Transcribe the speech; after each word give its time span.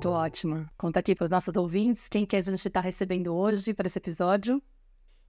tô 0.00 0.10
ótima. 0.12 0.70
Conta 0.76 1.00
aqui 1.00 1.14
para 1.14 1.24
os 1.24 1.30
nossos 1.30 1.56
ouvintes 1.56 2.08
quem 2.08 2.24
que 2.24 2.36
a 2.36 2.40
gente 2.40 2.64
está 2.64 2.80
recebendo 2.80 3.34
hoje 3.34 3.74
para 3.74 3.86
esse 3.86 3.98
episódio. 3.98 4.62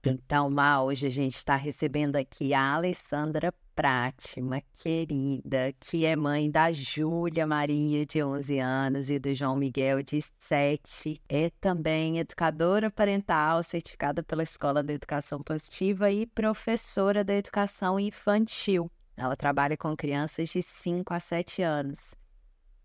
Então, 0.06 0.48
Má, 0.48 0.82
hoje 0.82 1.06
a 1.06 1.10
gente 1.10 1.34
está 1.34 1.56
recebendo 1.56 2.16
aqui 2.16 2.54
a 2.54 2.74
Alessandra 2.74 3.52
Prati, 3.74 4.40
uma 4.40 4.62
querida, 4.74 5.74
que 5.78 6.06
é 6.06 6.16
mãe 6.16 6.50
da 6.50 6.72
Júlia 6.72 7.46
Maria, 7.46 8.06
de 8.06 8.22
11 8.22 8.58
anos, 8.58 9.10
e 9.10 9.18
do 9.18 9.34
João 9.34 9.56
Miguel, 9.56 10.02
de 10.02 10.22
7. 10.22 11.20
É 11.28 11.50
também 11.60 12.18
educadora 12.18 12.90
parental, 12.90 13.62
certificada 13.62 14.22
pela 14.22 14.42
Escola 14.42 14.82
da 14.82 14.92
Educação 14.92 15.42
Positiva 15.42 16.10
e 16.10 16.26
professora 16.26 17.22
da 17.22 17.34
Educação 17.34 18.00
Infantil. 18.00 18.90
Ela 19.16 19.36
trabalha 19.36 19.76
com 19.76 19.94
crianças 19.94 20.48
de 20.48 20.62
5 20.62 21.12
a 21.12 21.20
7 21.20 21.62
anos. 21.62 22.19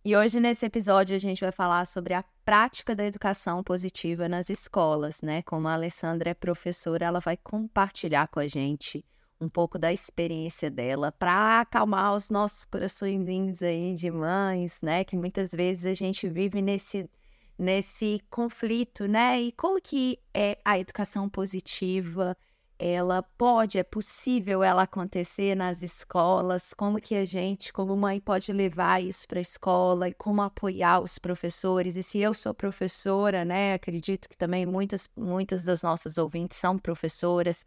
E 0.08 0.16
hoje, 0.16 0.40
nesse 0.40 0.64
episódio, 0.68 1.16
a 1.16 1.20
gente 1.20 1.42
vai 1.42 1.52
falar 1.52 1.84
sobre 1.88 2.14
a 2.14 2.24
prática 2.46 2.96
da 2.96 3.04
educação 3.04 3.64
positiva 3.64 4.30
nas 4.30 4.52
escolas, 4.52 5.24
né? 5.24 5.42
Como 5.42 5.68
a 5.68 5.74
Alessandra 5.74 6.30
é 6.30 6.34
professora, 6.36 7.08
ela 7.08 7.20
vai 7.20 7.36
compartilhar 7.36 8.28
com 8.28 8.40
a 8.40 8.48
gente 8.48 9.04
um 9.42 9.50
pouco 9.50 9.80
da 9.80 9.92
experiência 9.92 10.70
dela 10.70 11.12
para 11.12 11.62
acalmar 11.62 12.14
os 12.14 12.30
nossos 12.30 12.66
coraçõezinhos 12.66 13.64
aí 13.64 13.96
de 13.96 14.12
mães, 14.12 14.80
né? 14.84 15.04
Que 15.04 15.18
muitas 15.18 15.50
vezes 15.50 15.88
a 15.88 15.96
gente 15.96 16.30
vive 16.30 16.62
nesse 16.62 17.10
nesse 17.58 18.22
conflito, 18.30 19.08
né? 19.08 19.42
E 19.42 19.52
como 19.54 19.82
que 19.82 20.20
é 20.32 20.60
a 20.64 20.78
educação 20.78 21.28
positiva 21.28 22.38
ela 22.78 23.24
pode, 23.24 23.78
é 23.78 23.84
possível 23.84 24.62
ela 24.62 24.84
acontecer 24.84 25.56
nas 25.56 25.82
escolas, 25.82 26.74
como 26.74 27.00
que 27.00 27.16
a 27.16 27.24
gente, 27.24 27.72
como 27.72 27.96
mãe, 27.96 28.20
pode 28.20 28.52
levar 28.52 29.02
isso 29.02 29.28
para 29.28 29.40
a 29.40 29.42
escola 29.42 30.10
e 30.10 30.14
como 30.14 30.42
apoiar 30.42 31.00
os 31.00 31.18
professores. 31.18 31.96
E 31.96 32.04
se 32.04 32.20
eu 32.20 32.34
sou 32.34 32.54
professora, 32.54 33.46
né, 33.46 33.74
acredito 33.74 34.28
que 34.28 34.38
também 34.38 34.66
muitas, 34.66 35.10
muitas 35.16 35.64
das 35.64 35.82
nossas 35.82 36.18
ouvintes 36.18 36.58
são 36.58 36.78
professoras, 36.78 37.66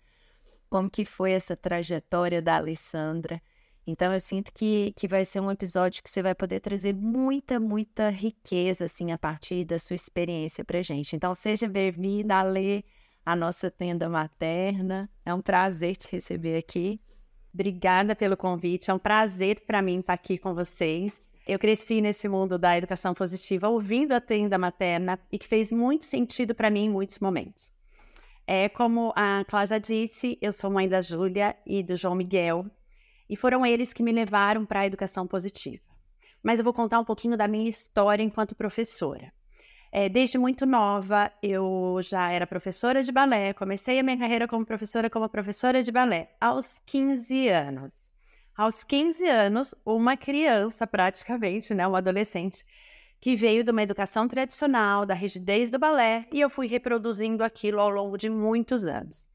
como 0.68 0.90
que 0.90 1.04
foi 1.04 1.32
essa 1.32 1.56
trajetória 1.56 2.42
da 2.42 2.56
Alessandra. 2.56 3.40
Então 3.86 4.12
eu 4.12 4.20
sinto 4.20 4.52
que, 4.52 4.92
que 4.94 5.08
vai 5.08 5.24
ser 5.24 5.40
um 5.40 5.50
episódio 5.50 6.02
que 6.02 6.10
você 6.10 6.22
vai 6.22 6.34
poder 6.34 6.60
trazer 6.60 6.92
muita, 6.94 7.58
muita 7.58 8.10
riqueza, 8.10 8.84
assim, 8.84 9.12
a 9.12 9.16
partir 9.16 9.64
da 9.64 9.78
sua 9.78 9.94
experiência 9.94 10.62
para 10.62 10.82
gente. 10.82 11.16
Então 11.16 11.34
seja 11.34 11.66
bem-vinda, 11.66 12.36
Ale, 12.36 12.84
a 13.28 13.36
nossa 13.36 13.70
tenda 13.70 14.08
materna. 14.08 15.06
É 15.22 15.34
um 15.34 15.42
prazer 15.42 15.96
te 15.96 16.08
receber 16.10 16.56
aqui. 16.56 16.98
Obrigada 17.52 18.16
pelo 18.16 18.38
convite. 18.38 18.90
É 18.90 18.94
um 18.94 18.98
prazer 18.98 19.60
para 19.66 19.82
mim 19.82 20.00
estar 20.00 20.14
aqui 20.14 20.38
com 20.38 20.54
vocês. 20.54 21.30
Eu 21.46 21.58
cresci 21.58 22.00
nesse 22.00 22.26
mundo 22.26 22.58
da 22.58 22.78
educação 22.78 23.12
positiva 23.12 23.68
ouvindo 23.68 24.12
a 24.12 24.20
tenda 24.20 24.56
materna 24.56 25.18
e 25.30 25.38
que 25.38 25.46
fez 25.46 25.70
muito 25.70 26.06
sentido 26.06 26.54
para 26.54 26.70
mim 26.70 26.84
em 26.84 26.90
muitos 26.90 27.18
momentos. 27.18 27.70
É 28.46 28.66
como 28.66 29.12
a 29.14 29.44
Cláudia 29.46 29.78
disse, 29.78 30.38
eu 30.40 30.50
sou 30.50 30.70
mãe 30.70 30.88
da 30.88 31.02
Júlia 31.02 31.54
e 31.66 31.82
do 31.82 31.96
João 31.96 32.14
Miguel, 32.14 32.64
e 33.28 33.36
foram 33.36 33.66
eles 33.66 33.92
que 33.92 34.02
me 34.02 34.10
levaram 34.10 34.64
para 34.64 34.80
a 34.80 34.86
educação 34.86 35.26
positiva. 35.26 35.84
Mas 36.42 36.58
eu 36.58 36.64
vou 36.64 36.72
contar 36.72 36.98
um 36.98 37.04
pouquinho 37.04 37.36
da 37.36 37.46
minha 37.46 37.68
história 37.68 38.22
enquanto 38.22 38.56
professora. 38.56 39.30
É, 39.90 40.08
desde 40.08 40.36
muito 40.36 40.66
nova, 40.66 41.32
eu 41.42 41.98
já 42.02 42.30
era 42.30 42.46
professora 42.46 43.02
de 43.02 43.10
balé. 43.10 43.54
Comecei 43.54 43.98
a 43.98 44.02
minha 44.02 44.18
carreira 44.18 44.46
como 44.46 44.64
professora, 44.64 45.08
como 45.08 45.28
professora 45.28 45.82
de 45.82 45.90
balé, 45.90 46.30
aos 46.40 46.78
15 46.84 47.48
anos. 47.48 47.92
Aos 48.56 48.84
15 48.84 49.26
anos, 49.26 49.74
uma 49.86 50.16
criança, 50.16 50.86
praticamente, 50.86 51.72
né, 51.72 51.86
uma 51.86 51.98
adolescente, 51.98 52.64
que 53.20 53.34
veio 53.34 53.64
de 53.64 53.70
uma 53.70 53.82
educação 53.82 54.28
tradicional, 54.28 55.06
da 55.06 55.14
rigidez 55.14 55.70
do 55.70 55.78
balé, 55.78 56.26
e 56.32 56.40
eu 56.40 56.50
fui 56.50 56.66
reproduzindo 56.66 57.42
aquilo 57.42 57.80
ao 57.80 57.88
longo 57.88 58.18
de 58.18 58.28
muitos 58.28 58.84
anos. 58.84 59.26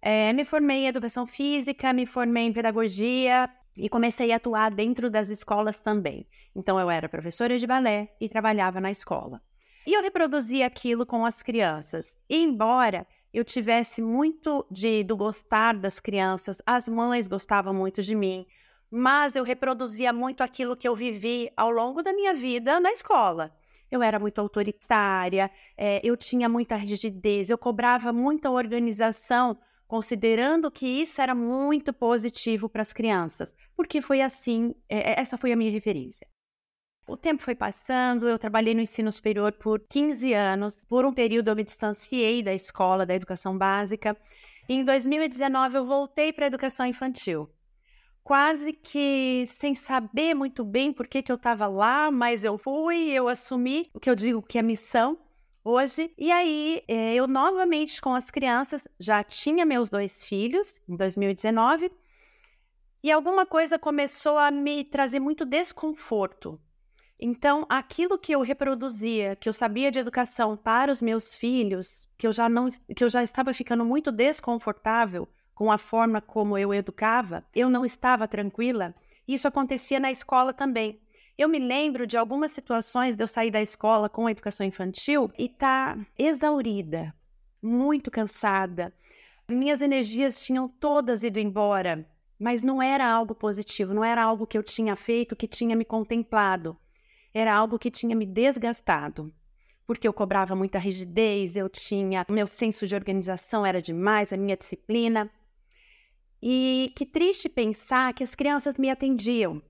É, 0.00 0.32
me 0.32 0.44
formei 0.44 0.84
em 0.84 0.86
educação 0.86 1.26
física, 1.26 1.92
me 1.92 2.06
formei 2.06 2.44
em 2.44 2.52
pedagogia 2.52 3.50
e 3.76 3.88
comecei 3.88 4.32
a 4.32 4.36
atuar 4.36 4.70
dentro 4.70 5.10
das 5.10 5.28
escolas 5.28 5.80
também. 5.80 6.26
Então, 6.54 6.78
eu 6.78 6.88
era 6.90 7.08
professora 7.08 7.58
de 7.58 7.66
balé 7.66 8.14
e 8.20 8.28
trabalhava 8.28 8.80
na 8.80 8.90
escola. 8.90 9.42
E 9.88 9.94
eu 9.94 10.02
reproduzia 10.02 10.66
aquilo 10.66 11.06
com 11.06 11.24
as 11.24 11.42
crianças. 11.42 12.14
E 12.28 12.36
embora 12.36 13.06
eu 13.32 13.42
tivesse 13.42 14.02
muito 14.02 14.66
de 14.70 15.02
do 15.02 15.16
gostar 15.16 15.78
das 15.78 15.98
crianças, 15.98 16.60
as 16.66 16.86
mães 16.86 17.26
gostavam 17.26 17.72
muito 17.72 18.02
de 18.02 18.14
mim, 18.14 18.46
mas 18.90 19.34
eu 19.34 19.42
reproduzia 19.42 20.12
muito 20.12 20.42
aquilo 20.42 20.76
que 20.76 20.86
eu 20.86 20.94
vivi 20.94 21.50
ao 21.56 21.70
longo 21.70 22.02
da 22.02 22.12
minha 22.12 22.34
vida 22.34 22.78
na 22.78 22.92
escola. 22.92 23.50
Eu 23.90 24.02
era 24.02 24.18
muito 24.18 24.38
autoritária, 24.42 25.50
é, 25.74 26.02
eu 26.04 26.18
tinha 26.18 26.50
muita 26.50 26.76
rigidez, 26.76 27.48
eu 27.48 27.56
cobrava 27.56 28.12
muita 28.12 28.50
organização, 28.50 29.56
considerando 29.86 30.70
que 30.70 30.86
isso 30.86 31.18
era 31.22 31.34
muito 31.34 31.94
positivo 31.94 32.68
para 32.68 32.82
as 32.82 32.92
crianças, 32.92 33.54
porque 33.74 34.02
foi 34.02 34.20
assim, 34.20 34.74
é, 34.86 35.18
essa 35.18 35.38
foi 35.38 35.50
a 35.50 35.56
minha 35.56 35.72
referência. 35.72 36.28
O 37.08 37.16
tempo 37.16 37.42
foi 37.42 37.54
passando, 37.54 38.28
eu 38.28 38.38
trabalhei 38.38 38.74
no 38.74 38.82
ensino 38.82 39.10
superior 39.10 39.52
por 39.52 39.80
15 39.80 40.34
anos. 40.34 40.84
Por 40.84 41.06
um 41.06 41.12
período 41.12 41.48
eu 41.48 41.56
me 41.56 41.64
distanciei 41.64 42.42
da 42.42 42.52
escola, 42.52 43.06
da 43.06 43.14
educação 43.14 43.56
básica. 43.56 44.14
E 44.68 44.74
em 44.74 44.84
2019 44.84 45.78
eu 45.78 45.86
voltei 45.86 46.34
para 46.34 46.44
a 46.44 46.48
educação 46.48 46.84
infantil. 46.84 47.48
Quase 48.22 48.74
que 48.74 49.42
sem 49.46 49.74
saber 49.74 50.34
muito 50.34 50.62
bem 50.62 50.92
por 50.92 51.08
que, 51.08 51.22
que 51.22 51.32
eu 51.32 51.36
estava 51.36 51.66
lá, 51.66 52.10
mas 52.10 52.44
eu 52.44 52.58
fui, 52.58 53.10
eu 53.10 53.26
assumi 53.26 53.88
o 53.94 53.98
que 53.98 54.10
eu 54.10 54.14
digo 54.14 54.42
que 54.42 54.58
é 54.58 54.62
missão 54.62 55.18
hoje. 55.64 56.12
E 56.18 56.30
aí, 56.30 56.82
eh, 56.86 57.14
eu 57.14 57.26
novamente 57.26 58.02
com 58.02 58.14
as 58.14 58.30
crianças, 58.30 58.86
já 59.00 59.24
tinha 59.24 59.64
meus 59.64 59.88
dois 59.88 60.22
filhos 60.22 60.78
em 60.86 60.94
2019, 60.94 61.90
e 63.02 63.10
alguma 63.10 63.46
coisa 63.46 63.78
começou 63.78 64.36
a 64.36 64.50
me 64.50 64.84
trazer 64.84 65.20
muito 65.20 65.46
desconforto. 65.46 66.60
Então, 67.20 67.66
aquilo 67.68 68.16
que 68.16 68.32
eu 68.32 68.42
reproduzia, 68.42 69.34
que 69.34 69.48
eu 69.48 69.52
sabia 69.52 69.90
de 69.90 69.98
educação 69.98 70.56
para 70.56 70.92
os 70.92 71.02
meus 71.02 71.34
filhos, 71.34 72.08
que 72.16 72.24
eu 72.24 72.32
já 72.32 72.48
não 72.48 72.68
que 72.94 73.02
eu 73.02 73.08
já 73.08 73.24
estava 73.24 73.52
ficando 73.52 73.84
muito 73.84 74.12
desconfortável 74.12 75.28
com 75.52 75.72
a 75.72 75.78
forma 75.78 76.20
como 76.20 76.56
eu 76.56 76.72
educava, 76.72 77.44
eu 77.52 77.68
não 77.68 77.84
estava 77.84 78.28
tranquila. 78.28 78.94
Isso 79.26 79.48
acontecia 79.48 79.98
na 79.98 80.12
escola 80.12 80.52
também. 80.52 81.00
Eu 81.36 81.48
me 81.48 81.58
lembro 81.58 82.06
de 82.06 82.16
algumas 82.16 82.52
situações 82.52 83.16
de 83.16 83.24
eu 83.24 83.26
sair 83.26 83.50
da 83.50 83.60
escola 83.60 84.08
com 84.08 84.28
a 84.28 84.30
educação 84.30 84.64
infantil 84.64 85.28
e 85.36 85.46
estar 85.46 85.96
tá 85.96 86.06
exaurida, 86.16 87.12
muito 87.60 88.12
cansada. 88.12 88.94
Minhas 89.48 89.82
energias 89.82 90.44
tinham 90.44 90.68
todas 90.68 91.24
ido 91.24 91.40
embora, 91.40 92.08
mas 92.38 92.62
não 92.62 92.80
era 92.80 93.08
algo 93.10 93.34
positivo, 93.34 93.92
não 93.92 94.04
era 94.04 94.22
algo 94.22 94.46
que 94.46 94.56
eu 94.56 94.62
tinha 94.62 94.94
feito, 94.94 95.34
que 95.34 95.48
tinha 95.48 95.74
me 95.74 95.84
contemplado 95.84 96.78
era 97.38 97.54
algo 97.54 97.78
que 97.78 97.90
tinha 97.90 98.14
me 98.14 98.26
desgastado. 98.26 99.32
Porque 99.86 100.06
eu 100.06 100.12
cobrava 100.12 100.54
muita 100.54 100.78
rigidez, 100.78 101.56
eu 101.56 101.68
tinha. 101.68 102.26
Meu 102.28 102.46
senso 102.46 102.86
de 102.86 102.94
organização 102.94 103.64
era 103.64 103.80
demais, 103.80 104.32
a 104.32 104.36
minha 104.36 104.56
disciplina. 104.56 105.30
E 106.42 106.92
que 106.94 107.06
triste 107.06 107.48
pensar 107.48 108.12
que 108.12 108.22
as 108.22 108.34
crianças 108.34 108.76
me 108.76 108.90
atendiam. 108.90 109.62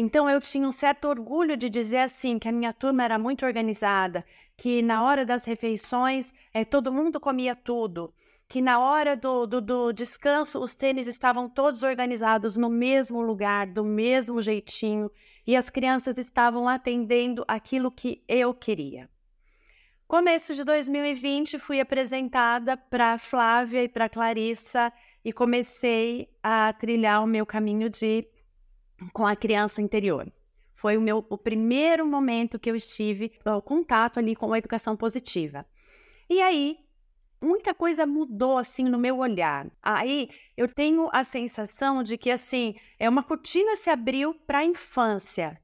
Então 0.00 0.30
eu 0.30 0.40
tinha 0.40 0.66
um 0.66 0.70
certo 0.70 1.08
orgulho 1.08 1.56
de 1.56 1.68
dizer 1.68 1.98
assim 1.98 2.38
que 2.38 2.48
a 2.48 2.52
minha 2.52 2.72
turma 2.72 3.02
era 3.02 3.18
muito 3.18 3.44
organizada, 3.44 4.24
que 4.56 4.80
na 4.80 5.02
hora 5.02 5.26
das 5.26 5.44
refeições 5.44 6.32
é, 6.54 6.64
todo 6.64 6.92
mundo 6.92 7.18
comia 7.18 7.56
tudo, 7.56 8.14
que 8.48 8.62
na 8.62 8.78
hora 8.78 9.16
do, 9.16 9.44
do, 9.44 9.60
do, 9.60 9.92
descanso 9.92 10.60
os 10.60 10.74
tênis 10.76 11.08
estavam 11.08 11.48
todos 11.48 11.82
organizados 11.82 12.56
no 12.56 12.70
mesmo 12.70 13.20
lugar, 13.20 13.66
do 13.66 13.84
mesmo 13.84 14.40
jeitinho, 14.40 15.10
e 15.48 15.56
as 15.56 15.70
crianças 15.70 16.18
estavam 16.18 16.68
atendendo 16.68 17.42
aquilo 17.48 17.90
que 17.90 18.22
eu 18.28 18.52
queria. 18.52 19.08
Começo 20.06 20.54
de 20.54 20.62
2020, 20.62 21.58
fui 21.58 21.80
apresentada 21.80 22.76
para 22.76 23.16
Flávia 23.16 23.82
e 23.82 23.88
para 23.88 24.10
Clarissa 24.10 24.92
e 25.24 25.32
comecei 25.32 26.28
a 26.42 26.70
trilhar 26.74 27.24
o 27.24 27.26
meu 27.26 27.46
caminho 27.46 27.88
de 27.88 28.28
com 29.14 29.26
a 29.26 29.34
criança 29.34 29.80
interior. 29.80 30.30
Foi 30.74 30.98
o 30.98 31.00
meu 31.00 31.24
o 31.30 31.38
primeiro 31.38 32.06
momento 32.06 32.58
que 32.58 32.70
eu 32.70 32.76
estive 32.76 33.32
o 33.42 33.62
contato 33.62 34.18
ali 34.18 34.36
com 34.36 34.52
a 34.52 34.58
educação 34.58 34.94
positiva. 34.94 35.64
E 36.28 36.42
aí 36.42 36.76
muita 37.40 37.74
coisa 37.74 38.06
mudou 38.06 38.58
assim 38.58 38.84
no 38.84 38.98
meu 38.98 39.18
olhar. 39.18 39.70
Aí 39.82 40.28
eu 40.56 40.68
tenho 40.68 41.08
a 41.12 41.24
sensação 41.24 42.02
de 42.02 42.16
que 42.16 42.30
assim, 42.30 42.74
é 42.98 43.08
uma 43.08 43.22
cortina 43.22 43.76
se 43.76 43.90
abriu 43.90 44.34
para 44.34 44.58
a 44.58 44.64
infância. 44.64 45.60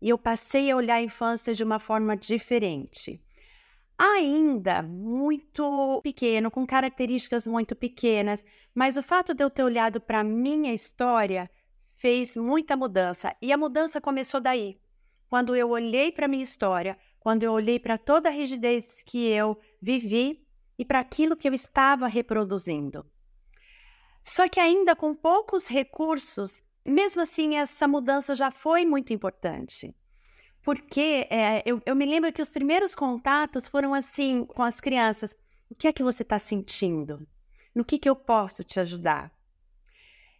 E 0.00 0.08
eu 0.08 0.16
passei 0.16 0.70
a 0.70 0.76
olhar 0.76 0.96
a 0.96 1.02
infância 1.02 1.54
de 1.54 1.62
uma 1.62 1.78
forma 1.78 2.16
diferente. 2.16 3.22
Ainda 3.98 4.80
muito 4.80 6.00
pequeno, 6.02 6.50
com 6.50 6.66
características 6.66 7.46
muito 7.46 7.76
pequenas, 7.76 8.44
mas 8.74 8.96
o 8.96 9.02
fato 9.02 9.34
de 9.34 9.44
eu 9.44 9.50
ter 9.50 9.62
olhado 9.62 10.00
para 10.00 10.20
a 10.20 10.24
minha 10.24 10.72
história 10.72 11.50
fez 11.96 12.34
muita 12.34 12.76
mudança. 12.78 13.36
E 13.42 13.52
a 13.52 13.58
mudança 13.58 14.00
começou 14.00 14.40
daí. 14.40 14.80
Quando 15.28 15.54
eu 15.54 15.68
olhei 15.68 16.10
para 16.10 16.24
a 16.24 16.28
minha 16.28 16.42
história, 16.42 16.98
quando 17.18 17.42
eu 17.42 17.52
olhei 17.52 17.78
para 17.78 17.98
toda 17.98 18.30
a 18.30 18.32
rigidez 18.32 19.02
que 19.02 19.26
eu 19.26 19.60
vivi 19.82 20.42
e 20.80 20.84
para 20.86 21.00
aquilo 21.00 21.36
que 21.36 21.46
eu 21.46 21.52
estava 21.52 22.06
reproduzindo. 22.06 23.04
Só 24.24 24.48
que 24.48 24.58
ainda 24.58 24.96
com 24.96 25.14
poucos 25.14 25.66
recursos, 25.66 26.62
mesmo 26.82 27.20
assim, 27.20 27.58
essa 27.58 27.86
mudança 27.86 28.34
já 28.34 28.50
foi 28.50 28.86
muito 28.86 29.12
importante. 29.12 29.94
Porque 30.62 31.26
é, 31.28 31.62
eu, 31.66 31.82
eu 31.84 31.94
me 31.94 32.06
lembro 32.06 32.32
que 32.32 32.40
os 32.40 32.48
primeiros 32.48 32.94
contatos 32.94 33.68
foram 33.68 33.92
assim 33.92 34.46
com 34.46 34.62
as 34.62 34.80
crianças. 34.80 35.36
O 35.68 35.74
que 35.74 35.86
é 35.86 35.92
que 35.92 36.02
você 36.02 36.22
está 36.22 36.38
sentindo? 36.38 37.28
No 37.74 37.84
que, 37.84 37.98
que 37.98 38.08
eu 38.08 38.16
posso 38.16 38.64
te 38.64 38.80
ajudar? 38.80 39.30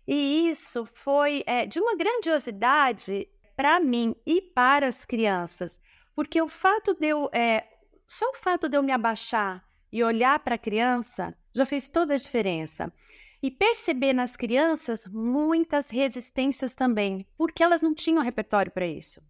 E 0.09 0.49
isso 0.49 0.87
foi 0.87 1.45
é, 1.47 1.67
de 1.67 1.79
uma 1.79 1.95
grandiosidade 1.95 3.29
para 3.55 3.79
mim 3.79 4.17
e 4.25 4.41
para 4.41 4.87
as 4.87 5.05
crianças, 5.05 5.79
porque 6.15 6.41
o 6.41 6.49
fato 6.49 6.95
de 6.95 7.09
eu, 7.09 7.29
é, 7.31 7.69
só 8.07 8.31
o 8.31 8.35
fato 8.35 8.71
de 8.71 8.79
eu 8.79 8.83
me 8.83 8.91
abaixar 8.91 9.69
e 9.93 10.03
olhar 10.05 10.39
para 10.41 10.55
a 10.55 10.59
criança 10.59 11.35
já 11.55 11.67
fez 11.67 11.89
toda 11.89 12.15
a 12.15 12.19
diferença. 12.19 12.93
E 13.43 13.51
perceber 13.51 14.13
nas 14.13 14.37
crianças 14.37 15.07
muitas 15.07 15.89
resistências 15.89 16.75
também, 16.75 17.27
porque 17.39 17.63
elas 17.63 17.81
não 17.81 17.95
tinham 17.95 18.23
repertório 18.23 18.71
para 18.71 18.87
isso. 18.87 19.23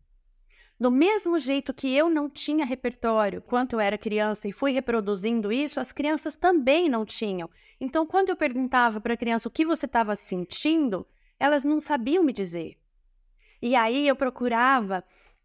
Do 0.80 0.90
mesmo 0.90 1.38
jeito 1.38 1.74
que 1.74 1.94
eu 1.94 2.08
não 2.08 2.28
tinha 2.28 2.64
repertório 2.64 3.42
quando 3.42 3.74
eu 3.74 3.80
era 3.80 3.98
criança 3.98 4.48
e 4.48 4.52
fui 4.52 4.72
reproduzindo 4.72 5.52
isso, 5.52 5.78
as 5.78 5.92
crianças 5.92 6.36
também 6.36 6.88
não 6.88 7.04
tinham. 7.04 7.50
Então, 7.78 8.06
quando 8.06 8.30
eu 8.30 8.36
perguntava 8.36 9.00
para 9.00 9.14
a 9.14 9.16
criança 9.16 9.46
o 9.46 9.50
que 9.50 9.64
você 9.64 9.86
estava 9.86 10.16
sentindo, 10.16 11.06
elas 11.38 11.64
não 11.64 11.78
sabiam 11.78 12.24
me 12.24 12.32
dizer. 12.32 12.78
E 13.60 13.76
aí 13.76 14.08
eu 14.08 14.16
procurava 14.16 15.04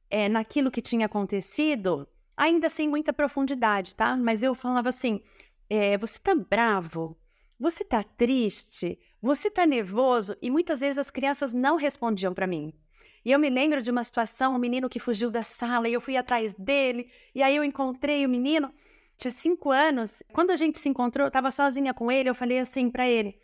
é, 0.10 0.30
naquilo 0.30 0.72
que 0.72 0.82
tinha 0.82 1.06
acontecido, 1.06 2.08
ainda 2.36 2.70
sem 2.70 2.88
muita 2.88 3.14
profundidade, 3.14 3.96
tá? 3.96 4.16
Mas 4.16 4.44
eu 4.44 4.54
falava 4.56 4.90
assim: 4.90 5.22
é, 5.70 5.98
você 5.98 6.20
tá 6.20 6.36
bravo? 6.36 7.18
Você 7.60 7.84
tá 7.84 8.04
triste? 8.04 9.00
Você 9.22 9.50
tá 9.50 9.66
nervoso? 9.66 10.36
E 10.42 10.50
muitas 10.50 10.82
vezes 10.82 10.98
as 10.98 11.10
crianças 11.10 11.54
não 11.54 11.78
respondiam 11.78 12.34
para 12.34 12.46
mim. 12.48 12.74
E 13.24 13.32
eu 13.32 13.40
me 13.40 13.50
lembro 13.50 13.82
de 13.82 13.90
uma 13.90 14.04
situação, 14.04 14.54
um 14.54 14.60
menino 14.60 14.90
que 14.90 15.00
fugiu 15.00 15.32
da 15.32 15.42
sala 15.42 15.90
e 15.90 15.94
eu 15.94 16.02
fui 16.02 16.16
atrás 16.16 16.54
dele. 16.54 17.10
E 17.34 17.42
aí 17.42 17.56
eu 17.56 17.64
encontrei 17.64 18.24
o 18.26 18.30
menino, 18.30 18.72
tinha 19.18 19.32
cinco 19.32 19.72
anos. 19.72 20.22
Quando 20.32 20.52
a 20.52 20.56
gente 20.56 20.78
se 20.78 20.90
encontrou, 20.90 21.26
eu 21.26 21.30
estava 21.30 21.50
sozinha 21.50 21.94
com 21.94 22.12
ele. 22.12 22.30
Eu 22.30 22.36
falei 22.36 22.60
assim 22.60 22.90
para 22.92 23.08
ele: 23.08 23.40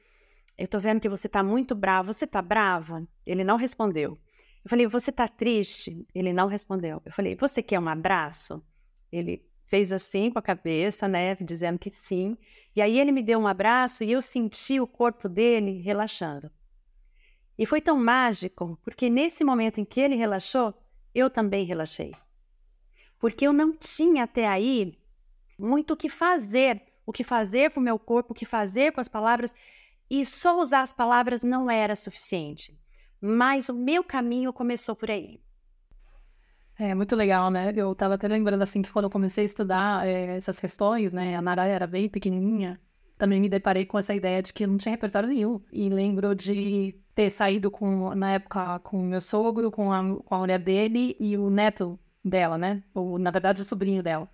Eu 0.58 0.68
tô 0.68 0.78
vendo 0.78 1.00
que 1.00 1.10
você 1.10 1.28
tá 1.28 1.42
muito 1.42 1.74
bravo. 1.74 2.14
Você 2.14 2.28
tá 2.28 2.42
brava? 2.42 3.08
Ele 3.26 3.44
não 3.44 3.56
respondeu. 3.56 4.20
Eu 4.64 4.70
falei: 4.70 4.86
Você 4.88 5.12
tá 5.12 5.28
triste? 5.28 6.06
Ele 6.14 6.32
não 6.34 6.48
respondeu. 6.48 7.02
Eu 7.06 7.12
falei: 7.12 7.36
Você 7.36 7.64
quer 7.64 7.80
um 7.80 7.88
abraço? 7.88 8.62
Ele 9.12 9.46
fez 9.66 9.92
assim 9.92 10.30
com 10.30 10.40
a 10.40 10.42
cabeça, 10.42 11.08
né, 11.08 11.36
dizendo 11.36 11.80
que 11.80 11.90
sim. 11.90 12.38
E 12.76 12.82
aí 12.82 13.00
ele 13.00 13.12
me 13.12 13.22
deu 13.22 13.40
um 13.40 13.48
abraço 13.48 14.04
e 14.04 14.12
eu 14.12 14.22
senti 14.22 14.80
o 14.80 14.88
corpo 14.88 15.30
dele 15.30 15.82
relaxando. 15.82 16.52
E 17.58 17.66
foi 17.66 17.80
tão 17.80 17.98
mágico, 17.98 18.78
porque 18.84 19.10
nesse 19.10 19.44
momento 19.44 19.80
em 19.80 19.86
que 19.86 20.00
ele 20.00 20.16
relaxou, 20.16 20.74
eu 21.14 21.30
também 21.30 21.66
relaxei. 21.66 22.12
Porque 23.20 23.46
eu 23.46 23.54
não 23.54 23.72
tinha 23.74 24.24
até 24.24 24.48
aí 24.48 24.98
muito 25.58 25.94
o 25.94 25.98
que 25.98 26.10
fazer, 26.10 26.82
o 27.06 27.12
que 27.12 27.24
fazer 27.24 27.72
com 27.72 27.80
o 27.80 27.84
meu 27.84 28.00
corpo, 28.00 28.34
o 28.34 28.36
que 28.36 28.46
fazer 28.46 28.92
com 28.92 29.00
as 29.00 29.08
palavras, 29.08 29.54
e 30.10 30.26
só 30.26 30.60
usar 30.60 30.82
as 30.82 30.92
palavras 30.92 31.44
não 31.44 31.70
era 31.70 31.96
suficiente. 31.96 32.78
Mas 33.22 33.70
o 33.70 33.74
meu 33.74 34.04
caminho 34.04 34.52
começou 34.52 34.96
por 34.96 35.12
aí. 35.12 35.40
É 36.84 36.96
muito 36.96 37.16
legal, 37.16 37.52
né? 37.52 37.72
Eu 37.76 37.92
estava 37.92 38.16
até 38.16 38.28
lembrando 38.28 38.64
assim 38.64 38.82
que 38.82 38.92
quando 38.92 39.06
eu 39.06 39.10
comecei 39.12 39.44
a 39.44 39.46
estudar 39.46 40.08
é, 40.08 40.36
essas 40.38 40.60
questões, 40.60 41.14
né? 41.14 41.36
A 41.36 41.42
Nara 41.42 41.68
era 41.68 41.86
bem 41.86 42.10
pequenininha, 42.10 42.82
também 43.20 43.40
me 43.40 43.48
deparei 43.48 43.86
com 43.86 44.00
essa 44.00 44.16
ideia 44.16 44.42
de 44.42 44.52
que 44.52 44.66
não 44.66 44.78
tinha 44.78 44.94
repertório 44.94 45.30
nenhum. 45.30 45.62
E 45.72 45.88
lembro 45.90 46.34
de 46.34 46.96
ter 47.14 47.30
saído 47.30 47.70
com, 47.70 48.16
na 48.16 48.32
época, 48.32 48.80
com 48.80 49.00
meu 49.00 49.22
sogro, 49.22 49.70
com 49.70 49.94
a, 49.94 50.02
com 50.24 50.34
a 50.34 50.40
mulher 50.40 50.58
dele 50.58 51.16
e 51.20 51.38
o 51.38 51.52
neto 51.52 52.00
dela, 52.26 52.58
né? 52.58 52.82
Ou, 52.96 53.20
na 53.20 53.30
verdade, 53.30 53.62
o 53.62 53.66
sobrinho 53.66 54.02
dela. 54.02 54.28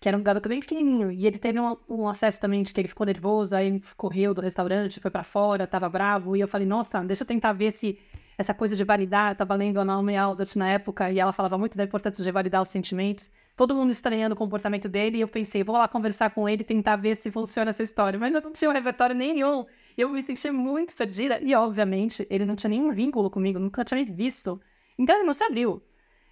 Que 0.00 0.08
era 0.08 0.16
um 0.16 0.22
garoto 0.22 0.48
bem 0.48 0.60
pequenininho. 0.60 1.10
E 1.12 1.26
ele 1.26 1.38
teve 1.38 1.60
um, 1.60 1.76
um 1.86 2.08
acesso 2.08 2.40
também 2.40 2.62
de 2.62 2.72
que 2.72 2.80
ele 2.80 2.88
ficou 2.88 3.04
nervoso, 3.04 3.54
aí 3.54 3.78
correu 3.94 4.32
do 4.32 4.40
restaurante, 4.40 5.00
foi 5.00 5.10
para 5.10 5.22
fora, 5.22 5.66
tava 5.66 5.86
bravo. 5.90 6.34
E 6.34 6.40
eu 6.40 6.48
falei, 6.48 6.66
nossa, 6.66 7.04
deixa 7.04 7.24
eu 7.24 7.26
tentar 7.26 7.52
ver 7.52 7.72
se 7.72 7.98
essa 8.40 8.54
coisa 8.54 8.74
de 8.74 8.84
validar. 8.84 9.32
Eu 9.32 9.36
tava 9.36 9.54
lendo 9.54 9.80
a 9.80 9.84
Naomi 9.84 10.16
Aldrich 10.16 10.56
na 10.58 10.68
época 10.70 11.10
e 11.10 11.20
ela 11.20 11.32
falava 11.32 11.58
muito 11.58 11.76
da 11.76 11.84
importância 11.84 12.24
de 12.24 12.32
validar 12.32 12.62
os 12.62 12.68
sentimentos 12.68 13.30
todo 13.60 13.74
mundo 13.74 13.90
estranhando 13.90 14.34
o 14.34 14.38
comportamento 14.38 14.88
dele, 14.88 15.18
e 15.18 15.20
eu 15.20 15.28
pensei, 15.28 15.62
vou 15.62 15.76
lá 15.76 15.86
conversar 15.86 16.30
com 16.30 16.48
ele, 16.48 16.64
tentar 16.64 16.96
ver 16.96 17.14
se 17.14 17.30
funciona 17.30 17.68
essa 17.68 17.82
história. 17.82 18.18
Mas 18.18 18.34
eu 18.34 18.40
não 18.40 18.52
tinha 18.52 18.70
um 18.70 18.72
repertório 18.72 19.14
nenhum. 19.14 19.66
Eu 19.98 20.08
me 20.08 20.22
senti 20.22 20.50
muito 20.50 20.96
perdida, 20.96 21.38
e 21.42 21.54
obviamente 21.54 22.26
ele 22.30 22.46
não 22.46 22.56
tinha 22.56 22.70
nenhum 22.70 22.90
vínculo 22.90 23.28
comigo, 23.28 23.58
nunca 23.58 23.84
tinha 23.84 24.02
me 24.02 24.10
visto. 24.10 24.58
Então 24.98 25.14
ele 25.14 25.24
não 25.24 25.34
se 25.34 25.44
abriu. 25.44 25.82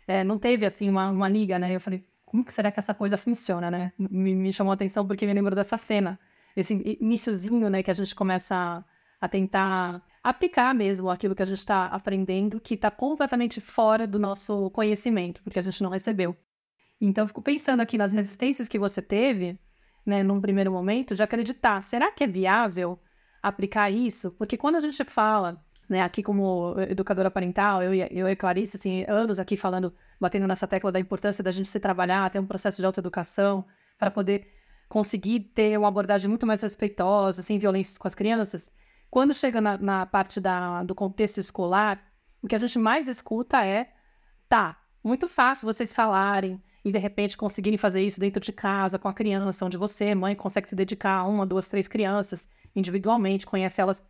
É, 0.06 0.24
não 0.24 0.38
teve 0.38 0.64
assim 0.64 0.88
uma, 0.88 1.10
uma 1.10 1.28
liga, 1.28 1.58
né? 1.58 1.76
Eu 1.76 1.80
falei, 1.80 2.02
como 2.24 2.42
que 2.42 2.50
será 2.50 2.72
que 2.72 2.80
essa 2.80 2.94
coisa 2.94 3.18
funciona, 3.18 3.70
né? 3.70 3.92
Me, 3.98 4.34
me 4.34 4.50
chamou 4.50 4.70
a 4.70 4.74
atenção 4.74 5.06
porque 5.06 5.26
me 5.26 5.34
lembro 5.34 5.54
dessa 5.54 5.76
cena, 5.76 6.18
esse 6.56 6.72
iníciozinho, 6.98 7.68
né, 7.68 7.82
que 7.82 7.90
a 7.90 7.94
gente 7.94 8.14
começa 8.14 8.82
a, 9.20 9.28
tentar 9.28 10.02
aplicar 10.22 10.74
mesmo 10.74 11.10
aquilo 11.10 11.34
que 11.34 11.42
a 11.42 11.46
gente 11.46 11.58
está 11.58 11.86
aprendendo, 11.86 12.60
que 12.60 12.74
está 12.74 12.90
completamente 12.90 13.60
fora 13.60 14.06
do 14.06 14.18
nosso 14.18 14.70
conhecimento, 14.70 15.42
porque 15.42 15.58
a 15.58 15.62
gente 15.62 15.82
não 15.82 15.90
recebeu. 15.90 16.36
Então, 17.00 17.24
eu 17.24 17.28
fico 17.28 17.42
pensando 17.42 17.80
aqui 17.80 17.96
nas 17.96 18.12
resistências 18.12 18.68
que 18.68 18.78
você 18.78 19.00
teve, 19.00 19.58
né, 20.04 20.22
num 20.22 20.40
primeiro 20.40 20.72
momento, 20.72 21.14
de 21.14 21.22
acreditar. 21.22 21.82
Será 21.82 22.10
que 22.10 22.24
é 22.24 22.26
viável 22.26 22.98
aplicar 23.42 23.90
isso? 23.90 24.32
Porque 24.32 24.56
quando 24.56 24.76
a 24.76 24.80
gente 24.80 25.04
fala, 25.04 25.62
né, 25.88 26.02
aqui 26.02 26.22
como 26.22 26.74
educadora 26.88 27.30
parental, 27.30 27.82
eu, 27.82 27.94
eu 27.94 28.28
e 28.28 28.36
Clarice, 28.36 28.76
assim, 28.76 29.04
anos 29.08 29.38
aqui 29.38 29.56
falando, 29.56 29.94
batendo 30.20 30.46
nessa 30.46 30.66
tecla 30.66 30.90
da 30.90 30.98
importância 30.98 31.42
da 31.42 31.52
gente 31.52 31.68
se 31.68 31.78
trabalhar, 31.78 32.30
ter 32.30 32.40
um 32.40 32.46
processo 32.46 32.82
de 32.82 32.86
autoeducação, 32.86 33.64
para 33.96 34.10
poder 34.10 34.48
conseguir 34.88 35.40
ter 35.40 35.78
uma 35.78 35.88
abordagem 35.88 36.28
muito 36.28 36.46
mais 36.46 36.62
respeitosa, 36.62 37.42
sem 37.42 37.58
violências 37.58 37.98
com 37.98 38.08
as 38.08 38.14
crianças. 38.14 38.72
Quando 39.10 39.32
chega 39.34 39.60
na, 39.60 39.78
na 39.78 40.06
parte 40.06 40.40
da, 40.40 40.82
do 40.82 40.94
contexto 40.94 41.38
escolar, 41.38 42.02
o 42.42 42.46
que 42.46 42.54
a 42.54 42.58
gente 42.58 42.78
mais 42.78 43.08
escuta 43.08 43.64
é: 43.64 43.92
tá, 44.48 44.80
muito 45.02 45.28
fácil 45.28 45.66
vocês 45.66 45.92
falarem, 45.92 46.62
e 46.84 46.92
de 46.92 46.98
repente 46.98 47.36
conseguirem 47.36 47.78
fazer 47.78 48.02
isso 48.02 48.20
dentro 48.20 48.40
de 48.40 48.52
casa, 48.52 48.98
com 48.98 49.08
a 49.08 49.14
criança, 49.14 49.64
onde 49.64 49.76
você, 49.76 50.14
mãe, 50.14 50.34
consegue 50.34 50.68
se 50.68 50.76
dedicar 50.76 51.18
a 51.18 51.26
uma, 51.26 51.46
duas, 51.46 51.68
três 51.68 51.88
crianças 51.88 52.48
individualmente, 52.74 53.46
conhece 53.46 53.80
elas 53.80 54.06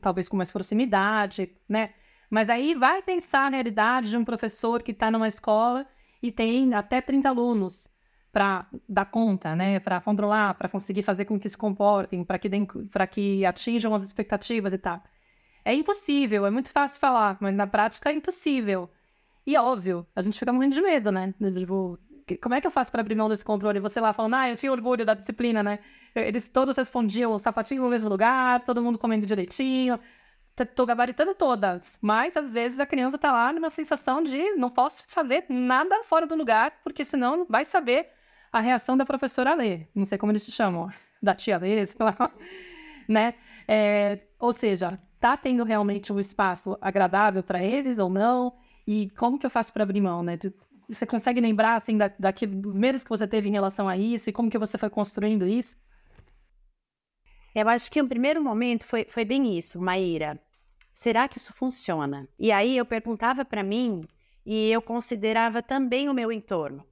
talvez 0.00 0.28
com 0.28 0.36
mais 0.36 0.52
proximidade, 0.52 1.50
né? 1.68 1.90
Mas 2.30 2.48
aí 2.48 2.74
vai 2.74 3.02
pensar 3.02 3.50
na 3.50 3.56
realidade 3.56 4.08
de 4.08 4.16
um 4.16 4.24
professor 4.24 4.82
que 4.82 4.92
está 4.92 5.10
numa 5.10 5.28
escola 5.28 5.86
e 6.22 6.30
tem 6.30 6.72
até 6.74 7.00
30 7.00 7.28
alunos 7.28 7.91
para 8.32 8.66
dar 8.88 9.04
conta, 9.04 9.54
né? 9.54 9.78
Para 9.78 10.00
controlar, 10.00 10.54
para 10.54 10.68
conseguir 10.68 11.02
fazer 11.02 11.26
com 11.26 11.38
que 11.38 11.48
se 11.48 11.56
comportem, 11.56 12.24
para 12.24 12.38
que, 12.38 12.48
que 13.10 13.44
atinjam 13.44 13.94
as 13.94 14.02
expectativas 14.02 14.72
e 14.72 14.78
tal. 14.78 15.02
É 15.64 15.74
impossível, 15.74 16.46
é 16.46 16.50
muito 16.50 16.70
fácil 16.72 16.98
falar, 16.98 17.36
mas 17.40 17.54
na 17.54 17.66
prática 17.66 18.10
é 18.10 18.14
impossível. 18.14 18.90
E 19.46 19.56
óbvio, 19.56 20.06
a 20.16 20.22
gente 20.22 20.38
fica 20.38 20.52
morrendo 20.52 20.74
de 20.74 20.82
medo, 20.82 21.12
né? 21.12 21.34
Tipo, 21.52 21.98
como 22.40 22.54
é 22.54 22.60
que 22.60 22.66
eu 22.66 22.70
faço 22.70 22.90
para 22.90 23.00
abrir 23.00 23.14
mão 23.14 23.28
desse 23.28 23.44
controle? 23.44 23.80
Você 23.80 24.00
lá 24.00 24.12
falando, 24.12 24.34
ah, 24.34 24.48
eu 24.48 24.56
tinha 24.56 24.72
orgulho 24.72 25.04
da 25.04 25.14
disciplina, 25.14 25.62
né? 25.62 25.78
Eles 26.14 26.48
todos 26.48 26.76
respondiam 26.76 27.32
o 27.32 27.38
sapatinho 27.38 27.82
no 27.82 27.88
mesmo 27.90 28.08
lugar, 28.08 28.62
todo 28.64 28.82
mundo 28.82 28.98
comendo 28.98 29.26
direitinho. 29.26 29.98
Tô 30.74 30.86
gabaritando 30.86 31.34
todas. 31.34 31.98
Mas 32.00 32.36
às 32.36 32.52
vezes 32.52 32.78
a 32.80 32.86
criança 32.86 33.18
tá 33.18 33.32
lá 33.32 33.52
numa 33.52 33.70
sensação 33.70 34.22
de 34.22 34.52
não 34.52 34.70
posso 34.70 35.04
fazer 35.08 35.44
nada 35.48 36.02
fora 36.02 36.26
do 36.26 36.34
lugar, 36.34 36.80
porque 36.84 37.04
senão 37.04 37.46
vai 37.48 37.64
saber 37.64 38.08
a 38.52 38.60
reação 38.60 38.96
da 38.96 39.04
professora 39.04 39.54
Lê. 39.54 39.86
Não 39.94 40.04
sei 40.04 40.18
como 40.18 40.30
eles 40.30 40.44
te 40.44 40.52
chamam. 40.52 40.90
Da 41.22 41.34
tia 41.34 41.58
Lê, 41.58 41.86
sei 41.86 42.04
lá. 42.04 42.16
né? 43.08 43.34
É, 43.66 44.20
ou 44.38 44.52
seja, 44.52 45.00
tá 45.18 45.36
tendo 45.36 45.64
realmente 45.64 46.12
um 46.12 46.20
espaço 46.20 46.76
agradável 46.80 47.42
para 47.42 47.62
eles 47.62 47.98
ou 47.98 48.10
não? 48.10 48.54
E 48.86 49.08
como 49.10 49.38
que 49.38 49.46
eu 49.46 49.50
faço 49.50 49.72
para 49.72 49.84
abrir 49.84 50.00
mão, 50.00 50.22
né? 50.22 50.38
Você 50.88 51.06
consegue 51.06 51.40
lembrar, 51.40 51.76
assim, 51.76 51.96
da, 51.96 52.08
dos 52.08 52.76
medos 52.76 53.04
que 53.04 53.08
você 53.08 53.26
teve 53.26 53.48
em 53.48 53.52
relação 53.52 53.88
a 53.88 53.96
isso 53.96 54.28
e 54.28 54.32
como 54.32 54.50
que 54.50 54.58
você 54.58 54.76
foi 54.76 54.90
construindo 54.90 55.46
isso? 55.46 55.76
Eu 57.54 57.68
acho 57.68 57.90
que 57.90 58.00
o 58.00 58.08
primeiro 58.08 58.42
momento 58.42 58.84
foi, 58.84 59.04
foi 59.04 59.24
bem 59.24 59.56
isso, 59.56 59.80
Maíra. 59.80 60.40
Será 60.92 61.28
que 61.28 61.38
isso 61.38 61.52
funciona? 61.52 62.28
E 62.38 62.50
aí 62.50 62.76
eu 62.76 62.84
perguntava 62.84 63.44
para 63.44 63.62
mim 63.62 64.02
e 64.44 64.70
eu 64.70 64.82
considerava 64.82 65.62
também 65.62 66.08
o 66.08 66.14
meu 66.14 66.32
entorno. 66.32 66.84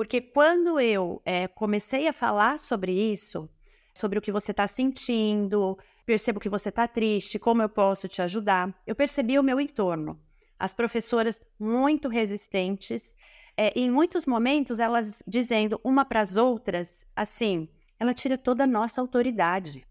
Porque 0.00 0.18
quando 0.18 0.80
eu 0.80 1.20
é, 1.26 1.46
comecei 1.46 2.08
a 2.08 2.12
falar 2.14 2.58
sobre 2.58 2.90
isso, 2.90 3.46
sobre 3.94 4.18
o 4.18 4.22
que 4.22 4.32
você 4.32 4.50
está 4.50 4.66
sentindo, 4.66 5.76
percebo 6.06 6.40
que 6.40 6.48
você 6.48 6.70
está 6.70 6.88
triste, 6.88 7.38
como 7.38 7.60
eu 7.60 7.68
posso 7.68 8.08
te 8.08 8.22
ajudar, 8.22 8.74
eu 8.86 8.96
percebi 8.96 9.38
o 9.38 9.42
meu 9.42 9.60
entorno 9.60 10.18
as 10.58 10.72
professoras 10.72 11.42
muito 11.58 12.08
resistentes, 12.08 13.14
é, 13.54 13.78
em 13.78 13.90
muitos 13.90 14.24
momentos, 14.24 14.80
elas 14.80 15.22
dizendo 15.26 15.78
uma 15.84 16.02
para 16.02 16.22
as 16.22 16.34
outras, 16.34 17.04
assim, 17.14 17.68
ela 17.98 18.14
tira 18.14 18.38
toda 18.38 18.64
a 18.64 18.66
nossa 18.66 19.02
autoridade. 19.02 19.86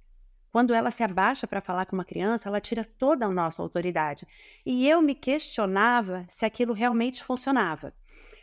Quando 0.51 0.73
ela 0.73 0.89
se 0.89 1.03
abaixa 1.03 1.45
para 1.45 1.61
falar 1.61 1.85
com 1.85 1.95
uma 1.95 2.03
criança, 2.03 2.49
ela 2.49 2.59
tira 2.59 2.83
toda 2.83 3.27
a 3.27 3.29
nossa 3.29 3.61
autoridade. 3.61 4.27
E 4.65 4.89
eu 4.89 5.03
me 5.03 5.13
questionava 5.13 6.25
se 6.27 6.47
aquilo 6.47 6.73
realmente 6.73 7.23
funcionava. 7.23 7.93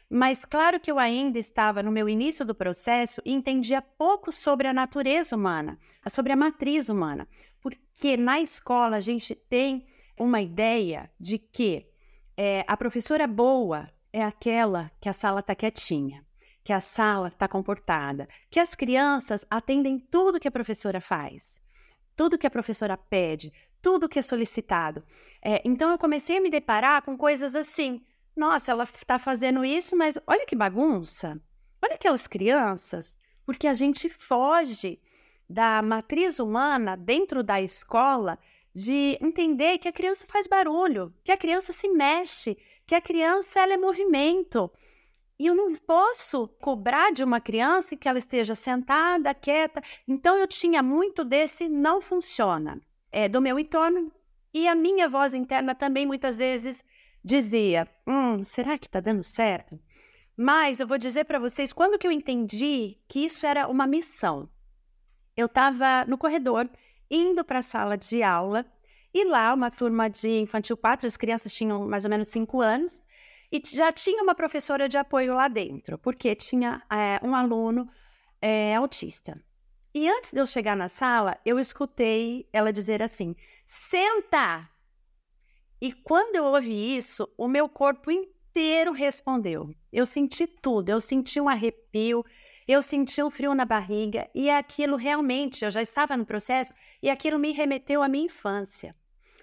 Mas 0.08 0.44
claro 0.44 0.78
que 0.78 0.90
eu 0.90 0.98
ainda 0.98 1.38
estava 1.38 1.82
no 1.82 1.90
meu 1.90 2.08
início 2.08 2.44
do 2.44 2.54
processo 2.54 3.20
e 3.24 3.32
entendia 3.32 3.82
pouco 3.82 4.30
sobre 4.30 4.68
a 4.68 4.72
natureza 4.72 5.34
humana, 5.34 5.78
sobre 6.08 6.32
a 6.32 6.36
matriz 6.36 6.88
humana, 6.88 7.26
porque 7.60 8.16
na 8.16 8.40
escola 8.40 8.96
a 8.96 9.00
gente 9.00 9.34
tem 9.34 9.84
uma 10.18 10.40
ideia 10.40 11.10
de 11.18 11.38
que 11.38 11.88
é, 12.36 12.64
a 12.68 12.76
professora 12.76 13.26
boa 13.26 13.90
é 14.12 14.22
aquela 14.22 14.90
que 15.00 15.08
a 15.08 15.12
sala 15.12 15.40
está 15.40 15.54
quietinha, 15.54 16.24
que 16.62 16.72
a 16.72 16.80
sala 16.80 17.28
está 17.28 17.48
comportada, 17.48 18.28
que 18.48 18.60
as 18.60 18.74
crianças 18.74 19.44
atendem 19.50 19.98
tudo 19.98 20.38
que 20.38 20.48
a 20.48 20.52
professora 20.52 21.00
faz, 21.00 21.60
tudo 22.14 22.38
que 22.38 22.46
a 22.46 22.50
professora 22.50 22.96
pede, 22.96 23.52
tudo 23.82 24.08
que 24.08 24.18
é 24.18 24.22
solicitado. 24.22 25.04
É, 25.42 25.60
então 25.64 25.90
eu 25.90 25.98
comecei 25.98 26.38
a 26.38 26.40
me 26.40 26.48
deparar 26.48 27.02
com 27.02 27.16
coisas 27.16 27.56
assim 27.56 28.00
nossa, 28.36 28.70
ela 28.70 28.84
está 28.84 29.18
fazendo 29.18 29.64
isso, 29.64 29.96
mas 29.96 30.18
olha 30.26 30.44
que 30.44 30.54
bagunça. 30.54 31.40
Olha 31.82 31.94
aquelas 31.94 32.26
crianças. 32.26 33.16
Porque 33.46 33.66
a 33.66 33.74
gente 33.74 34.08
foge 34.08 35.00
da 35.48 35.80
matriz 35.80 36.38
humana 36.38 36.96
dentro 36.96 37.42
da 37.42 37.62
escola 37.62 38.38
de 38.74 39.16
entender 39.22 39.78
que 39.78 39.88
a 39.88 39.92
criança 39.92 40.26
faz 40.26 40.46
barulho, 40.46 41.14
que 41.24 41.32
a 41.32 41.36
criança 41.36 41.72
se 41.72 41.88
mexe, 41.88 42.58
que 42.86 42.94
a 42.94 43.00
criança 43.00 43.60
ela 43.60 43.72
é 43.72 43.76
movimento. 43.76 44.70
E 45.38 45.46
eu 45.46 45.54
não 45.54 45.74
posso 45.76 46.48
cobrar 46.60 47.12
de 47.12 47.24
uma 47.24 47.40
criança 47.40 47.96
que 47.96 48.08
ela 48.08 48.18
esteja 48.18 48.54
sentada, 48.54 49.32
quieta. 49.32 49.82
Então 50.06 50.36
eu 50.36 50.46
tinha 50.46 50.82
muito 50.82 51.24
desse 51.24 51.68
não 51.68 52.02
funciona 52.02 52.80
é, 53.10 53.28
do 53.28 53.40
meu 53.40 53.58
entorno. 53.58 54.12
E 54.52 54.66
a 54.66 54.74
minha 54.74 55.08
voz 55.08 55.32
interna 55.32 55.74
também 55.74 56.04
muitas 56.04 56.38
vezes 56.38 56.84
dizia: 57.26 57.88
Hum, 58.06 58.44
será 58.44 58.78
que 58.78 58.86
está 58.86 59.00
dando 59.00 59.24
certo? 59.24 59.78
Mas 60.36 60.78
eu 60.78 60.86
vou 60.86 60.96
dizer 60.96 61.24
para 61.24 61.40
vocês, 61.40 61.72
quando 61.72 61.98
que 61.98 62.06
eu 62.06 62.12
entendi 62.12 62.98
que 63.08 63.24
isso 63.24 63.44
era 63.44 63.66
uma 63.66 63.86
missão? 63.86 64.48
Eu 65.36 65.46
estava 65.46 66.04
no 66.06 66.16
corredor, 66.16 66.70
indo 67.10 67.44
para 67.44 67.58
a 67.58 67.62
sala 67.62 67.96
de 67.98 68.22
aula, 68.22 68.64
e 69.12 69.24
lá 69.24 69.52
uma 69.52 69.70
turma 69.70 70.08
de 70.08 70.28
infantil 70.38 70.76
4, 70.76 71.06
as 71.06 71.16
crianças 71.16 71.52
tinham 71.52 71.88
mais 71.88 72.04
ou 72.04 72.10
menos 72.10 72.28
5 72.28 72.60
anos, 72.60 73.02
e 73.50 73.60
já 73.64 73.90
tinha 73.90 74.22
uma 74.22 74.34
professora 74.34 74.88
de 74.88 74.96
apoio 74.96 75.34
lá 75.34 75.48
dentro, 75.48 75.98
porque 75.98 76.34
tinha 76.34 76.82
é, 76.90 77.18
um 77.26 77.34
aluno 77.34 77.88
é, 78.40 78.76
autista. 78.76 79.42
E 79.94 80.08
antes 80.08 80.30
de 80.30 80.38
eu 80.38 80.46
chegar 80.46 80.76
na 80.76 80.88
sala, 80.88 81.38
eu 81.44 81.58
escutei 81.58 82.48
ela 82.52 82.72
dizer 82.72 83.02
assim: 83.02 83.34
senta! 83.66 84.68
E 85.86 85.92
quando 85.92 86.34
eu 86.34 86.44
ouvi 86.46 86.96
isso, 86.96 87.32
o 87.38 87.46
meu 87.46 87.68
corpo 87.68 88.10
inteiro 88.10 88.90
respondeu. 88.90 89.72
Eu 89.92 90.04
senti 90.04 90.44
tudo, 90.44 90.88
eu 90.88 91.00
senti 91.00 91.40
um 91.40 91.48
arrepio, 91.48 92.24
eu 92.66 92.82
senti 92.82 93.22
um 93.22 93.30
frio 93.30 93.54
na 93.54 93.64
barriga, 93.64 94.28
e 94.34 94.50
aquilo 94.50 94.96
realmente, 94.96 95.64
eu 95.64 95.70
já 95.70 95.80
estava 95.80 96.16
no 96.16 96.26
processo, 96.26 96.72
e 97.00 97.08
aquilo 97.08 97.38
me 97.38 97.52
remeteu 97.52 98.02
à 98.02 98.08
minha 98.08 98.24
infância, 98.24 98.96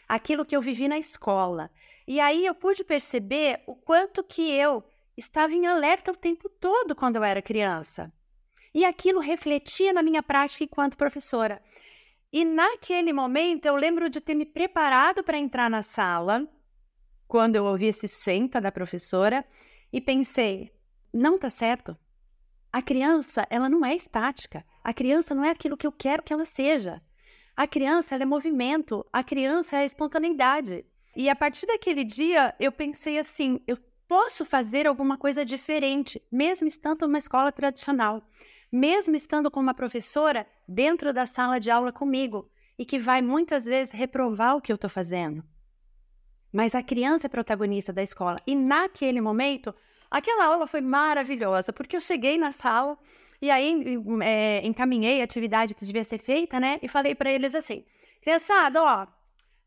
aquilo 0.06 0.44
que 0.44 0.54
eu 0.54 0.62
vivi 0.62 0.86
na 0.90 0.98
escola. 0.98 1.72
E 2.06 2.20
aí 2.20 2.46
eu 2.46 2.54
pude 2.54 2.84
perceber 2.84 3.62
o 3.66 3.74
quanto 3.74 4.22
que 4.22 4.52
eu 4.52 4.84
estava 5.16 5.54
em 5.54 5.66
alerta 5.66 6.12
o 6.12 6.18
tempo 6.18 6.50
todo 6.50 6.94
quando 6.94 7.16
eu 7.16 7.24
era 7.24 7.42
criança. 7.42 8.12
E 8.76 8.84
aquilo 8.84 9.22
refletia 9.22 9.94
na 9.94 10.04
minha 10.04 10.22
prática 10.22 10.66
enquanto 10.66 10.98
professora. 10.98 11.64
E 12.34 12.44
naquele 12.44 13.14
momento 13.14 13.68
eu 13.68 13.76
lembro 13.76 14.10
de 14.10 14.20
ter 14.20 14.34
me 14.34 14.44
preparado 14.44 15.24
para 15.24 15.38
entrar 15.38 15.70
na 15.70 15.84
sala, 15.84 16.50
quando 17.28 17.56
eu 17.56 17.64
ouvi 17.64 17.86
esse 17.86 18.08
senta 18.08 18.60
da 18.60 18.72
professora, 18.72 19.46
e 19.92 20.02
pensei: 20.02 20.72
não 21.14 21.38
tá 21.38 21.48
certo. 21.48 21.96
A 22.72 22.82
criança, 22.82 23.46
ela 23.52 23.70
não 23.70 23.86
é 23.86 23.94
estática. 23.94 24.66
A 24.84 24.92
criança 24.92 25.36
não 25.36 25.46
é 25.46 25.52
aquilo 25.52 25.78
que 25.78 25.86
eu 25.86 25.92
quero 25.92 26.24
que 26.24 26.34
ela 26.34 26.44
seja. 26.44 27.00
A 27.56 27.68
criança, 27.68 28.16
ela 28.16 28.24
é 28.24 28.26
movimento. 28.26 29.06
A 29.14 29.24
criança 29.24 29.78
é 29.78 29.86
espontaneidade. 29.86 30.84
E 31.16 31.30
a 31.30 31.36
partir 31.36 31.68
daquele 31.68 32.04
dia, 32.04 32.56
eu 32.60 32.72
pensei 32.72 33.20
assim: 33.20 33.60
eu 33.68 33.78
posso 34.08 34.44
fazer 34.44 34.88
alguma 34.88 35.20
coisa 35.20 35.46
diferente, 35.46 36.20
mesmo 36.32 36.68
estando 36.68 37.06
numa 37.06 37.20
escola 37.20 37.52
tradicional 37.52 38.24
mesmo 38.74 39.16
estando 39.16 39.52
com 39.52 39.60
uma 39.60 39.76
professora 39.76 40.48
dentro 40.68 41.14
da 41.14 41.28
sala 41.28 41.60
de 41.60 41.70
aula 41.70 41.92
comigo 41.92 42.50
e 42.76 42.84
que 42.84 42.98
vai 42.98 43.22
muitas 43.22 43.66
vezes 43.66 43.94
reprovar 43.94 44.56
o 44.56 44.62
que 44.62 44.72
eu 44.72 44.76
estou 44.76 44.90
fazendo. 44.90 45.44
Mas 46.52 46.74
a 46.74 46.82
criança 46.82 47.28
é 47.28 47.30
protagonista 47.30 47.94
da 47.94 48.02
escola 48.02 48.42
e 48.48 48.56
naquele 48.56 49.22
momento, 49.22 49.76
aquela 50.10 50.46
aula 50.46 50.66
foi 50.66 50.82
maravilhosa 50.82 51.72
porque 51.72 51.96
eu 51.96 52.00
cheguei 52.00 52.36
na 52.36 52.52
sala 52.52 52.98
e 53.40 53.52
aí 53.52 54.02
é, 54.24 54.66
encaminhei 54.66 55.22
a 55.22 55.24
atividade 55.24 55.76
que 55.76 55.86
devia 55.86 56.04
ser 56.04 56.18
feita, 56.18 56.60
né? 56.60 56.80
E 56.82 56.88
falei 56.88 57.14
para 57.14 57.32
eles 57.32 57.54
assim: 57.54 57.86
criançada, 58.24 58.82
ó, 58.82 59.06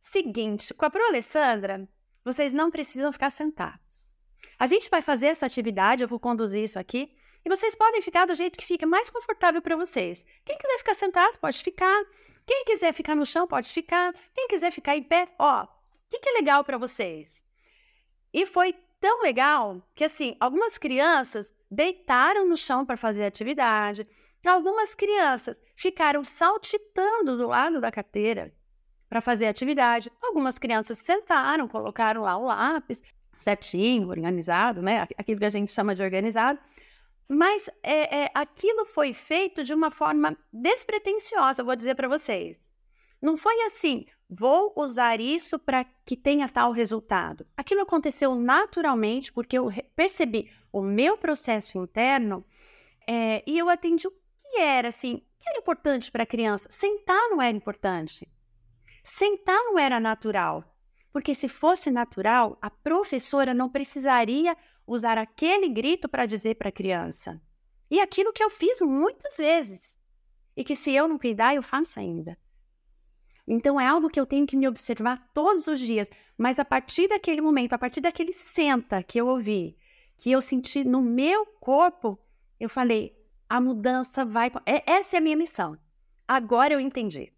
seguinte, 0.01 0.75
com 0.75 0.85
a 0.85 0.91
Pro 0.91 1.07
Alessandra, 1.07 1.89
vocês 2.25 2.53
não 2.53 2.73
precisam 2.73 3.13
ficar 3.13 3.31
sentados. 3.31 4.11
A 4.59 4.67
gente 4.67 4.91
vai 4.91 5.01
fazer 5.01 5.27
essa 5.27 5.47
atividade, 5.47 6.03
eu 6.03 6.09
vou 6.09 6.19
conduzir 6.19 6.65
isso 6.65 6.79
aqui. 6.79 7.15
E 7.47 7.49
vocês 7.49 7.77
podem 7.77 8.03
ficar 8.03 8.27
do 8.27 8.35
jeito 8.35 8.59
que 8.59 8.67
fica 8.67 8.85
mais 8.85 9.09
confortável 9.09 9.63
para 9.63 9.77
vocês. 9.77 10.27
Quem 10.45 10.59
quiser 10.59 10.79
ficar 10.79 10.95
sentado, 10.95 11.39
pode 11.39 11.63
ficar. 11.63 12.05
Quem 12.45 12.65
quiser 12.65 12.93
ficar 12.93 13.15
no 13.15 13.25
chão, 13.25 13.47
pode 13.47 13.69
ficar. 13.69 14.13
Quem 14.35 14.49
quiser 14.49 14.73
ficar 14.73 14.97
em 14.97 15.03
pé, 15.05 15.29
ó, 15.39 15.63
o 15.63 15.69
que, 16.11 16.19
que 16.19 16.29
é 16.29 16.33
legal 16.33 16.65
para 16.65 16.77
vocês? 16.77 17.45
E 18.35 18.47
foi 18.47 18.75
tão 19.01 19.23
legal 19.23 19.81
que, 19.95 20.03
assim, 20.03 20.37
algumas 20.41 20.77
crianças 20.77 21.55
deitaram 21.71 22.49
no 22.49 22.57
chão 22.57 22.85
para 22.85 22.97
fazer 22.97 23.25
atividade. 23.25 24.09
Algumas 24.45 24.97
crianças 24.97 25.57
ficaram 25.77 26.25
saltitando 26.25 27.37
do 27.37 27.47
lado 27.47 27.81
da 27.81 27.93
carteira 27.93 28.53
para 29.09 29.21
fazer 29.21 29.47
atividade. 29.47 30.11
Algumas 30.21 30.59
crianças 30.59 30.99
sentaram, 30.99 31.69
colocaram 31.69 32.23
lá 32.23 32.37
o 32.37 32.47
lápis 32.47 33.05
certinho, 33.37 34.09
organizado, 34.09 34.83
né? 34.83 35.07
Aquilo 35.17 35.39
que 35.39 35.45
a 35.45 35.51
gente 35.51 35.71
chama 35.71 35.95
de 35.95 36.03
organizado. 36.03 36.59
Mas 37.29 37.69
é, 37.83 38.25
é, 38.25 38.31
aquilo 38.35 38.85
foi 38.85 39.13
feito 39.13 39.65
de 39.65 39.75
uma 39.75 39.91
forma 39.91 40.37
despretensiosa, 40.53 41.65
vou 41.65 41.75
dizer 41.75 41.95
para 41.95 42.09
vocês. 42.09 42.59
Não 43.21 43.37
foi 43.37 43.61
assim, 43.63 44.07
vou 44.29 44.73
usar 44.77 45.21
isso 45.21 45.59
para 45.59 45.85
que 46.05 46.17
tenha 46.17 46.49
tal 46.49 46.71
resultado. 46.71 47.45
Aquilo 47.57 47.83
aconteceu 47.83 48.35
naturalmente 48.35 49.33
porque 49.33 49.59
eu 49.59 49.69
percebi 49.97 50.51
o 50.73 50.83
meu 50.83 51.17
processo 51.17 51.79
interno 51.79 52.45
é, 53.09 53.43
e 53.47 53.59
eu 53.59 53.69
atendi 53.69 54.07
o 54.07 54.11
que 54.11 54.61
era 54.61 54.89
assim, 54.89 55.23
que 55.39 55.49
era 55.49 55.59
importante 55.59 56.13
para 56.13 56.23
a 56.23 56.27
criança. 56.27 56.69
Sentar 56.71 57.29
não 57.31 57.43
era 57.43 57.57
importante. 57.57 58.29
Sentar 59.03 59.59
não 59.65 59.79
era 59.79 59.99
natural. 59.99 60.65
Porque 61.13 61.35
se 61.35 61.49
fosse 61.49 61.91
natural, 61.91 62.59
a 62.61 62.69
professora 62.69 63.55
não 63.55 63.71
precisaria 63.71 64.55
usar 64.87 65.19
aquele 65.19 65.69
grito 65.69 66.09
para 66.09 66.27
dizer 66.27 66.55
para 66.57 66.69
a 66.69 66.73
criança. 66.73 67.41
E 67.91 68.01
aquilo 68.01 68.33
que 68.33 68.43
eu 68.43 68.51
fiz 68.51 68.81
muitas 68.81 69.37
vezes. 69.37 69.99
E 70.57 70.65
que 70.65 70.77
se 70.77 70.93
eu 70.93 71.07
não 71.07 71.19
cuidar, 71.19 71.55
eu 71.55 71.63
faço 71.63 72.01
ainda. 72.01 72.39
Então 73.47 73.81
é 73.81 73.87
algo 73.87 74.11
que 74.11 74.19
eu 74.19 74.27
tenho 74.27 74.47
que 74.47 74.57
me 74.57 74.67
observar 74.67 75.31
todos 75.33 75.67
os 75.67 75.79
dias. 75.79 76.11
Mas 76.37 76.59
a 76.59 76.65
partir 76.65 77.09
daquele 77.09 77.41
momento, 77.41 77.75
a 77.75 77.79
partir 77.79 78.01
daquele 78.01 78.33
senta 78.33 79.03
que 79.03 79.21
eu 79.21 79.29
ouvi, 79.29 79.77
que 80.17 80.31
eu 80.31 80.41
senti 80.41 80.83
no 80.83 81.01
meu 81.01 81.47
corpo, 81.47 82.19
eu 82.59 82.69
falei: 82.69 83.17
a 83.49 83.61
mudança 83.61 84.25
vai. 84.25 84.51
É, 84.65 84.91
essa 84.91 85.17
é 85.17 85.19
a 85.19 85.23
minha 85.23 85.37
missão. 85.37 85.79
Agora 86.27 86.75
eu 86.75 86.81
entendi. 86.81 87.33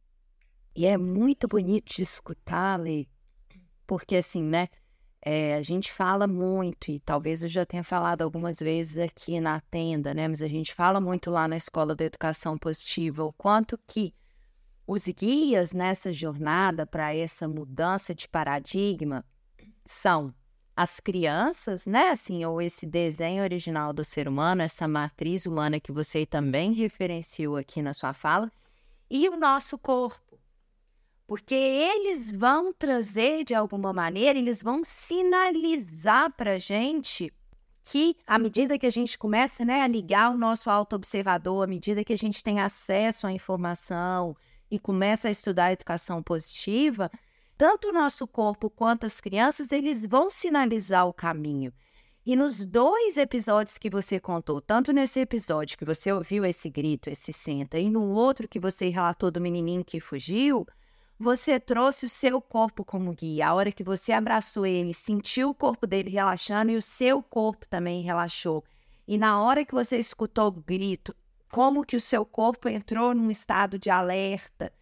E 0.75 0.87
é 0.87 0.97
muito 0.97 1.47
bonito 1.47 1.95
de 1.95 2.02
escutar, 2.02 2.78
Lê, 2.78 3.07
porque 3.87 4.17
assim, 4.17 4.43
né? 4.43 4.69
É, 5.20 5.56
a 5.56 5.62
gente 5.62 5.92
fala 5.92 6.26
muito, 6.26 6.90
e 6.90 7.00
talvez 7.00 7.42
eu 7.42 7.48
já 7.48 7.66
tenha 7.66 7.82
falado 7.82 8.22
algumas 8.22 8.60
vezes 8.60 8.98
aqui 8.98 9.40
na 9.40 9.60
tenda, 9.60 10.14
né? 10.14 10.28
Mas 10.28 10.42
a 10.42 10.48
gente 10.48 10.72
fala 10.72 11.00
muito 11.00 11.30
lá 11.30 11.48
na 11.48 11.56
Escola 11.56 11.94
da 11.94 12.04
Educação 12.04 12.56
Positiva 12.56 13.25
o 13.25 13.32
quanto 13.32 13.78
que 13.87 14.14
os 14.87 15.04
guias 15.04 15.72
nessa 15.72 16.12
jornada 16.12 16.87
para 16.87 17.14
essa 17.14 17.46
mudança 17.46 18.14
de 18.14 18.28
paradigma 18.28 19.25
são 19.84 20.32
as 20.75 21.00
crianças, 21.00 21.87
né? 21.87 22.10
Assim, 22.10 22.44
ou 22.44 22.62
esse 22.62 22.87
desenho 22.87 23.42
original 23.42 23.92
do 23.92 24.04
ser 24.04 24.28
humano, 24.28 24.62
essa 24.62 24.87
matriz 24.87 25.44
humana 25.44 25.80
que 25.80 25.90
você 25.90 26.25
também 26.25 26.72
referenciou 26.72 27.56
aqui 27.56 27.82
na 27.82 27.92
sua 27.92 28.12
fala, 28.12 28.50
e 29.10 29.28
o 29.28 29.37
nosso 29.37 29.76
corpo 29.76 30.27
porque 31.28 31.54
eles 31.54 32.32
vão 32.32 32.73
trazer 32.73 33.44
de 33.44 33.54
alguma 33.54 33.92
maneira, 33.92 34.38
eles 34.38 34.62
vão 34.62 34.82
sinalizar 34.82 36.32
para 36.35 36.58
gente 36.58 37.30
que, 37.85 38.16
à 38.26 38.38
medida 38.38 38.78
que 38.78 38.87
a 38.87 38.90
gente 38.90 39.18
começa 39.18 39.62
né, 39.62 39.82
a 39.82 39.87
ligar 39.87 40.30
o 40.30 40.38
nosso 40.38 40.70
auto-observador, 40.70 41.64
à 41.64 41.66
medida 41.66 42.02
que 42.02 42.14
a 42.14 42.16
gente 42.16 42.42
tem 42.42 42.61
acesso 42.61 43.26
à 43.26 43.32
informação 43.32 44.35
e 44.70 44.78
começa 44.78 45.28
a 45.28 45.30
estudar 45.30 45.66
a 45.66 45.73
educação 45.75 46.23
positiva, 46.23 47.11
tanto 47.58 47.88
o 47.88 47.92
nosso 47.92 48.26
corpo 48.26 48.70
quanto 48.70 49.04
as 49.04 49.20
crianças, 49.20 49.70
eles 49.70 50.06
vão 50.06 50.30
sinalizar 50.30 51.06
o 51.06 51.12
caminho. 51.12 51.75
E 52.25 52.35
nos 52.35 52.64
dois 52.64 53.18
episódios 53.18 53.76
que 53.76 53.90
você 53.90 54.18
contou, 54.18 54.62
tanto 54.62 54.94
nesse 54.94 55.20
episódio 55.20 55.76
que 55.76 55.85
você 55.85 56.11
ouviu 56.11 56.47
esse 56.47 56.70
grito, 56.70 57.11
esse 57.11 57.35
senta, 57.35 57.78
e 57.78 57.90
no 57.90 58.12
outro 58.12 58.49
que 58.49 58.58
você 58.58 58.88
relatou 58.88 59.30
do 59.30 59.42
menininho 59.42 59.85
que 59.85 60.00
fugiu, 60.00 60.66
você 61.18 61.58
trouxe 61.58 62.06
o 62.06 62.08
seu 62.08 62.40
corpo 62.40 62.84
como 62.84 63.12
guia. 63.12 63.48
A 63.48 63.54
hora 63.54 63.72
que 63.72 63.82
você 63.82 64.12
abraçou 64.12 64.64
ele, 64.64 64.94
sentiu 64.94 65.50
o 65.50 65.54
corpo 65.54 65.87
dele 65.87 66.10
relaxando 66.10 66.70
e 66.70 66.76
o 66.76 66.82
seu 66.82 67.22
corpo 67.22 67.66
também 67.66 68.02
relaxou. 68.02 68.64
E 69.06 69.18
na 69.18 69.42
hora 69.42 69.64
que 69.64 69.75
você 69.75 69.96
escutou 69.96 70.46
o 70.46 70.52
grito, 70.52 71.14
como 71.50 71.84
que 71.84 71.96
o 71.96 72.00
seu 72.00 72.25
corpo 72.25 72.68
entrou 72.68 73.14
num 73.14 73.30
estado 73.30 73.78
de 73.78 73.90
alerta. 73.90 74.72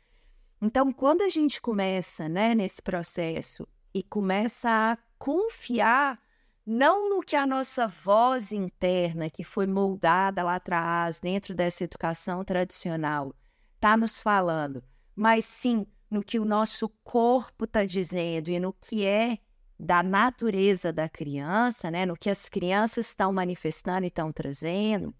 Então, 0.60 0.92
quando 0.92 1.22
a 1.22 1.28
gente 1.28 1.60
começa, 1.60 2.28
né, 2.28 2.54
nesse 2.54 2.82
processo 2.82 3.66
e 3.94 4.02
começa 4.02 4.68
a 4.68 4.98
confiar 5.18 6.20
não 6.66 7.08
no 7.08 7.22
que 7.22 7.36
a 7.36 7.46
nossa 7.46 7.86
voz 7.86 8.50
interna, 8.50 9.30
que 9.30 9.44
foi 9.44 9.66
moldada 9.66 10.42
lá 10.42 10.56
atrás, 10.56 11.20
dentro 11.20 11.54
dessa 11.54 11.84
educação 11.84 12.44
tradicional, 12.44 13.32
está 13.76 13.96
nos 13.96 14.20
falando, 14.20 14.82
mas 15.14 15.44
sim 15.44 15.86
no 16.10 16.22
que 16.22 16.38
o 16.38 16.44
nosso 16.44 16.88
corpo 17.02 17.64
está 17.64 17.84
dizendo 17.84 18.48
e 18.50 18.60
no 18.60 18.72
que 18.72 19.04
é 19.04 19.38
da 19.78 20.02
natureza 20.02 20.92
da 20.92 21.08
criança, 21.08 21.90
né? 21.90 22.06
no 22.06 22.16
que 22.16 22.30
as 22.30 22.48
crianças 22.48 23.08
estão 23.08 23.32
manifestando 23.32 24.04
e 24.04 24.08
estão 24.08 24.32
trazendo, 24.32 25.14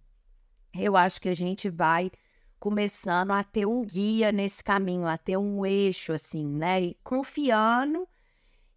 eu 0.74 0.96
acho 0.96 1.20
que 1.20 1.28
a 1.28 1.34
gente 1.34 1.68
vai 1.68 2.10
começando 2.58 3.32
a 3.32 3.44
ter 3.44 3.66
um 3.66 3.84
guia 3.84 4.32
nesse 4.32 4.62
caminho, 4.62 5.06
a 5.06 5.18
ter 5.18 5.36
um 5.36 5.64
eixo, 5.64 6.12
assim, 6.12 6.46
né? 6.46 6.82
E 6.82 6.96
confiando 7.04 8.08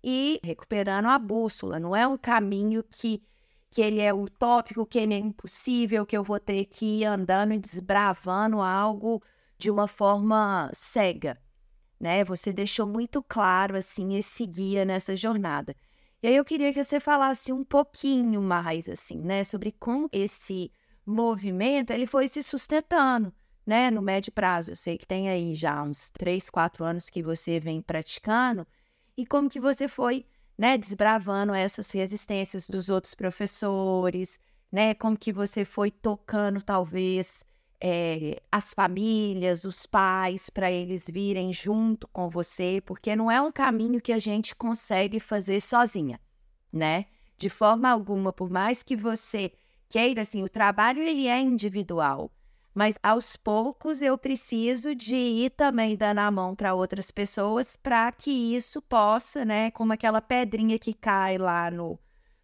e 0.03 0.39
recuperando 0.43 1.07
a 1.07 1.17
bússola. 1.17 1.79
Não 1.79 1.95
é 1.95 2.07
um 2.07 2.17
caminho 2.17 2.83
que, 2.83 3.21
que 3.69 3.81
ele 3.81 3.99
é 3.99 4.13
utópico, 4.13 4.85
que 4.85 4.99
ele 4.99 5.13
é 5.13 5.17
impossível, 5.17 6.05
que 6.05 6.15
eu 6.15 6.23
vou 6.23 6.39
ter 6.39 6.65
que 6.65 6.99
ir 7.01 7.05
andando 7.05 7.53
e 7.53 7.59
desbravando 7.59 8.61
algo 8.61 9.21
de 9.57 9.69
uma 9.69 9.87
forma 9.87 10.69
cega, 10.73 11.37
né? 11.99 12.23
Você 12.23 12.53
deixou 12.53 12.87
muito 12.87 13.21
claro, 13.21 13.75
assim, 13.75 14.15
esse 14.15 14.45
guia 14.45 14.85
nessa 14.85 15.15
jornada. 15.15 15.75
E 16.21 16.27
aí 16.27 16.35
eu 16.35 16.45
queria 16.45 16.73
que 16.73 16.83
você 16.83 16.99
falasse 16.99 17.51
um 17.51 17.63
pouquinho 17.63 18.41
mais, 18.41 18.87
assim, 18.89 19.19
né? 19.21 19.43
Sobre 19.43 19.71
como 19.71 20.09
esse 20.11 20.71
movimento, 21.05 21.91
ele 21.91 22.05
foi 22.05 22.27
se 22.27 22.43
sustentando, 22.43 23.33
né? 23.65 23.89
No 23.89 24.01
médio 24.01 24.31
prazo. 24.31 24.71
Eu 24.71 24.75
sei 24.75 24.97
que 24.97 25.07
tem 25.07 25.29
aí 25.29 25.55
já 25.55 25.81
uns 25.81 26.09
três, 26.11 26.49
quatro 26.49 26.83
anos 26.83 27.09
que 27.09 27.23
você 27.23 27.59
vem 27.59 27.81
praticando, 27.81 28.65
e 29.17 29.25
como 29.25 29.49
que 29.49 29.59
você 29.59 29.87
foi, 29.87 30.25
né, 30.57 30.77
desbravando 30.77 31.53
essas 31.53 31.91
resistências 31.91 32.69
dos 32.69 32.89
outros 32.89 33.13
professores, 33.13 34.39
né? 34.71 34.93
Como 34.93 35.17
que 35.17 35.31
você 35.33 35.65
foi 35.65 35.91
tocando 35.91 36.61
talvez 36.61 37.43
é, 37.81 38.41
as 38.51 38.73
famílias, 38.73 39.63
os 39.63 39.85
pais, 39.85 40.49
para 40.49 40.69
eles 40.71 41.05
virem 41.09 41.53
junto 41.53 42.07
com 42.09 42.29
você, 42.29 42.81
porque 42.85 43.15
não 43.15 43.31
é 43.31 43.41
um 43.41 43.51
caminho 43.51 44.01
que 44.01 44.11
a 44.11 44.19
gente 44.19 44.55
consegue 44.55 45.19
fazer 45.19 45.61
sozinha, 45.61 46.19
né? 46.71 47.05
De 47.37 47.49
forma 47.49 47.89
alguma, 47.89 48.33
por 48.33 48.49
mais 48.49 48.83
que 48.83 48.95
você 48.95 49.53
queira, 49.87 50.21
assim, 50.21 50.43
o 50.43 50.49
trabalho 50.49 51.01
ele 51.01 51.27
é 51.27 51.39
individual, 51.39 52.29
mas 52.75 52.99
aos 53.01 53.37
poucos 53.37 54.01
eu 54.01 54.17
preciso 54.17 54.93
de 54.93 55.15
ir 55.15 55.49
também 55.51 55.95
dando 55.95 56.19
a 56.19 56.29
mão 56.29 56.55
para 56.55 56.73
outras 56.73 57.11
pessoas 57.11 57.75
para 57.75 58.11
que 58.11 58.29
isso 58.55 58.81
possa, 58.81 59.45
né, 59.45 59.71
como 59.71 59.93
aquela 59.93 60.21
pedrinha 60.21 60.77
que 60.77 60.93
cai 60.93 61.37
lá 61.37 61.71
no, 61.71 61.97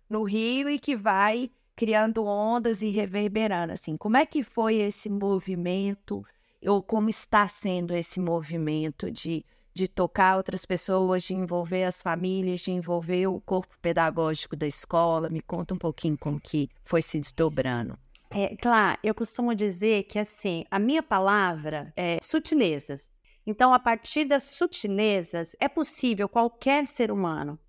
no 0.10 0.24
rio 0.24 0.70
e 0.70 0.80
que 0.80 0.96
vai 0.96 1.52
criando 1.76 2.26
ondas 2.26 2.82
e 2.82 2.90
reverberando, 2.90 3.74
assim. 3.74 3.98
Como 3.98 4.18
é 4.18 4.26
que 4.26 4.44
foi 4.44 4.76
esse 4.76 5.10
movimento 5.10 6.24
ou 6.66 6.82
como 6.82 7.10
está 7.10 7.48
sendo 7.48 7.94
esse 7.94 8.20
movimento 8.20 9.12
de 9.12 9.46
de 9.76 9.90
tocar 9.90 10.38
outras 10.38 10.66
pessoas, 10.66 11.24
de 11.24 11.34
envolver 11.34 11.84
as 11.84 12.02
famílias, 12.02 12.62
de 12.62 12.72
envolver 12.72 13.28
o 13.28 13.42
corpo 13.42 13.76
pedagógico 13.82 14.56
da 14.56 14.66
escola. 14.66 15.30
Me 15.30 15.42
conta 15.42 15.74
um 15.74 15.78
pouquinho 15.78 16.18
como 16.18 16.40
que 16.40 16.70
foi 16.82 17.02
se 17.02 17.20
desdobrando. 17.20 18.00
É, 18.32 18.56
claro, 18.56 18.98
eu 19.04 19.14
costumo 19.14 19.54
dizer 19.54 20.04
que 20.04 20.18
assim, 20.18 20.64
a 20.72 20.80
minha 20.80 21.04
palavra 21.04 21.92
é 21.96 22.20
sutilezas. 22.22 23.10
Então, 23.46 23.74
a 23.74 23.80
partir 23.80 24.26
das 24.26 24.44
sutilezas, 24.44 25.56
é 25.60 25.68
possível 25.68 26.28
qualquer 26.30 26.88
ser 26.88 27.12
humano 27.12 27.60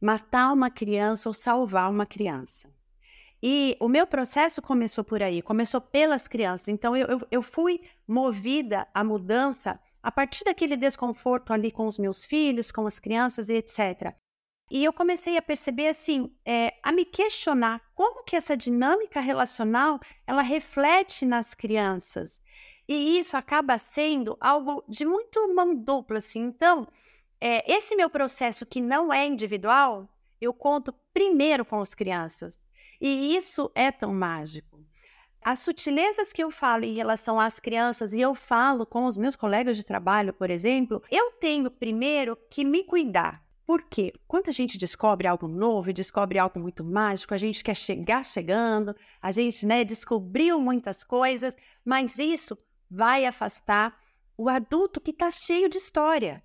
matar 0.00 0.52
uma 0.52 0.70
criança 0.70 1.28
ou 1.28 1.32
salvar 1.32 1.90
uma 1.90 2.06
criança. 2.06 2.70
E 3.42 3.76
o 3.80 3.88
meu 3.88 4.06
processo 4.06 4.62
começou 4.62 5.04
por 5.04 5.22
aí, 5.22 5.42
começou 5.42 5.80
pelas 5.80 6.26
crianças. 6.26 6.68
Então, 6.68 6.96
eu, 6.96 7.06
eu, 7.06 7.20
eu 7.30 7.42
fui 7.42 7.80
movida 8.06 8.88
à 8.94 9.04
mudança 9.04 9.78
a 10.02 10.10
partir 10.10 10.44
daquele 10.44 10.76
desconforto 10.76 11.52
ali 11.52 11.70
com 11.70 11.86
os 11.86 11.98
meus 11.98 12.24
filhos, 12.24 12.70
com 12.70 12.86
as 12.86 12.98
crianças 12.98 13.48
e 13.48 13.54
etc. 13.54 14.14
E 14.70 14.84
eu 14.84 14.92
comecei 14.92 15.36
a 15.36 15.42
perceber 15.42 15.88
assim, 15.88 16.32
é, 16.44 16.74
a 16.82 16.90
me 16.90 17.04
questionar 17.04 17.80
como 17.94 18.24
que 18.24 18.34
essa 18.34 18.56
dinâmica 18.56 19.20
relacional 19.20 20.00
ela 20.26 20.42
reflete 20.42 21.24
nas 21.24 21.54
crianças. 21.54 22.40
E 22.88 23.18
isso 23.18 23.36
acaba 23.36 23.78
sendo 23.78 24.36
algo 24.40 24.84
de 24.88 25.04
muito 25.04 25.54
mão 25.54 25.74
dupla, 25.74 26.18
assim. 26.18 26.40
Então, 26.40 26.86
é, 27.40 27.70
esse 27.70 27.94
meu 27.94 28.08
processo 28.08 28.64
que 28.64 28.80
não 28.80 29.12
é 29.12 29.26
individual, 29.26 30.08
eu 30.40 30.52
conto 30.54 30.94
primeiro 31.12 31.64
com 31.64 31.80
as 31.80 31.94
crianças. 31.94 32.60
E 33.00 33.36
isso 33.36 33.70
é 33.74 33.90
tão 33.90 34.12
mágico. 34.12 34.80
As 35.42 35.60
sutilezas 35.60 36.32
que 36.32 36.42
eu 36.42 36.50
falo 36.50 36.84
em 36.84 36.94
relação 36.94 37.38
às 37.38 37.60
crianças 37.60 38.12
e 38.12 38.20
eu 38.20 38.34
falo 38.34 38.84
com 38.84 39.04
os 39.06 39.16
meus 39.16 39.36
colegas 39.36 39.76
de 39.76 39.84
trabalho, 39.84 40.32
por 40.32 40.50
exemplo, 40.50 41.00
eu 41.10 41.30
tenho 41.32 41.70
primeiro 41.70 42.36
que 42.50 42.64
me 42.64 42.82
cuidar. 42.82 43.46
Porque 43.64 44.12
quando 44.26 44.48
a 44.48 44.52
gente 44.52 44.78
descobre 44.78 45.26
algo 45.26 45.46
novo, 45.46 45.92
descobre 45.92 46.38
algo 46.38 46.58
muito 46.58 46.84
mágico, 46.84 47.34
a 47.34 47.36
gente 47.36 47.62
quer 47.62 47.76
chegar 47.76 48.24
chegando, 48.24 48.94
a 49.20 49.30
gente 49.30 49.66
né, 49.66 49.84
descobriu 49.84 50.60
muitas 50.60 51.04
coisas, 51.04 51.56
mas 51.84 52.18
isso 52.18 52.56
vai 52.90 53.24
afastar 53.24 53.96
o 54.36 54.48
adulto 54.48 55.00
que 55.00 55.10
está 55.10 55.30
cheio 55.30 55.68
de 55.68 55.78
história. 55.78 56.42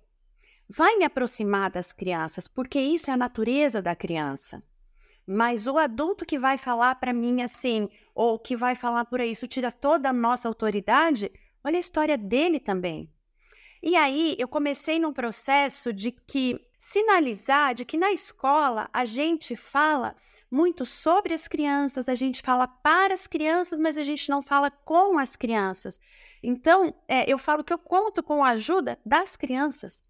Vai 0.68 0.96
me 0.96 1.04
aproximar 1.04 1.70
das 1.70 1.92
crianças, 1.92 2.48
porque 2.48 2.80
isso 2.80 3.10
é 3.10 3.14
a 3.14 3.16
natureza 3.16 3.82
da 3.82 3.94
criança. 3.94 4.62
Mas 5.26 5.66
o 5.66 5.78
adulto 5.78 6.26
que 6.26 6.38
vai 6.38 6.58
falar 6.58 6.96
para 6.96 7.12
mim 7.12 7.42
assim, 7.42 7.88
ou 8.14 8.38
que 8.38 8.56
vai 8.56 8.74
falar 8.74 9.04
por 9.04 9.20
aí, 9.20 9.30
isso 9.30 9.46
tira 9.46 9.70
toda 9.70 10.10
a 10.10 10.12
nossa 10.12 10.48
autoridade, 10.48 11.30
olha 11.62 11.76
a 11.76 11.80
história 11.80 12.18
dele 12.18 12.58
também. 12.58 13.10
E 13.82 13.96
aí 13.96 14.36
eu 14.38 14.46
comecei 14.46 14.98
num 14.98 15.12
processo 15.12 15.92
de 15.92 16.12
que 16.12 16.60
sinalizar 16.78 17.74
de 17.74 17.84
que 17.84 17.96
na 17.96 18.12
escola 18.12 18.88
a 18.92 19.04
gente 19.04 19.54
fala 19.54 20.14
muito 20.50 20.84
sobre 20.84 21.32
as 21.32 21.48
crianças, 21.48 22.08
a 22.08 22.14
gente 22.14 22.42
fala 22.42 22.68
para 22.68 23.14
as 23.14 23.26
crianças, 23.26 23.78
mas 23.78 23.96
a 23.96 24.02
gente 24.02 24.28
não 24.28 24.42
fala 24.42 24.70
com 24.70 25.18
as 25.18 25.34
crianças. 25.34 25.98
Então, 26.42 26.94
é, 27.08 27.30
eu 27.30 27.38
falo 27.38 27.64
que 27.64 27.72
eu 27.72 27.78
conto 27.78 28.22
com 28.22 28.44
a 28.44 28.50
ajuda 28.50 28.98
das 29.06 29.36
crianças, 29.36 30.04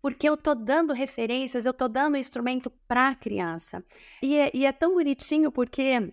porque 0.00 0.28
eu 0.28 0.34
estou 0.34 0.54
dando 0.54 0.92
referências, 0.92 1.66
eu 1.66 1.72
estou 1.72 1.88
dando 1.88 2.16
instrumento 2.16 2.70
para 2.86 3.08
a 3.08 3.14
criança. 3.14 3.84
E 4.22 4.36
é, 4.36 4.50
e 4.54 4.64
é 4.64 4.72
tão 4.72 4.94
bonitinho 4.94 5.50
porque 5.50 6.12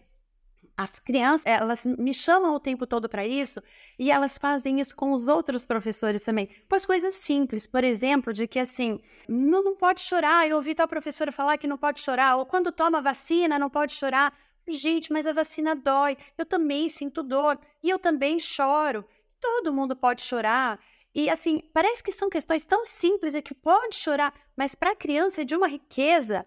as 0.78 1.00
crianças, 1.00 1.46
elas 1.46 1.86
me 1.86 2.14
chamam 2.14 2.54
o 2.54 2.60
tempo 2.60 2.86
todo 2.86 3.08
para 3.08 3.26
isso 3.26 3.62
e 3.98 4.12
elas 4.12 4.38
fazem 4.38 4.80
isso 4.82 4.96
com 4.96 5.14
os 5.14 5.28
outros 5.28 5.66
professores 5.66 6.22
também. 6.22 6.50
Pois 6.68 6.86
coisas 6.86 7.16
simples, 7.16 7.66
por 7.66 7.84
exemplo, 7.84 8.34
de 8.34 8.46
que 8.46 8.60
assim, 8.60 9.00
não, 9.28 9.64
não 9.64 9.76
pode 9.76 10.02
chorar. 10.02 10.48
Eu 10.48 10.58
ouvi 10.58 10.76
tal 10.76 10.88
professora 10.88 11.32
falar 11.32 11.58
que 11.58 11.68
não 11.68 11.78
pode 11.78 12.02
chorar, 12.02 12.36
ou 12.36 12.46
quando 12.46 12.72
toma 12.72 13.02
vacina 13.02 13.58
não 13.58 13.70
pode 13.70 13.94
chorar. 13.94 14.38
Gente, 14.68 15.14
mas 15.14 15.28
a 15.28 15.32
vacina 15.32 15.76
dói. 15.76 16.18
Eu 16.38 16.46
também 16.46 16.90
sinto 16.90 17.24
dor 17.24 17.58
e 17.82 17.90
eu 17.90 18.00
também 18.00 18.40
choro. 18.40 19.06
Todo 19.40 19.74
mundo 19.74 19.96
pode 19.96 20.24
chorar. 20.24 20.80
E 21.16 21.30
assim, 21.30 21.64
parece 21.74 22.04
que 22.04 22.12
são 22.12 22.30
questões 22.30 22.66
tão 22.66 22.84
simples 22.84 23.34
e 23.34 23.42
que 23.42 23.54
pode 23.54 23.96
chorar, 23.96 24.34
mas 24.56 24.76
para 24.76 24.92
a 24.92 24.96
criança 24.96 25.42
é 25.42 25.46
de 25.46 25.56
uma 25.56 25.68
riqueza. 25.68 26.46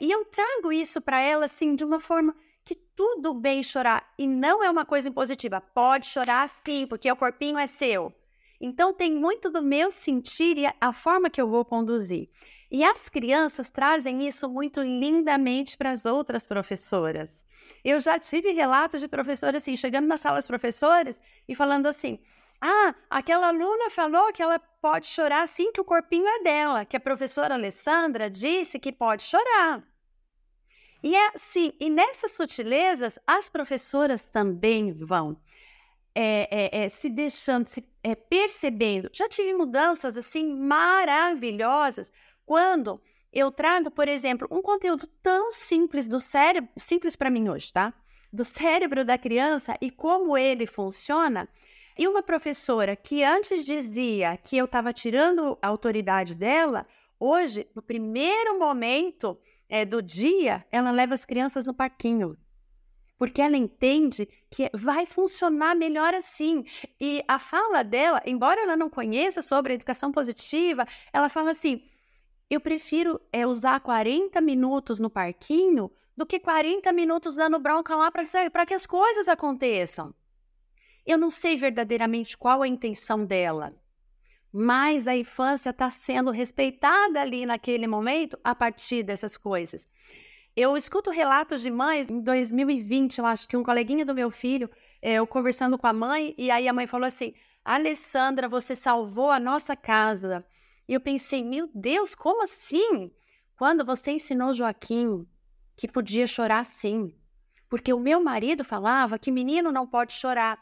E 0.00 0.10
eu 0.10 0.24
trago 0.24 0.72
isso 0.72 1.00
para 1.00 1.20
ela 1.20 1.44
assim 1.44 1.76
de 1.76 1.84
uma 1.84 2.00
forma 2.00 2.34
que 2.64 2.74
tudo 2.74 3.32
bem 3.32 3.62
chorar 3.62 4.12
e 4.18 4.26
não 4.26 4.62
é 4.62 4.68
uma 4.68 4.84
coisa 4.84 5.08
impositiva. 5.08 5.60
Pode 5.60 6.06
chorar 6.06 6.48
sim, 6.48 6.84
porque 6.88 7.10
o 7.10 7.16
corpinho 7.16 7.56
é 7.56 7.68
seu. 7.68 8.12
Então, 8.60 8.92
tem 8.92 9.14
muito 9.14 9.50
do 9.50 9.62
meu 9.62 9.88
sentir 9.88 10.58
e 10.58 10.66
a 10.80 10.92
forma 10.92 11.30
que 11.30 11.40
eu 11.40 11.48
vou 11.48 11.64
conduzir. 11.64 12.28
E 12.70 12.82
as 12.84 13.08
crianças 13.08 13.70
trazem 13.70 14.26
isso 14.26 14.48
muito 14.48 14.82
lindamente 14.82 15.78
para 15.78 15.90
as 15.90 16.04
outras 16.04 16.46
professoras. 16.46 17.46
Eu 17.84 18.00
já 18.00 18.18
tive 18.18 18.50
relatos 18.50 19.00
de 19.00 19.06
professoras 19.06 19.62
assim, 19.62 19.76
chegando 19.76 20.08
nas 20.08 20.20
salas 20.20 20.46
professores 20.46 21.20
e 21.48 21.54
falando 21.54 21.86
assim: 21.86 22.18
ah, 22.60 22.94
aquela 23.08 23.48
aluna 23.48 23.90
falou 23.90 24.32
que 24.32 24.42
ela 24.42 24.58
pode 24.58 25.06
chorar 25.06 25.42
assim 25.42 25.72
que 25.72 25.80
o 25.80 25.84
corpinho 25.84 26.26
é 26.26 26.42
dela, 26.42 26.84
que 26.84 26.96
a 26.96 27.00
professora 27.00 27.54
Alessandra 27.54 28.28
disse 28.28 28.78
que 28.78 28.92
pode 28.92 29.22
chorar. 29.22 29.82
E 31.02 31.14
é 31.14 31.28
assim, 31.34 31.72
e 31.78 31.88
nessas 31.88 32.32
sutilezas, 32.32 33.18
as 33.26 33.48
professoras 33.48 34.24
também 34.24 34.92
vão 34.92 35.40
é, 36.14 36.48
é, 36.50 36.84
é, 36.84 36.88
se 36.88 37.08
deixando, 37.08 37.68
se 37.68 37.84
é, 38.02 38.16
percebendo. 38.16 39.08
Já 39.12 39.28
tive 39.28 39.54
mudanças 39.54 40.16
assim 40.16 40.52
maravilhosas 40.52 42.10
quando 42.44 43.00
eu 43.32 43.52
trago, 43.52 43.90
por 43.90 44.08
exemplo, 44.08 44.48
um 44.50 44.60
conteúdo 44.60 45.06
tão 45.22 45.52
simples 45.52 46.08
do 46.08 46.18
cérebro, 46.18 46.68
simples 46.76 47.14
para 47.14 47.30
mim 47.30 47.48
hoje, 47.48 47.72
tá? 47.72 47.94
Do 48.32 48.44
cérebro 48.44 49.04
da 49.04 49.16
criança 49.16 49.76
e 49.80 49.90
como 49.90 50.36
ele 50.36 50.66
funciona. 50.66 51.48
E 51.98 52.06
uma 52.06 52.22
professora 52.22 52.94
que 52.94 53.24
antes 53.24 53.64
dizia 53.64 54.36
que 54.36 54.56
eu 54.56 54.66
estava 54.66 54.92
tirando 54.92 55.58
a 55.60 55.66
autoridade 55.66 56.32
dela, 56.36 56.86
hoje, 57.18 57.66
no 57.74 57.82
primeiro 57.82 58.56
momento 58.56 59.36
é, 59.68 59.84
do 59.84 60.00
dia, 60.00 60.64
ela 60.70 60.92
leva 60.92 61.14
as 61.14 61.24
crianças 61.24 61.66
no 61.66 61.74
parquinho. 61.74 62.38
Porque 63.18 63.42
ela 63.42 63.56
entende 63.56 64.28
que 64.48 64.70
vai 64.72 65.06
funcionar 65.06 65.74
melhor 65.74 66.14
assim. 66.14 66.64
E 67.00 67.20
a 67.26 67.36
fala 67.36 67.82
dela, 67.82 68.22
embora 68.24 68.60
ela 68.60 68.76
não 68.76 68.88
conheça 68.88 69.42
sobre 69.42 69.72
a 69.72 69.74
educação 69.74 70.12
positiva, 70.12 70.86
ela 71.12 71.28
fala 71.28 71.50
assim: 71.50 71.82
eu 72.48 72.60
prefiro 72.60 73.20
é, 73.32 73.44
usar 73.44 73.80
40 73.80 74.40
minutos 74.40 75.00
no 75.00 75.10
parquinho 75.10 75.90
do 76.16 76.24
que 76.24 76.38
40 76.38 76.92
minutos 76.92 77.34
dando 77.34 77.58
bronca 77.58 77.96
lá 77.96 78.08
para 78.08 78.66
que 78.66 78.74
as 78.74 78.86
coisas 78.86 79.26
aconteçam. 79.26 80.14
Eu 81.08 81.16
não 81.16 81.30
sei 81.30 81.56
verdadeiramente 81.56 82.36
qual 82.36 82.60
a 82.60 82.68
intenção 82.68 83.24
dela, 83.24 83.72
mas 84.52 85.08
a 85.08 85.16
infância 85.16 85.70
está 85.70 85.88
sendo 85.88 86.30
respeitada 86.30 87.18
ali 87.18 87.46
naquele 87.46 87.86
momento 87.86 88.38
a 88.44 88.54
partir 88.54 89.02
dessas 89.02 89.34
coisas. 89.34 89.88
Eu 90.54 90.76
escuto 90.76 91.10
relatos 91.10 91.62
de 91.62 91.70
mães, 91.70 92.10
em 92.10 92.20
2020, 92.20 93.16
eu 93.16 93.24
acho 93.24 93.48
que 93.48 93.56
um 93.56 93.62
coleguinha 93.62 94.04
do 94.04 94.14
meu 94.14 94.30
filho, 94.30 94.68
eh, 95.00 95.14
eu 95.14 95.26
conversando 95.26 95.78
com 95.78 95.86
a 95.86 95.94
mãe, 95.94 96.34
e 96.36 96.50
aí 96.50 96.68
a 96.68 96.74
mãe 96.74 96.86
falou 96.86 97.06
assim: 97.06 97.32
Alessandra, 97.64 98.46
você 98.46 98.76
salvou 98.76 99.30
a 99.30 99.40
nossa 99.40 99.74
casa. 99.74 100.44
E 100.86 100.92
eu 100.92 101.00
pensei, 101.00 101.42
meu 101.42 101.70
Deus, 101.74 102.14
como 102.14 102.42
assim? 102.42 103.10
Quando 103.56 103.82
você 103.82 104.10
ensinou 104.10 104.52
Joaquim 104.52 105.26
que 105.74 105.88
podia 105.88 106.26
chorar 106.26 106.66
sim. 106.66 107.14
Porque 107.66 107.94
o 107.94 107.98
meu 107.98 108.22
marido 108.22 108.62
falava 108.62 109.18
que 109.18 109.30
menino 109.30 109.72
não 109.72 109.86
pode 109.86 110.12
chorar. 110.12 110.58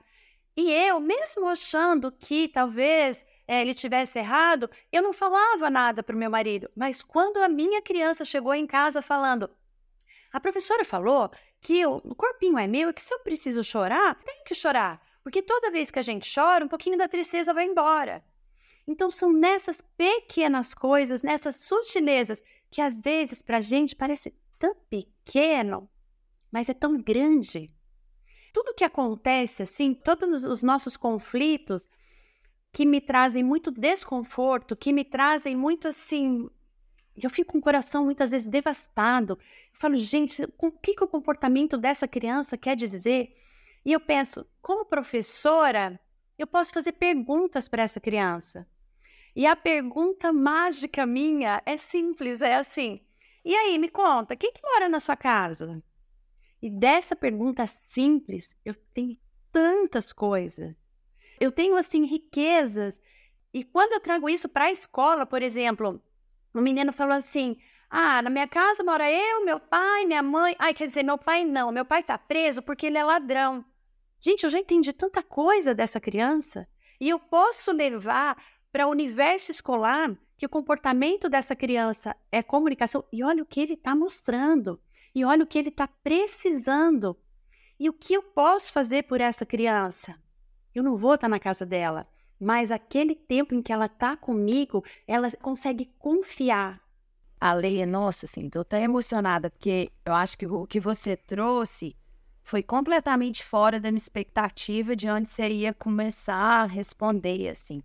E 0.57 0.73
eu, 0.73 0.99
mesmo 0.99 1.47
achando 1.47 2.11
que 2.11 2.49
talvez 2.49 3.27
é, 3.47 3.61
ele 3.61 3.75
tivesse 3.75 4.19
errado, 4.19 4.71
eu 4.91 5.03
não 5.03 5.13
falava 5.13 5.69
nada 5.69 6.03
para 6.03 6.17
o 6.17 6.19
meu 6.19 6.31
marido. 6.31 6.71
Mas 6.75 7.03
quando 7.03 7.37
a 7.39 7.49
minha 7.49 7.83
criança 7.83 8.25
chegou 8.25 8.55
em 8.55 8.67
casa 8.67 9.03
falando, 9.03 9.51
a 10.33 10.41
professora 10.41 10.85
falou 10.85 11.31
que 11.61 11.85
o, 11.85 12.01
corpinho 12.15 12.59
é 12.59 12.67
meu 12.67 12.89
e 12.89 12.93
que 12.93 13.03
se 13.03 13.13
eu 13.13 13.21
preciso 13.21 13.63
chorar, 13.63 14.15
tenho 14.25 14.45
que 14.45 14.55
chorar. 14.55 15.01
Porque 15.23 15.43
toda 15.43 15.71
vez 15.71 15.91
que 15.91 15.99
a 15.99 16.03
gente 16.03 16.33
chora, 16.33 16.65
um 16.65 16.69
pouquinho 16.69 16.97
da 16.97 17.09
tristeza 17.09 17.53
vai 17.53 17.67
embora. 17.67 18.25
Então 18.87 19.11
são 19.11 19.33
nessas 19.33 19.81
pequenas 19.81 20.73
coisas, 20.73 21.23
nessas 21.23 21.57
sutilezas, 21.57 22.43
que 22.71 22.81
às 22.81 22.99
vezes 23.01 23.43
para 23.43 23.59
a 23.59 23.61
gente 23.61 23.95
parece 23.95 24.35
tão 24.59 24.75
pequeno, 24.89 25.91
mas 26.51 26.69
é 26.69 26.75
tão 26.75 26.97
grande 26.97 27.76
tudo 28.57 28.73
que 28.73 28.85
acontece, 28.85 29.65
assim, 29.65 29.93
todos 29.93 30.47
os 30.47 30.63
nossos 30.63 30.97
conflitos 30.97 31.87
que 32.73 32.87
me 32.87 33.03
trazem 33.03 33.45
muito 33.45 33.71
desconforto, 33.71 34.75
que 34.75 34.95
me 34.95 35.05
trazem 35.05 35.55
muito 35.55 35.89
assim. 35.89 36.49
Eu 37.15 37.29
fico 37.29 37.53
com 37.53 37.59
o 37.59 37.61
coração 37.61 38.07
muitas 38.07 38.31
vezes 38.31 38.47
devastado. 38.47 39.35
Eu 39.35 39.39
falo, 39.75 39.95
gente, 39.95 40.43
o 40.57 40.73
que, 40.73 40.95
que 40.95 41.05
o 41.05 41.07
comportamento 41.07 41.77
dessa 41.77 42.09
criança 42.09 42.57
quer 42.57 42.77
dizer? 42.77 43.37
E 43.85 43.93
eu 43.93 44.01
penso, 44.01 44.47
como 44.63 44.87
professora, 44.87 46.01
eu 46.39 46.47
posso 46.47 46.73
fazer 46.73 46.93
perguntas 46.93 47.69
para 47.69 47.83
essa 47.83 48.01
criança. 48.01 48.67
E 49.35 49.47
a 49.47 49.55
pergunta 49.55 50.33
mágica 50.33 51.05
minha 51.05 51.63
é 51.67 51.77
simples, 51.77 52.41
é 52.41 52.55
assim: 52.55 53.03
e 53.45 53.55
aí, 53.55 53.77
me 53.77 53.91
conta, 53.91 54.35
quem 54.35 54.51
que 54.51 54.63
mora 54.63 54.89
na 54.89 54.99
sua 54.99 55.15
casa? 55.15 55.83
E 56.61 56.71
dessa 56.71 57.15
pergunta 57.15 57.67
simples, 57.67 58.57
eu 58.65 58.75
tenho 58.95 59.17
tantas 59.53 60.13
coisas. 60.13 60.75
Eu 61.41 61.53
tenho, 61.53 61.77
assim, 61.77 62.05
riquezas. 62.05 63.01
E 63.53 63.63
quando 63.65 63.93
eu 63.93 64.01
trago 64.01 64.29
isso 64.29 64.49
para 64.49 64.67
a 64.67 64.73
escola, 64.73 65.27
por 65.27 65.43
exemplo, 65.43 66.03
o 66.55 66.61
menino 66.61 66.93
falou 66.93 67.15
assim: 67.15 67.57
Ah, 67.91 68.23
na 68.23 68.31
minha 68.31 68.49
casa 68.49 68.83
mora 68.83 69.11
eu, 69.11 69.45
meu 69.45 69.61
pai, 69.61 70.07
minha 70.07 70.23
mãe. 70.23 70.57
Ai, 70.59 70.73
quer 70.73 70.87
dizer, 70.87 71.03
meu 71.03 71.19
pai 71.19 71.45
não, 71.45 71.71
meu 71.71 71.85
pai 71.85 72.03
tá 72.03 72.17
preso 72.17 72.63
porque 72.63 72.87
ele 72.87 72.99
é 72.99 73.05
ladrão. 73.05 73.65
Gente, 74.19 74.45
eu 74.45 74.51
já 74.51 74.59
entendi 74.59 74.93
tanta 74.93 75.23
coisa 75.23 75.75
dessa 75.75 76.01
criança. 76.01 76.67
E 77.01 77.09
eu 77.09 77.19
posso 77.19 77.73
levar 77.73 78.37
para 78.73 78.87
o 78.87 78.91
universo 78.91 79.51
escolar 79.51 80.17
que 80.37 80.47
o 80.47 80.49
comportamento 80.49 81.29
dessa 81.29 81.55
criança 81.55 82.17
é 82.33 82.43
comunicação. 82.43 83.05
E 83.13 83.23
olha 83.23 83.43
o 83.43 83.47
que 83.47 83.61
ele 83.61 83.75
está 83.75 83.95
mostrando 83.95 84.81
e 85.17 85.25
olha 85.25 85.45
o 85.45 85.47
que 85.47 85.59
ele 85.59 85.71
está 85.71 85.89
precisando. 85.89 87.17
E 87.81 87.89
o 87.89 87.93
que 87.95 88.13
eu 88.13 88.23
posso 88.23 88.71
fazer 88.71 89.05
por 89.05 89.19
essa 89.19 89.47
criança? 89.47 90.15
Eu 90.75 90.83
não 90.83 90.95
vou 90.95 91.15
estar 91.15 91.25
tá 91.25 91.29
na 91.31 91.41
casa 91.41 91.65
dela, 91.65 92.07
mas 92.39 92.71
aquele 92.71 93.15
tempo 93.15 93.55
em 93.55 93.63
que 93.63 93.73
ela 93.73 93.87
está 93.87 94.15
comigo, 94.15 94.85
ela 95.09 95.31
consegue 95.41 95.87
confiar. 95.99 96.83
A 97.41 97.55
Leia, 97.55 97.87
nossa, 97.87 98.27
assim, 98.27 98.45
estou 98.45 98.61
até 98.61 98.83
emocionada, 98.83 99.49
porque 99.49 99.91
eu 100.05 100.13
acho 100.13 100.37
que 100.37 100.47
o 100.47 100.67
que 100.67 100.79
você 100.79 101.17
trouxe 101.17 101.97
foi 102.43 102.63
completamente 102.63 103.43
fora 103.43 103.81
da 103.81 103.91
minha 103.91 103.97
expectativa 103.97 104.95
de 104.95 105.09
onde 105.09 105.31
você 105.31 105.49
ia 105.49 105.73
começar 105.73 106.35
a 106.35 106.67
responder, 106.67 107.49
assim 107.49 107.83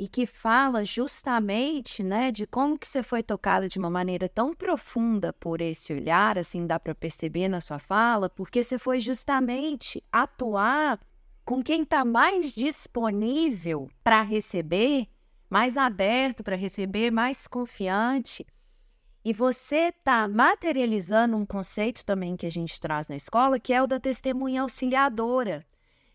e 0.00 0.08
que 0.08 0.24
fala 0.24 0.82
justamente, 0.82 2.02
né, 2.02 2.32
de 2.32 2.46
como 2.46 2.78
que 2.78 2.88
você 2.88 3.02
foi 3.02 3.22
tocada 3.22 3.68
de 3.68 3.78
uma 3.78 3.90
maneira 3.90 4.30
tão 4.30 4.54
profunda 4.54 5.30
por 5.30 5.60
esse 5.60 5.92
olhar, 5.92 6.38
assim 6.38 6.66
dá 6.66 6.80
para 6.80 6.94
perceber 6.94 7.48
na 7.48 7.60
sua 7.60 7.78
fala, 7.78 8.30
porque 8.30 8.64
você 8.64 8.78
foi 8.78 8.98
justamente 8.98 10.02
atuar 10.10 10.98
com 11.44 11.62
quem 11.62 11.82
está 11.82 12.02
mais 12.02 12.54
disponível 12.54 13.90
para 14.02 14.22
receber, 14.22 15.06
mais 15.50 15.76
aberto 15.76 16.42
para 16.42 16.56
receber, 16.56 17.10
mais 17.10 17.46
confiante. 17.46 18.46
E 19.22 19.34
você 19.34 19.88
está 19.88 20.26
materializando 20.26 21.36
um 21.36 21.44
conceito 21.44 22.06
também 22.06 22.38
que 22.38 22.46
a 22.46 22.50
gente 22.50 22.80
traz 22.80 23.06
na 23.06 23.16
escola, 23.16 23.60
que 23.60 23.70
é 23.70 23.82
o 23.82 23.86
da 23.86 24.00
testemunha 24.00 24.62
auxiliadora, 24.62 25.62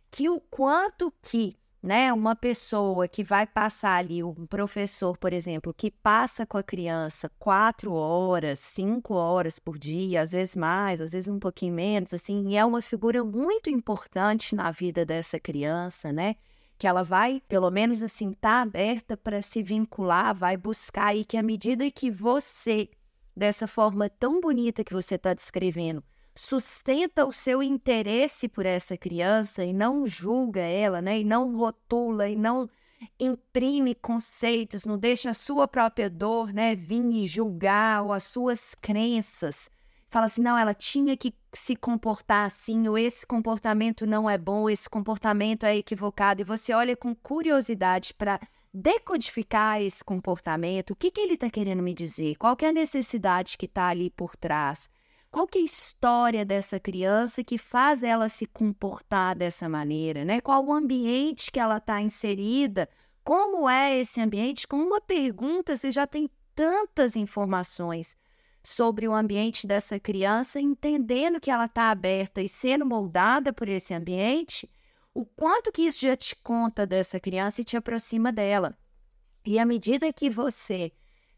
que 0.09 0.27
o 0.27 0.39
quanto 0.39 1.13
que 1.21 1.55
né? 1.85 2.11
Uma 2.11 2.35
pessoa 2.35 3.07
que 3.07 3.23
vai 3.23 3.45
passar 3.45 3.97
ali, 3.97 4.23
um 4.23 4.47
professor, 4.47 5.15
por 5.15 5.31
exemplo, 5.31 5.71
que 5.71 5.91
passa 5.91 6.43
com 6.43 6.57
a 6.57 6.63
criança 6.63 7.31
quatro 7.37 7.93
horas, 7.93 8.57
cinco 8.57 9.13
horas 9.13 9.59
por 9.59 9.77
dia, 9.77 10.21
às 10.21 10.31
vezes 10.31 10.55
mais, 10.55 10.99
às 10.99 11.11
vezes 11.11 11.27
um 11.27 11.37
pouquinho 11.37 11.75
menos, 11.75 12.11
assim, 12.11 12.49
e 12.49 12.57
é 12.57 12.65
uma 12.65 12.81
figura 12.81 13.23
muito 13.23 13.69
importante 13.69 14.55
na 14.55 14.71
vida 14.71 15.05
dessa 15.05 15.39
criança, 15.39 16.11
né? 16.11 16.35
Que 16.75 16.87
ela 16.87 17.03
vai, 17.03 17.39
pelo 17.47 17.69
menos 17.69 18.01
assim, 18.01 18.33
tá 18.33 18.63
aberta 18.63 19.15
para 19.15 19.39
se 19.43 19.61
vincular, 19.61 20.33
vai 20.33 20.57
buscar, 20.57 21.15
e 21.15 21.23
que 21.23 21.37
à 21.37 21.43
medida 21.43 21.89
que 21.91 22.09
você, 22.09 22.89
dessa 23.37 23.67
forma 23.67 24.09
tão 24.09 24.41
bonita 24.41 24.83
que 24.83 24.91
você 24.91 25.15
está 25.15 25.35
descrevendo, 25.35 26.03
sustenta 26.35 27.25
o 27.25 27.31
seu 27.31 27.63
interesse 27.63 28.47
por 28.47 28.65
essa 28.65 28.97
criança 28.97 29.63
e 29.63 29.71
não 29.71 30.05
julga 30.05 30.61
ela, 30.61 31.01
né? 31.01 31.19
E 31.19 31.23
não 31.23 31.55
rotula 31.55 32.27
e 32.27 32.35
não 32.35 32.69
imprime 33.19 33.95
conceitos, 33.95 34.85
não 34.85 34.97
deixa 34.97 35.29
a 35.29 35.33
sua 35.33 35.67
própria 35.67 36.09
dor, 36.09 36.51
né, 36.51 36.75
vir 36.75 37.05
e 37.11 37.27
julgar 37.27 38.03
ou 38.03 38.13
as 38.13 38.23
suas 38.23 38.75
crenças. 38.75 39.69
Fala 40.09 40.27
assim, 40.27 40.41
não, 40.41 40.57
ela 40.57 40.73
tinha 40.73 41.15
que 41.17 41.33
se 41.53 41.75
comportar 41.75 42.45
assim, 42.45 42.87
ou 42.87 42.97
esse 42.97 43.25
comportamento 43.25 44.05
não 44.05 44.29
é 44.29 44.37
bom, 44.37 44.69
esse 44.69 44.89
comportamento 44.89 45.65
é 45.65 45.75
equivocado, 45.75 46.41
e 46.41 46.45
você 46.45 46.73
olha 46.73 46.95
com 46.95 47.13
curiosidade 47.13 48.13
para 48.13 48.39
decodificar 48.73 49.81
esse 49.81 50.03
comportamento, 50.03 50.91
o 50.91 50.95
que, 50.95 51.11
que 51.11 51.21
ele 51.21 51.33
está 51.33 51.49
querendo 51.49 51.83
me 51.83 51.93
dizer, 51.93 52.35
qual 52.35 52.55
é 52.61 52.67
a 52.67 52.73
necessidade 52.73 53.57
que 53.57 53.65
está 53.65 53.87
ali 53.87 54.09
por 54.09 54.35
trás. 54.35 54.89
Qual 55.35 55.45
que 55.45 55.57
é 55.57 55.61
a 55.63 55.65
história 55.65 56.45
dessa 56.45 56.79
criança 56.79 57.43
que 57.43 57.57
faz 57.57 58.03
ela 58.03 58.29
se 58.29 58.45
comportar 58.45 59.35
dessa 59.35 59.67
maneira, 59.67 60.23
né? 60.23 60.39
Qual 60.39 60.65
o 60.65 60.71
ambiente 60.71 61.51
que 61.51 61.59
ela 61.59 61.75
está 61.75 62.01
inserida 62.01 62.87
como 63.21 63.67
é 63.67 63.99
esse 63.99 64.21
ambiente, 64.21 64.65
com 64.65 64.77
uma 64.77 65.01
pergunta 65.01 65.75
você 65.75 65.91
já 65.91 66.07
tem 66.07 66.29
tantas 66.55 67.17
informações 67.17 68.15
sobre 68.63 69.09
o 69.09 69.13
ambiente 69.13 69.67
dessa 69.67 69.99
criança, 69.99 70.57
entendendo 70.57 71.41
que 71.41 71.51
ela 71.51 71.65
está 71.65 71.91
aberta 71.91 72.41
e 72.41 72.47
sendo 72.47 72.85
moldada 72.85 73.51
por 73.51 73.67
esse 73.67 73.93
ambiente, 73.93 74.71
o 75.13 75.25
quanto 75.25 75.69
que 75.69 75.81
isso 75.81 75.99
já 75.99 76.15
te 76.15 76.33
conta 76.37 76.87
dessa 76.87 77.19
criança 77.19 77.59
e 77.59 77.65
te 77.65 77.75
aproxima 77.75 78.31
dela. 78.31 78.73
E 79.45 79.59
à 79.59 79.65
medida 79.65 80.13
que 80.13 80.29
você 80.29 80.93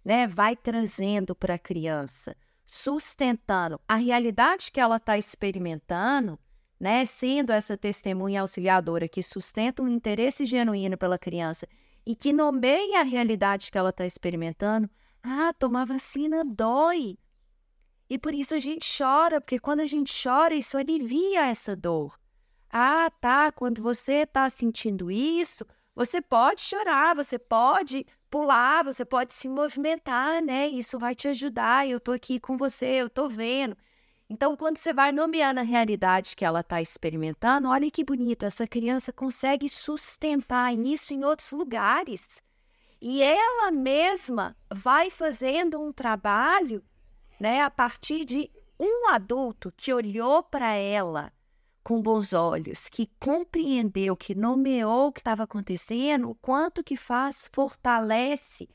né, 0.06 0.28
vai 0.28 0.56
trazendo 0.56 1.34
para 1.34 1.56
a 1.56 1.60
criança, 1.60 2.38
sustentando 2.68 3.80
a 3.88 3.96
realidade 3.96 4.70
que 4.72 4.80
ela 4.80 4.98
está 4.98 5.18
experimentando, 5.18 6.38
né, 6.78 7.06
sendo 7.06 7.52
essa 7.52 7.78
testemunha 7.78 8.42
auxiliadora 8.42 9.08
que 9.08 9.24
sustenta 9.24 9.82
um 9.82 9.88
interesse 9.88 10.46
genuíno 10.46 10.98
pela 10.98 11.18
criança 11.18 11.66
e 12.06 12.14
que 12.14 12.34
nomeia 12.34 13.00
a 13.00 13.04
realidade 13.04 13.72
que 13.72 13.78
ela 13.78 13.90
está 13.90 14.06
experimentando, 14.06 14.90
ah, 15.24 15.54
tomar 15.58 15.86
vacina 15.86 16.44
dói. 16.46 17.18
E 18.10 18.18
por 18.18 18.34
isso 18.34 18.54
a 18.54 18.60
gente 18.60 18.86
chora, 18.98 19.42
porque 19.42 19.60
quando 19.60 19.80
a 19.80 19.88
gente 19.88 20.14
chora, 20.22 20.54
isso 20.54 20.78
alivia 20.78 21.48
essa 21.48 21.76
dor. 21.76 22.20
Ah, 22.70 23.10
tá, 23.20 23.52
quando 23.52 23.82
você 23.82 24.24
está 24.24 24.50
sentindo 24.50 25.10
isso, 25.10 25.66
você 25.98 26.22
pode 26.22 26.62
chorar, 26.62 27.16
você 27.16 27.40
pode 27.40 28.06
pular, 28.30 28.84
você 28.84 29.04
pode 29.04 29.34
se 29.34 29.50
movimentar, 29.50 30.44
né? 30.44 30.68
Isso 30.68 31.00
vai 31.00 31.16
te 31.16 31.28
ajudar. 31.28 31.88
Eu 31.88 32.00
tô 32.00 32.12
aqui 32.12 32.40
com 32.40 32.56
você, 32.56 32.86
eu 32.86 33.10
tô 33.10 33.28
vendo. 33.28 33.76
Então, 34.30 34.56
quando 34.56 34.78
você 34.78 34.94
vai 34.94 35.12
nomeando 35.12 35.60
a 35.60 35.64
realidade 35.64 36.36
que 36.36 36.46
ela 36.46 36.60
está 36.60 36.80
experimentando, 36.80 37.68
olha 37.68 37.90
que 37.90 38.04
bonito, 38.04 38.46
essa 38.46 38.68
criança 38.68 39.12
consegue 39.12 39.68
sustentar 39.68 40.72
isso 40.72 41.16
em 41.16 41.24
outros 41.24 41.52
lugares. 41.52 42.44
E 43.02 43.24
ela 43.24 43.72
mesma 43.72 44.56
vai 44.72 45.10
fazendo 45.10 45.82
um 45.82 45.92
trabalho, 45.92 46.84
né, 47.40 47.64
a 47.64 47.72
partir 47.72 48.24
de 48.24 48.52
um 48.80 49.08
adulto 49.10 49.74
que 49.76 49.92
olhou 49.92 50.44
para 50.44 50.76
ela 50.76 51.34
com 51.88 52.02
bons 52.02 52.34
olhos, 52.34 52.90
que 52.90 53.10
compreendeu, 53.18 54.14
que 54.14 54.36
nomeou 54.36 55.08
o 55.08 55.12
que 55.14 55.22
estava 55.22 55.44
acontecendo, 55.44 56.30
o 56.30 56.36
quanto 56.36 56.84
que 56.84 56.98
faz, 56.98 57.50
fortalece 57.54 58.68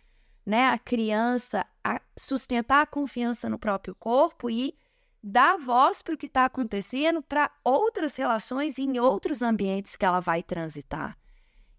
né, 0.46 0.68
a 0.68 0.78
criança 0.78 1.66
a 1.84 2.00
sustentar 2.18 2.80
a 2.80 2.86
confiança 2.86 3.50
no 3.50 3.58
próprio 3.58 3.94
corpo 3.94 4.48
e 4.48 4.74
dar 5.22 5.58
voz 5.58 6.00
para 6.00 6.14
o 6.14 6.16
que 6.16 6.24
está 6.24 6.46
acontecendo 6.46 7.20
para 7.20 7.50
outras 7.62 8.16
relações 8.16 8.78
em 8.78 8.98
outros 8.98 9.42
ambientes 9.42 9.94
que 9.94 10.06
ela 10.06 10.20
vai 10.20 10.42
transitar. 10.42 11.14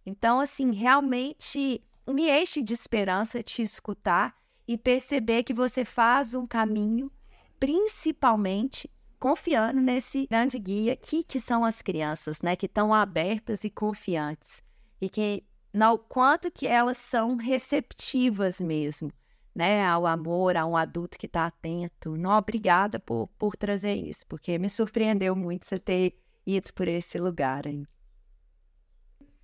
Então, 0.06 0.40
assim, 0.40 0.72
realmente 0.72 1.84
me 2.08 2.30
enche 2.30 2.62
de 2.62 2.76
esperança 2.76 3.42
te 3.42 3.64
escutar 3.64 4.36
e 4.68 4.78
perceber 4.78 5.42
que 5.42 5.54
você 5.54 5.84
faz 5.84 6.36
um 6.36 6.46
caminho, 6.46 7.12
principalmente 7.60 8.88
confiando 9.24 9.80
nesse 9.80 10.28
grande 10.28 10.60
guia 10.60 10.98
que, 10.98 11.40
são 11.40 11.64
as 11.64 11.82
crianças, 11.82 12.42
né? 12.42 12.58
Que 12.58 12.66
estão 12.66 12.94
abertas 12.94 13.64
e 13.64 13.70
confiantes. 13.70 14.62
E 15.00 15.08
que, 15.08 15.46
no 15.74 15.98
quanto 15.98 16.52
que 16.52 16.68
elas 16.68 16.98
são 16.98 17.38
receptivas 17.38 18.60
mesmo, 18.60 19.10
né? 19.56 19.86
Ao 19.86 20.06
amor, 20.06 20.58
a 20.58 20.66
um 20.66 20.76
adulto 20.76 21.18
que 21.18 21.26
está 21.26 21.46
atento. 21.46 22.18
Não, 22.18 22.32
obrigada 22.32 23.00
por, 23.00 23.30
por 23.40 23.56
trazer 23.56 23.94
isso, 23.94 24.28
porque 24.28 24.58
me 24.58 24.68
surpreendeu 24.68 25.34
muito 25.38 25.66
você 25.66 25.80
ter 25.80 26.18
ido 26.46 26.74
por 26.74 26.90
esse 26.90 27.18
lugar 27.18 27.66
aí. 27.66 27.86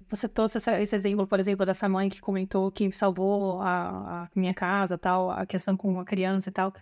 Você 0.09 0.27
trouxe 0.27 0.57
esse 0.57 0.93
exemplo, 0.93 1.25
por 1.25 1.39
exemplo, 1.39 1.65
dessa 1.65 1.87
mãe 1.87 2.09
que 2.09 2.19
comentou 2.19 2.69
que 2.69 2.91
salvou 2.91 3.61
a, 3.61 4.23
a 4.23 4.29
minha 4.35 4.53
casa, 4.53 4.97
tal, 4.97 5.31
a 5.31 5.45
questão 5.45 5.77
com 5.77 6.01
a 6.01 6.03
criança 6.03 6.49
e 6.49 6.51
tal. 6.51 6.73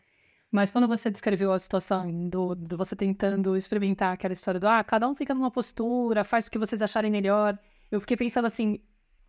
Mas 0.52 0.72
quando 0.72 0.88
você 0.88 1.12
descreveu 1.12 1.52
a 1.52 1.60
situação 1.60 2.30
do, 2.30 2.56
do, 2.56 2.78
você 2.78 2.96
tentando 2.96 3.56
experimentar 3.56 4.14
aquela 4.14 4.34
história 4.34 4.60
do 4.60 4.68
ah, 4.68 4.84
cada 4.84 5.08
um 5.08 5.16
fica 5.16 5.34
numa 5.34 5.52
postura, 5.52 6.24
faz 6.24 6.48
o 6.48 6.52
que 6.52 6.58
vocês 6.58 6.82
acharem 6.82 7.12
melhor, 7.12 7.60
eu 7.92 8.00
fiquei 8.00 8.16
pensando 8.16 8.46
assim, 8.46 8.80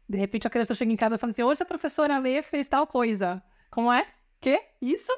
de 0.08 0.16
repente 0.16 0.46
a 0.46 0.50
criança 0.50 0.74
chega 0.74 0.92
em 0.92 0.96
casa 0.96 1.16
e 1.16 1.18
fala 1.18 1.32
assim, 1.32 1.42
hoje 1.42 1.62
a 1.62 1.66
professora 1.66 2.18
Lê 2.18 2.40
fez 2.42 2.68
tal 2.68 2.86
coisa. 2.86 3.42
Como 3.70 3.92
é? 3.92 4.06
Que? 4.40 4.62
Isso? 4.80 5.12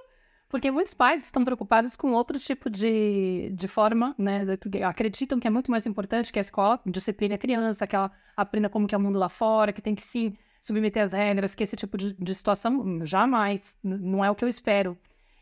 Porque 0.48 0.70
muitos 0.70 0.94
pais 0.94 1.24
estão 1.24 1.44
preocupados 1.44 1.96
com 1.96 2.12
outro 2.12 2.38
tipo 2.38 2.68
de, 2.68 3.52
de 3.54 3.68
forma, 3.68 4.16
né? 4.18 4.44
Acreditam 4.84 5.38
que 5.38 5.46
é 5.46 5.50
muito 5.50 5.70
mais 5.70 5.86
importante 5.86 6.32
que 6.32 6.40
a 6.40 6.42
escola 6.42 6.80
disciplina 6.84 7.36
a 7.36 7.38
criança, 7.38 7.86
que 7.86 7.94
ela 7.94 8.10
aprenda 8.36 8.68
como 8.68 8.88
que 8.88 8.94
é 8.94 8.98
o 8.98 9.00
mundo 9.00 9.18
lá 9.18 9.28
fora, 9.28 9.72
que 9.72 9.80
tem 9.80 9.94
que 9.94 10.02
se 10.02 10.36
submeter 10.60 11.04
às 11.04 11.12
regras, 11.12 11.54
que 11.54 11.62
esse 11.62 11.76
tipo 11.76 11.96
de, 11.96 12.14
de 12.14 12.34
situação 12.34 13.04
jamais, 13.06 13.78
não 13.82 14.24
é 14.24 14.30
o 14.30 14.34
que 14.34 14.44
eu 14.44 14.48
espero. 14.48 14.98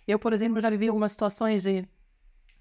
Eu, 0.09 0.19
por 0.19 0.33
exemplo, 0.33 0.59
já 0.59 0.71
vivi 0.71 0.89
algumas 0.89 1.13
situações 1.13 1.65
de 1.65 1.87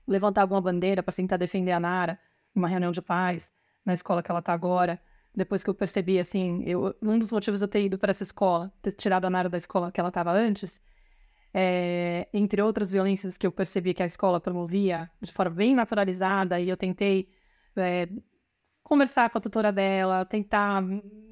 levantar 0.06 0.42
alguma 0.42 0.60
bandeira 0.60 1.02
para 1.02 1.14
tentar 1.14 1.38
defender 1.38 1.72
a 1.72 1.80
Nara, 1.80 2.20
numa 2.54 2.68
reunião 2.68 2.92
de 2.92 3.02
pais, 3.02 3.54
na 3.86 3.94
escola 3.94 4.22
que 4.22 4.30
ela 4.30 4.42
está 4.42 4.52
agora. 4.52 5.00
Depois 5.34 5.64
que 5.64 5.70
eu 5.70 5.74
percebi, 5.74 6.20
assim, 6.20 6.62
eu, 6.66 6.94
um 7.02 7.18
dos 7.18 7.32
motivos 7.32 7.62
de 7.62 7.64
eu 7.64 7.70
ter 7.70 7.86
ido 7.86 7.98
para 7.98 8.10
essa 8.10 8.24
escola, 8.24 8.70
ter 8.82 8.92
tirado 8.92 9.24
a 9.24 9.30
Nara 9.30 9.48
da 9.48 9.56
escola 9.56 9.94
que 9.94 10.00
ela 10.00 10.10
estava 10.10 10.34
antes, 10.34 10.82
é, 11.54 12.28
entre 12.34 12.62
outras 12.62 12.92
violências 12.92 13.38
que 13.38 13.48
eu 13.48 13.52
percebi 13.52 13.94
que 13.94 14.04
a 14.04 14.06
escola 14.06 14.42
promovia 14.42 15.10
de 15.22 15.32
forma 15.32 15.56
bem 15.56 15.74
naturalizada, 15.74 16.60
e 16.60 16.68
eu 16.68 16.76
tentei 16.76 17.30
é, 17.78 18.10
conversar 18.84 19.30
com 19.30 19.38
a 19.38 19.42
tutora 19.42 19.72
dela, 19.72 20.26
tentar 20.26 20.84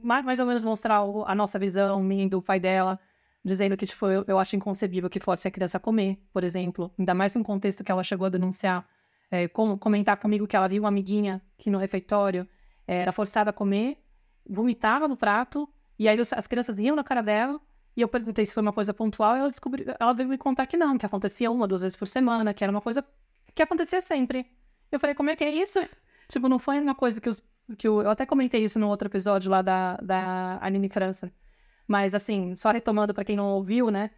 mais, 0.02 0.24
mais 0.24 0.40
ou 0.40 0.46
menos 0.46 0.64
mostrar 0.64 1.02
a 1.26 1.36
nossa 1.36 1.60
visão, 1.60 2.02
minha 2.02 2.26
e 2.26 2.30
do 2.30 2.42
pai 2.42 2.60
dela, 2.60 3.00
dizendo 3.46 3.78
que 3.78 3.86
tipo, 3.86 4.08
eu, 4.08 4.26
eu 4.28 4.40
acho 4.40 4.56
inconcebível 4.56 5.08
que 5.08 5.20
force 5.20 5.48
a 5.48 5.52
criança 5.52 5.78
a 5.78 5.80
comer, 5.80 6.18
por 6.34 6.44
exemplo. 6.44 6.92
Ainda 6.98 7.14
mais 7.14 7.36
no 7.36 7.44
contexto 7.44 7.84
que 7.84 7.92
ela 7.92 8.04
chegou 8.04 8.26
a 8.26 8.30
denunciar, 8.30 8.88
é, 9.30 9.48
com, 9.48 9.78
comentar 9.78 10.18
comigo 10.18 10.48
que 10.48 10.56
ela 10.56 10.68
viu 10.68 10.82
uma 10.82 10.90
amiguinha 10.90 11.40
que 11.56 11.70
no 11.70 11.78
refeitório 11.78 12.48
é, 12.88 13.02
era 13.02 13.12
forçada 13.12 13.52
a 13.52 13.54
comer, 13.54 13.98
vomitava 14.50 15.08
no 15.08 15.16
prato, 15.16 15.70
e 15.98 16.10
aí 16.10 16.18
as 16.20 16.48
crianças 16.48 16.80
riam 16.80 16.96
na 16.96 17.04
cara 17.04 17.22
dela, 17.22 17.62
e 17.96 18.02
eu 18.02 18.08
perguntei 18.08 18.46
se 18.46 18.54
foi 18.54 18.64
uma 18.64 18.74
coisa 18.74 18.94
pontual, 18.94 19.36
e 19.36 19.40
ela, 19.40 19.50
descobriu, 19.50 19.94
ela 20.00 20.14
veio 20.14 20.28
me 20.28 20.38
contar 20.38 20.66
que 20.66 20.76
não, 20.76 20.98
que 20.98 21.06
acontecia 21.06 21.52
uma, 21.52 21.68
duas 21.68 21.84
vezes 21.84 21.96
por 21.96 22.08
semana, 22.08 22.54
que 22.54 22.64
era 22.64 22.72
uma 22.72 22.82
coisa 22.82 23.06
que 23.54 23.62
acontecia 23.62 24.02
sempre. 24.02 24.52
Eu 24.92 25.00
falei, 25.00 25.16
como 25.16 25.30
é 25.30 25.36
que 25.36 25.44
é 25.44 25.50
isso? 25.52 25.80
Tipo, 26.28 26.50
não 26.50 26.58
foi 26.58 26.80
uma 26.80 26.96
coisa 26.96 27.22
que 27.22 27.30
os. 27.30 27.44
Que 27.78 27.88
eu, 27.88 28.02
eu 28.02 28.10
até 28.10 28.26
comentei 28.26 28.64
isso 28.64 28.78
no 28.80 28.90
outro 28.90 29.08
episódio 29.08 29.50
lá 29.50 29.62
da, 29.62 29.98
da 29.98 30.60
Aline 30.62 30.90
França. 30.90 31.32
Mas, 31.88 32.16
assim, 32.16 32.56
só 32.56 32.72
retomando 32.72 33.14
para 33.14 33.24
quem 33.24 33.36
não 33.36 33.50
ouviu, 33.52 33.90
né? 33.90 34.12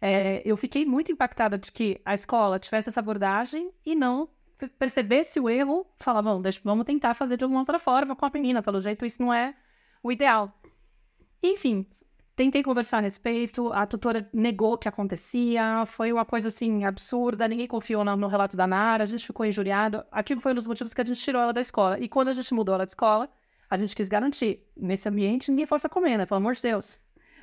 É, 0.00 0.42
eu 0.44 0.56
fiquei 0.56 0.86
muito 0.86 1.10
impactada 1.10 1.58
de 1.58 1.72
que 1.72 2.00
a 2.04 2.14
escola 2.14 2.58
tivesse 2.58 2.88
essa 2.88 3.00
abordagem 3.00 3.72
e 3.84 3.94
não 3.94 4.28
percebesse 4.78 5.38
o 5.38 5.48
erro, 5.48 5.86
falar, 5.96 6.22
bom, 6.22 6.42
deixa, 6.42 6.60
vamos 6.64 6.84
tentar 6.84 7.14
fazer 7.14 7.36
de 7.36 7.44
alguma 7.44 7.60
outra 7.60 7.78
forma 7.78 8.16
com 8.16 8.26
a 8.26 8.30
menina, 8.32 8.62
pelo 8.62 8.80
jeito 8.80 9.06
isso 9.06 9.22
não 9.22 9.32
é 9.32 9.54
o 10.02 10.10
ideal. 10.10 10.52
Enfim, 11.42 11.86
tentei 12.34 12.62
conversar 12.62 12.98
a 12.98 13.00
respeito, 13.00 13.72
a 13.72 13.86
tutora 13.86 14.28
negou 14.32 14.76
que 14.76 14.88
acontecia, 14.88 15.84
foi 15.86 16.12
uma 16.12 16.24
coisa 16.24 16.48
assim 16.48 16.84
absurda, 16.84 17.46
ninguém 17.46 17.68
confiou 17.68 18.04
no, 18.04 18.16
no 18.16 18.26
relato 18.26 18.56
da 18.56 18.66
Nara, 18.66 19.04
a 19.04 19.06
gente 19.06 19.26
ficou 19.26 19.46
injuriado. 19.46 20.04
Aquilo 20.10 20.40
foi 20.40 20.52
um 20.52 20.56
dos 20.56 20.66
motivos 20.66 20.92
que 20.92 21.00
a 21.00 21.04
gente 21.04 21.20
tirou 21.20 21.40
ela 21.40 21.52
da 21.52 21.60
escola. 21.60 21.98
E 22.00 22.08
quando 22.08 22.28
a 22.28 22.32
gente 22.32 22.52
mudou 22.52 22.74
ela 22.74 22.84
da 22.84 22.90
escola, 22.90 23.28
a 23.70 23.76
gente 23.76 23.94
quis 23.94 24.08
garantir, 24.08 24.66
nesse 24.76 25.08
ambiente 25.08 25.50
ninguém 25.50 25.66
força 25.66 25.86
a 25.86 25.90
comer, 25.90 26.16
né? 26.18 26.26
Pelo 26.26 26.38
amor 26.38 26.54
de 26.54 26.62
Deus. 26.62 26.98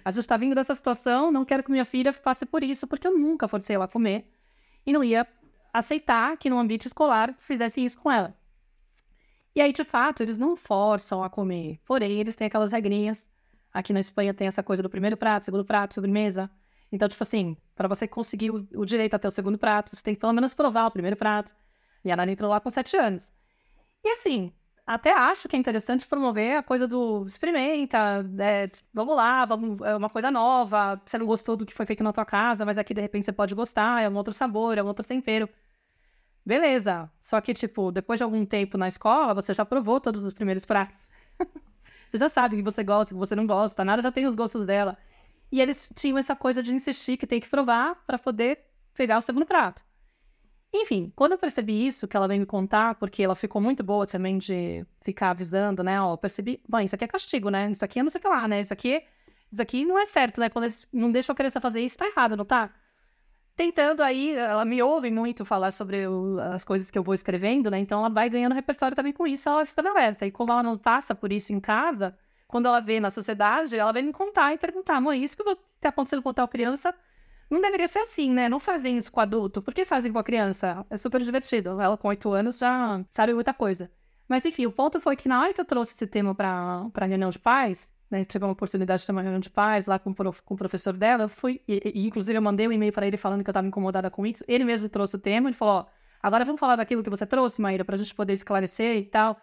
A 0.06 0.12
gente 0.12 0.20
está 0.20 0.38
vindo 0.38 0.54
dessa 0.54 0.76
situação, 0.76 1.32
não 1.32 1.44
quero 1.44 1.63
que 1.63 1.72
minha 1.72 1.84
filha 1.84 2.13
passe 2.13 2.46
por 2.46 2.62
isso, 2.63 2.86
porque 2.86 3.08
eu 3.08 3.18
nunca 3.18 3.48
forcei 3.48 3.76
ela 3.76 3.86
a 3.86 3.88
comer. 3.88 4.32
E 4.86 4.94
não 4.94 5.04
ia 5.04 5.28
aceitar 5.74 6.38
que 6.38 6.48
no 6.48 6.60
ambiente 6.60 6.86
escolar 6.86 7.34
fizessem 7.39 7.84
isso 7.84 8.00
com 8.00 8.12
ela. 8.12 8.38
E 9.56 9.62
aí, 9.62 9.74
de 9.74 9.84
fato, 9.84 10.22
eles 10.22 10.38
não 10.38 10.56
forçam 10.56 11.24
a 11.24 11.30
comer. 11.30 11.80
Porém, 11.84 12.20
eles 12.20 12.36
têm 12.36 12.46
aquelas 12.46 12.72
regrinhas. 12.72 13.28
Aqui 13.74 13.91
na 13.94 14.00
Espanha 14.00 14.32
tem 14.32 14.48
essa 14.48 14.62
coisa 14.62 14.84
do 14.84 14.89
primeiro 14.89 15.18
prato, 15.18 15.46
segundo 15.46 15.65
prato, 15.65 15.96
sobremesa. 15.96 16.52
Então, 16.91 17.10
tipo 17.10 17.24
assim, 17.24 17.58
para 17.74 17.88
você 17.88 18.08
conseguir 18.08 18.52
o, 18.52 18.68
o, 18.76 18.86
direito 18.86 19.15
até 19.15 19.28
o 19.28 19.32
segundo 19.32 19.58
prato, 19.58 19.96
você 19.96 20.04
tem 20.04 20.13
que 20.13 20.20
pelo 20.20 20.34
menos 20.34 20.54
provar 20.54 20.86
o 20.86 20.91
primeiro 20.91 21.18
prato. 21.18 21.56
E 22.04 22.12
a 22.12 22.15
Nana 22.15 22.32
entrou 22.32 22.52
lá 22.52 22.60
com 22.60 22.70
sete 22.70 22.96
anos. 22.96 23.34
E 24.04 24.10
assim, 24.10 24.54
até 24.86 25.12
acho 25.12 25.48
que 25.48 25.56
é 25.56 25.60
interessante 25.60 26.06
promover 26.06 26.58
a 26.58 26.63
coisa 26.63 26.88
do 26.88 27.24
experimenta, 27.26 28.24
é, 28.39 28.69
vamos 28.93 29.15
lá, 29.15 29.43
vamos, 29.45 29.82
é 29.82 29.95
uma 29.95 30.10
coisa 30.10 30.30
nova. 30.30 31.02
Você 31.04 31.17
não 31.17 31.26
gostou 31.26 31.56
do 31.56 31.65
que 31.65 31.74
foi 31.74 31.86
feito 31.88 32.04
na 32.04 32.13
tua 32.13 32.26
casa, 32.26 32.65
mas 32.65 32.78
aqui 32.78 32.93
de 32.93 33.02
repente 33.02 33.26
você 33.26 33.32
pode 33.34 33.56
gostar, 33.56 34.02
é 34.02 34.10
um 34.10 34.15
outro 34.15 34.34
sabor, 34.34 34.78
é 34.78 34.84
um 34.84 34.88
outro 34.88 35.06
tempero. 35.06 35.50
Beleza. 36.45 37.12
Só 37.19 37.41
que, 37.41 37.54
tipo, 37.54 37.91
depois 37.91 38.19
de 38.19 38.24
algum 38.24 38.45
tempo 38.45 38.78
na 38.78 38.88
escola, 38.88 39.34
você 39.34 39.54
já 39.54 39.65
provou 39.65 40.00
todos 40.00 40.21
os 40.24 40.34
primeiros 40.34 40.65
pratos. 40.65 41.08
você 42.08 42.17
já 42.19 42.30
sabe 42.30 42.58
que 42.58 42.62
você 42.63 42.84
gosta, 42.84 43.13
que 43.13 43.19
você 43.19 43.36
não 43.36 43.48
gosta, 43.48 43.84
nada 43.84 44.04
já 44.04 44.12
tem 44.12 44.28
os 44.28 44.36
gostos 44.36 44.65
dela. 44.65 44.98
E 45.52 45.60
eles 45.62 45.89
tinham 45.95 46.17
essa 46.17 46.36
coisa 46.36 46.62
de 46.62 46.74
insistir 46.74 47.17
que 47.17 47.26
tem 47.26 47.39
que 47.39 47.50
provar 47.50 47.95
para 48.06 48.19
poder 48.19 48.60
pegar 48.93 49.17
o 49.17 49.21
segundo 49.21 49.45
prato. 49.48 49.84
Enfim, 50.77 51.11
quando 51.15 51.31
eu 51.31 51.38
percebi 51.38 51.88
isso, 51.88 52.05
que 52.05 52.17
ela 52.17 52.27
veio 52.27 52.41
me 52.41 52.45
contar, 52.45 52.95
porque 52.95 53.23
ela 53.23 53.33
ficou 53.33 53.61
muito 53.61 53.81
boa 53.81 54.05
também 54.05 54.38
de 54.38 54.85
ficar 55.01 55.29
avisando, 55.29 55.81
né? 55.81 56.01
Ó, 56.01 56.17
percebi, 56.17 56.61
bom, 56.67 56.79
isso 56.81 56.93
aqui 56.93 57.05
é 57.05 57.07
castigo, 57.07 57.49
né? 57.49 57.71
Isso 57.71 57.85
aqui 57.85 57.99
é 57.99 58.03
não 58.03 58.09
sei 58.09 58.19
o 58.19 58.21
que 58.21 58.27
lá, 58.27 58.45
né? 58.45 58.59
Isso 58.59 58.73
aqui, 58.73 59.01
isso 59.49 59.61
aqui 59.61 59.85
não 59.85 59.97
é 59.97 60.05
certo, 60.05 60.39
né? 60.41 60.49
Quando 60.49 60.65
eles 60.65 60.85
não 60.91 61.09
deixam 61.09 61.31
a 61.31 61.35
criança 61.35 61.61
fazer 61.61 61.79
isso, 61.79 61.97
tá 61.97 62.05
errado, 62.05 62.35
não 62.35 62.43
tá? 62.43 62.69
Tentando 63.55 64.03
aí, 64.03 64.35
ela 64.35 64.65
me 64.65 64.83
ouve 64.83 65.09
muito 65.09 65.45
falar 65.45 65.71
sobre 65.71 66.05
o, 66.07 66.38
as 66.41 66.65
coisas 66.65 66.91
que 66.91 66.97
eu 66.99 67.03
vou 67.03 67.13
escrevendo, 67.13 67.71
né? 67.71 67.79
Então 67.79 67.99
ela 67.99 68.09
vai 68.09 68.29
ganhando 68.29 68.53
repertório 68.53 68.95
também 68.95 69.13
com 69.13 69.25
isso, 69.25 69.47
ela 69.47 69.65
fica 69.65 69.89
alerta. 69.89 70.25
E 70.25 70.31
como 70.31 70.51
ela 70.51 70.61
não 70.61 70.77
passa 70.77 71.15
por 71.15 71.31
isso 71.31 71.53
em 71.53 71.59
casa, 71.61 72.17
quando 72.49 72.67
ela 72.67 72.81
vê 72.81 72.99
na 72.99 73.09
sociedade, 73.09 73.77
ela 73.77 73.93
vem 73.93 74.03
me 74.03 74.11
contar 74.11 74.53
e 74.53 74.57
perguntar, 74.57 74.99
mãe, 74.99 75.23
isso 75.23 75.38
que 75.38 75.43
tá 75.79 75.88
acontecendo 75.89 76.21
com 76.21 76.33
tal 76.33 76.49
criança 76.49 76.93
não 77.49 77.62
deveria 77.62 77.88
ser 77.88 77.99
assim, 77.99 78.31
né? 78.31 78.49
Não 78.49 78.60
fazem 78.60 78.97
isso 78.97 79.12
com 79.12 79.19
adulto. 79.19 79.62
Por 79.62 79.73
que 79.73 79.86
fazem 79.86 80.12
com 80.12 80.19
a 80.19 80.23
criança? 80.23 80.86
É 80.89 80.97
super 80.97 81.21
divertido. 81.21 81.79
Ela, 81.79 81.97
com 81.97 82.08
oito 82.08 82.31
anos, 82.31 82.58
já 82.58 83.03
sabe 83.10 83.34
muita 83.34 83.53
coisa. 83.53 83.91
Mas, 84.27 84.43
enfim, 84.45 84.65
o 84.65 84.71
ponto 84.71 84.99
foi 84.99 85.15
que 85.15 85.29
na 85.29 85.41
hora 85.41 85.53
que 85.53 85.62
eu 85.62 85.65
trouxe 85.65 85.93
esse 85.93 86.08
tema 86.08 86.34
para 86.34 86.89
a 86.93 87.05
reunião 87.05 87.29
de 87.29 87.38
pais, 87.38 87.93
né? 88.10 88.25
Tive 88.25 88.45
uma 88.45 88.53
oportunidade 88.53 89.01
de 89.01 89.05
ter 89.05 89.12
uma 89.12 89.21
reunião 89.21 89.39
de 89.39 89.49
pais 89.49 89.88
lá 89.88 89.99
com, 89.99 90.13
com 90.13 90.53
o 90.53 90.58
professor 90.58 90.93
dela. 90.93 91.25
Eu 91.25 91.29
fui, 91.29 91.62
e, 91.67 91.91
e, 91.93 92.08
inclusive, 92.08 92.38
eu 92.38 92.41
mandei 92.41 92.67
um 92.67 92.71
e-mail 92.71 92.91
para 92.91 93.05
ele 93.05 93.17
falando 93.17 93.43
que 93.43 93.49
eu 93.49 93.51
estava 93.51 93.67
incomodada 93.67 94.10
com 94.10 94.25
isso. 94.25 94.43
Ele 94.47 94.63
mesmo 94.63 94.89
trouxe 94.89 95.15
o 95.15 95.19
tema. 95.19 95.49
Ele 95.49 95.55
falou: 95.55 95.75
Ó, 95.75 95.86
agora 96.21 96.43
vamos 96.45 96.60
falar 96.60 96.75
daquilo 96.75 97.03
que 97.03 97.10
você 97.10 97.25
trouxe, 97.25 97.62
Maíra, 97.62 97.86
para 97.86 97.95
a 97.95 97.97
gente 97.97 98.13
poder 98.13 98.34
esclarecer 98.34 98.97
e 98.97 99.05
tal. 99.05 99.38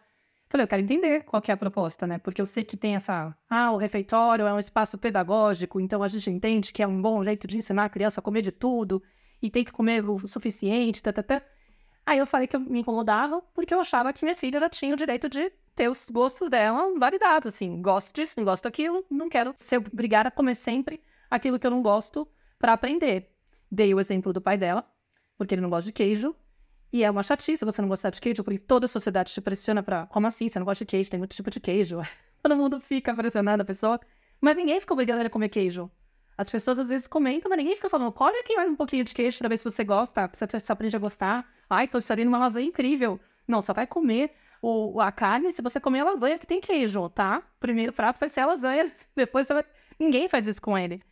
Falei, 0.53 0.65
eu 0.65 0.69
quero 0.69 0.83
entender 0.83 1.25
qual 1.25 1.41
que 1.41 1.51
é 1.51 1.55
a 1.55 1.57
proposta, 1.57 2.07
né? 2.07 2.19
Porque 2.19 2.39
eu 2.39 2.45
sei 2.45 2.63
que 2.63 2.77
tem 2.77 2.95
essa. 2.95 3.35
Ah, 3.49 3.73
o 3.73 3.79
refeitório 3.79 4.47
é 4.47 4.53
um 4.53 4.59
espaço 4.59 4.99
pedagógico, 4.99 5.81
então 5.81 6.03
a 6.03 6.09
gente 6.09 6.29
entende 6.29 6.75
que 6.75 6.83
é 6.83 6.87
um 6.87 7.01
bom 7.01 7.25
jeito 7.25 7.47
de 7.47 7.57
ensinar 7.57 7.87
a 7.87 7.89
criança 7.89 8.21
a 8.21 8.23
comer 8.23 8.43
de 8.43 8.53
tudo 8.53 9.03
e 9.41 9.49
tem 9.49 9.65
que 9.65 9.73
comer 9.73 10.07
o 10.07 10.27
suficiente, 10.27 11.03
tá, 11.03 11.11
tá, 11.11 11.23
tá. 11.23 11.43
Aí 12.05 12.19
eu 12.19 12.27
falei 12.27 12.47
que 12.47 12.55
eu 12.55 12.61
me 12.61 12.81
incomodava 12.81 13.41
porque 13.55 13.73
eu 13.73 13.81
achava 13.81 14.13
que 14.13 14.27
minha 14.27 14.35
filha 14.35 14.59
ela 14.59 14.69
tinha 14.69 14.93
o 14.93 14.97
direito 14.97 15.27
de 15.27 15.51
ter 15.75 15.89
os 15.89 16.11
gostos 16.11 16.51
dela 16.51 16.93
validados, 16.99 17.55
assim. 17.55 17.81
Gosto 17.81 18.15
disso, 18.15 18.35
não 18.37 18.45
gosto 18.45 18.65
daquilo, 18.65 19.07
não 19.11 19.31
quero 19.31 19.55
ser 19.57 19.79
obrigada 19.79 20.29
a 20.29 20.31
comer 20.31 20.55
sempre 20.55 21.01
aquilo 21.31 21.59
que 21.59 21.67
eu 21.67 21.71
não 21.71 21.83
gosto 21.83 22.29
para 22.59 22.75
aprender. 22.75 23.31
Dei 23.71 23.95
o 23.95 23.99
exemplo 23.99 24.35
do 24.35 24.41
pai 24.43 24.59
dela, 24.59 24.87
porque 25.39 25.55
ele 25.55 25.63
não 25.63 25.71
gosta 25.71 25.87
de 25.87 25.95
queijo, 25.95 26.37
e 26.93 27.03
é 27.03 27.11
uma 27.11 27.23
chatice 27.23 27.65
você 27.65 27.81
não 27.81 27.89
gostar 27.89 28.11
de 28.11 28.21
queijo, 28.21 28.45
porque 28.45 28.59
toda 28.59 28.85
a 28.85 28.89
sociedade 28.89 29.33
te 29.33 29.41
pressiona 29.41 29.83
pra. 29.83 30.07
Como 30.07 30.27
assim? 30.27 30.49
Você 30.49 30.59
não 30.59 30.67
gosta 30.67 30.85
de 30.85 30.91
queijo? 30.91 31.11
Tem 31.11 31.19
muito 31.19 31.35
tipo 31.35 31.51
de 31.51 31.59
queijo. 31.59 32.01
Todo 32.43 32.55
mundo 32.55 32.79
fica 32.81 33.15
pressionando 33.15 33.63
a 33.63 33.65
pessoa. 33.65 33.99
Mas 34.41 34.57
ninguém 34.57 34.79
fica 34.79 34.93
obrigando 34.93 35.25
a 35.25 35.31
comer 35.31 35.49
queijo. 35.49 35.91
As 36.37 36.51
pessoas 36.51 36.79
às 36.79 36.89
vezes 36.89 37.07
comentam, 37.07 37.49
mas 37.49 37.59
ninguém 37.59 37.77
fica 37.77 37.89
falando, 37.89 38.11
come 38.13 38.37
aqui 38.39 38.59
um 38.59 38.75
pouquinho 38.75 39.05
de 39.05 39.15
queijo 39.15 39.39
pra 39.39 39.49
ver 39.49 39.59
se 39.59 39.65
você 39.65 39.85
gosta, 39.85 40.31
se 40.33 40.47
você 40.47 40.73
aprende 40.73 40.97
a 40.97 40.99
gostar. 40.99 41.47
Ai, 41.71 41.87
tô 41.87 42.01
saindo 42.01 42.29
uma 42.29 42.39
lasanha 42.39 42.67
incrível. 42.67 43.21
Não, 43.47 43.63
só 43.63 43.73
vai 43.73 43.87
comer 43.87 44.33
o, 44.61 45.01
a 45.01 45.13
carne 45.13 45.51
se 45.51 45.63
você 45.63 45.81
comer 45.81 46.01
a 46.01 46.05
lasanha 46.05 46.39
que 46.39 46.47
tem 46.47 46.61
queijo, 46.61 47.09
tá? 47.11 47.43
Primeiro 47.61 47.93
prato 47.93 48.19
vai 48.19 48.29
ser 48.29 48.41
a 48.41 48.47
lasanha, 48.47 48.91
depois 49.17 49.47
você 49.47 49.55
vai... 49.55 49.65
Ninguém 49.99 50.29
faz 50.29 50.47
isso 50.47 50.61
com 50.61 50.77
ele. 50.77 51.03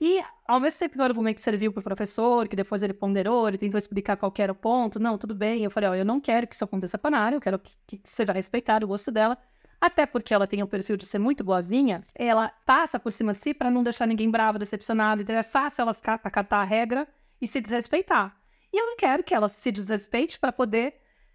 E, 0.00 0.22
ao 0.46 0.60
mesmo 0.60 0.78
tempo 0.78 0.94
que 0.94 1.00
o 1.00 1.04
argumento 1.04 1.40
serviu 1.40 1.72
para 1.72 1.80
o 1.80 1.84
professor, 1.84 2.46
que 2.46 2.54
depois 2.54 2.82
ele 2.82 2.94
ponderou, 2.94 3.48
ele 3.48 3.58
tentou 3.58 3.78
explicar 3.78 4.16
qual 4.16 4.32
era 4.38 4.52
o 4.52 4.54
ponto, 4.54 5.00
não, 5.00 5.18
tudo 5.18 5.34
bem. 5.34 5.64
Eu 5.64 5.70
falei, 5.70 5.90
ó, 5.90 5.94
eu 5.94 6.04
não 6.04 6.20
quero 6.20 6.46
que 6.46 6.54
isso 6.54 6.64
aconteça 6.64 6.96
com 6.96 7.08
a 7.14 7.32
eu 7.32 7.40
quero 7.40 7.58
que, 7.58 7.74
que 7.86 8.00
você 8.04 8.24
vá 8.24 8.32
respeitar 8.32 8.84
o 8.84 8.86
gosto 8.86 9.10
dela. 9.10 9.36
Até 9.80 10.06
porque 10.06 10.34
ela 10.34 10.46
tem 10.46 10.62
o 10.62 10.66
perfil 10.66 10.96
de 10.96 11.06
ser 11.06 11.18
muito 11.18 11.44
boazinha, 11.44 12.02
ela 12.14 12.48
passa 12.66 12.98
por 12.98 13.12
cima 13.12 13.32
de 13.32 13.38
si 13.38 13.54
para 13.54 13.70
não 13.70 13.84
deixar 13.84 14.06
ninguém 14.06 14.30
bravo, 14.30 14.58
decepcionado. 14.58 15.22
Então 15.22 15.36
é 15.36 15.42
fácil 15.42 15.82
ela 15.82 15.94
ficar, 15.94 16.20
acatar 16.22 16.60
a 16.60 16.64
regra 16.64 17.06
e 17.40 17.46
se 17.46 17.60
desrespeitar. 17.60 18.36
E 18.72 18.80
eu 18.80 18.86
não 18.86 18.96
quero 18.96 19.22
que 19.22 19.34
ela 19.34 19.48
se 19.48 19.70
desrespeite 19.70 20.38
para 20.38 20.52
poder 20.52 20.94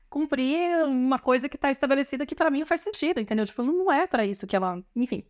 cumprir 0.09 0.85
uma 0.85 1.17
coisa 1.17 1.49
que 1.49 1.55
está 1.55 1.71
estabelecida 1.71 2.25
que 2.25 2.35
para 2.35 2.51
mim 2.51 2.59
não 2.59 2.65
faz 2.65 2.81
sentido, 2.81 3.19
entendeu? 3.19 3.45
Tipo, 3.45 3.63
não 3.63 3.91
é 3.91 4.05
para 4.05 4.25
isso 4.25 4.45
que 4.45 4.55
ela. 4.55 4.83
Enfim. 4.95 5.23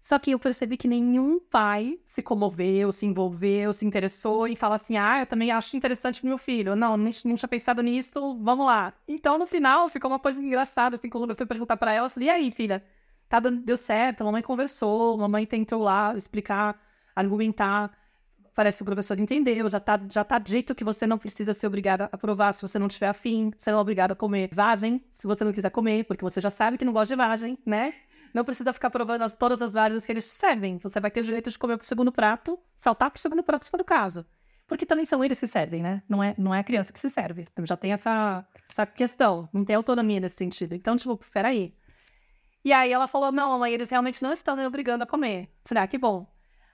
Só 0.00 0.18
que 0.18 0.30
eu 0.30 0.38
percebi 0.38 0.76
que 0.76 0.86
nenhum 0.86 1.40
pai 1.40 1.98
se 2.04 2.22
comoveu, 2.22 2.92
se 2.92 3.04
envolveu, 3.04 3.72
se 3.72 3.84
interessou 3.84 4.46
e 4.46 4.54
fala 4.54 4.76
assim: 4.76 4.96
ah, 4.96 5.20
eu 5.20 5.26
também 5.26 5.50
acho 5.50 5.76
interessante 5.76 6.20
pro 6.20 6.28
meu 6.28 6.38
filho. 6.38 6.76
Não, 6.76 6.96
não, 6.96 7.10
tinha 7.10 7.36
pensado 7.48 7.82
nisso, 7.82 8.38
vamos 8.40 8.66
lá. 8.66 8.94
Então, 9.06 9.38
no 9.38 9.46
final, 9.46 9.88
ficou 9.88 10.10
uma 10.10 10.18
coisa 10.18 10.40
engraçada, 10.40 10.96
assim, 10.96 11.08
quando 11.08 11.30
eu 11.30 11.36
fui 11.36 11.46
perguntar 11.46 11.76
para 11.76 11.92
ela, 11.92 12.06
eu 12.06 12.10
falei: 12.10 12.28
e 12.28 12.30
aí, 12.30 12.50
filha? 12.50 12.84
Tá 13.28 13.40
dando, 13.40 13.60
deu 13.60 13.76
certo, 13.76 14.22
a 14.22 14.24
mamãe 14.24 14.40
conversou, 14.40 15.14
a 15.14 15.18
mamãe 15.18 15.44
tentou 15.44 15.82
lá 15.82 16.14
explicar, 16.16 16.80
argumentar. 17.14 17.92
Parece 18.54 18.78
que 18.78 18.82
o 18.82 18.86
professor 18.86 19.18
entendeu, 19.20 19.68
já 19.68 19.78
tá, 19.78 20.00
já 20.10 20.24
tá 20.24 20.38
dito 20.38 20.74
que 20.74 20.82
você 20.82 21.06
não 21.06 21.18
precisa 21.18 21.52
ser 21.52 21.66
obrigada 21.66 22.08
a 22.10 22.18
provar 22.18 22.52
se 22.54 22.62
você 22.62 22.78
não 22.78 22.88
tiver 22.88 23.06
afim, 23.08 23.52
você 23.56 23.70
não 23.70 23.78
é 23.78 23.80
obrigada 23.80 24.14
a 24.14 24.16
comer 24.16 24.48
vagem 24.52 25.04
se 25.12 25.26
você 25.28 25.44
não 25.44 25.52
quiser 25.52 25.70
comer, 25.70 26.04
porque 26.04 26.24
você 26.24 26.40
já 26.40 26.50
sabe 26.50 26.76
que 26.76 26.84
não 26.84 26.92
gosta 26.92 27.14
de 27.14 27.18
vagem, 27.18 27.58
né? 27.64 27.94
Não 28.34 28.44
precisa 28.44 28.72
ficar 28.72 28.90
provando 28.90 29.22
as, 29.22 29.34
todas 29.34 29.60
as 29.62 29.74
várias 29.74 30.04
que 30.04 30.12
eles 30.12 30.24
servem. 30.24 30.78
Você 30.78 31.00
vai 31.00 31.10
ter 31.10 31.20
o 31.20 31.24
direito 31.24 31.50
de 31.50 31.58
comer 31.58 31.76
pro 31.76 31.86
segundo 31.86 32.12
prato, 32.12 32.58
saltar 32.76 33.10
pro 33.10 33.20
segundo 33.20 33.42
prato 33.42 33.64
se 33.64 33.70
for 33.70 33.80
o 33.80 33.84
caso. 33.84 34.26
Porque 34.66 34.84
também 34.84 35.06
são 35.06 35.24
eles 35.24 35.40
que 35.40 35.46
se 35.46 35.52
servem, 35.52 35.82
né? 35.82 36.02
Não 36.08 36.22
é, 36.22 36.34
não 36.36 36.54
é 36.54 36.60
a 36.60 36.64
criança 36.64 36.92
que 36.92 36.98
se 36.98 37.08
serve. 37.08 37.46
Então 37.50 37.64
já 37.64 37.76
tem 37.76 37.92
essa, 37.92 38.46
essa 38.68 38.84
questão. 38.84 39.48
Não 39.52 39.64
tem 39.64 39.74
autonomia 39.74 40.20
nesse 40.20 40.36
sentido. 40.36 40.74
Então, 40.74 40.94
tipo, 40.94 41.18
peraí. 41.32 41.74
E 42.62 42.72
aí 42.72 42.92
ela 42.92 43.08
falou: 43.08 43.32
não, 43.32 43.58
mãe, 43.58 43.72
eles 43.72 43.88
realmente 43.88 44.22
não 44.22 44.32
estão 44.32 44.54
me 44.54 44.66
obrigando 44.66 45.04
a 45.04 45.06
comer. 45.06 45.48
Será 45.64 45.86
que 45.86 45.96
bom? 45.96 46.26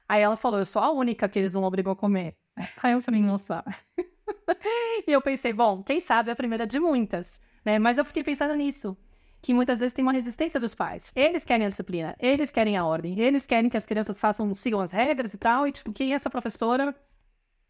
Aí 0.08 0.20
ela 0.20 0.36
falou: 0.36 0.58
eu 0.58 0.66
sou 0.66 0.82
a 0.82 0.90
única 0.90 1.28
que 1.28 1.38
eles 1.38 1.54
não 1.54 1.62
obrigam 1.62 1.92
a 1.92 1.96
comer. 1.96 2.36
Aí 2.82 2.92
eu 2.92 3.00
falei: 3.00 3.22
nossa. 3.22 3.64
e 5.06 5.12
eu 5.12 5.22
pensei: 5.22 5.52
bom, 5.52 5.80
quem 5.84 6.00
sabe 6.00 6.30
é 6.30 6.32
a 6.32 6.36
primeira 6.36 6.66
de 6.66 6.80
muitas, 6.80 7.40
né? 7.64 7.78
Mas 7.78 7.96
eu 7.96 8.04
fiquei 8.04 8.24
pensando 8.24 8.56
nisso 8.56 8.96
que 9.44 9.52
muitas 9.52 9.80
vezes 9.80 9.92
tem 9.92 10.02
uma 10.02 10.12
resistência 10.12 10.58
dos 10.58 10.74
pais. 10.74 11.12
Eles 11.14 11.44
querem 11.44 11.66
a 11.66 11.68
disciplina, 11.68 12.16
eles 12.18 12.50
querem 12.50 12.78
a 12.78 12.84
ordem, 12.86 13.20
eles 13.20 13.46
querem 13.46 13.68
que 13.68 13.76
as 13.76 13.84
crianças 13.84 14.18
façam, 14.18 14.54
sigam 14.54 14.80
as 14.80 14.90
regras 14.90 15.34
e 15.34 15.38
tal, 15.38 15.68
e 15.68 15.72
tipo, 15.72 15.92
quem 15.92 16.12
é 16.12 16.14
essa 16.14 16.30
professora, 16.30 16.94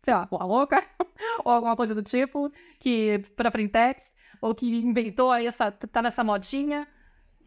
sei 0.04 0.14
lá, 0.14 0.24
porra 0.24 0.46
louca, 0.46 0.86
ou 1.44 1.50
alguma 1.50 1.74
coisa 1.74 1.92
do 1.92 2.00
tipo, 2.00 2.48
que 2.78 3.18
pra 3.34 3.50
frentex, 3.50 4.12
ou 4.40 4.54
que 4.54 4.68
inventou 4.68 5.32
aí 5.32 5.48
essa, 5.48 5.72
tá 5.72 6.00
nessa 6.00 6.22
modinha, 6.22 6.86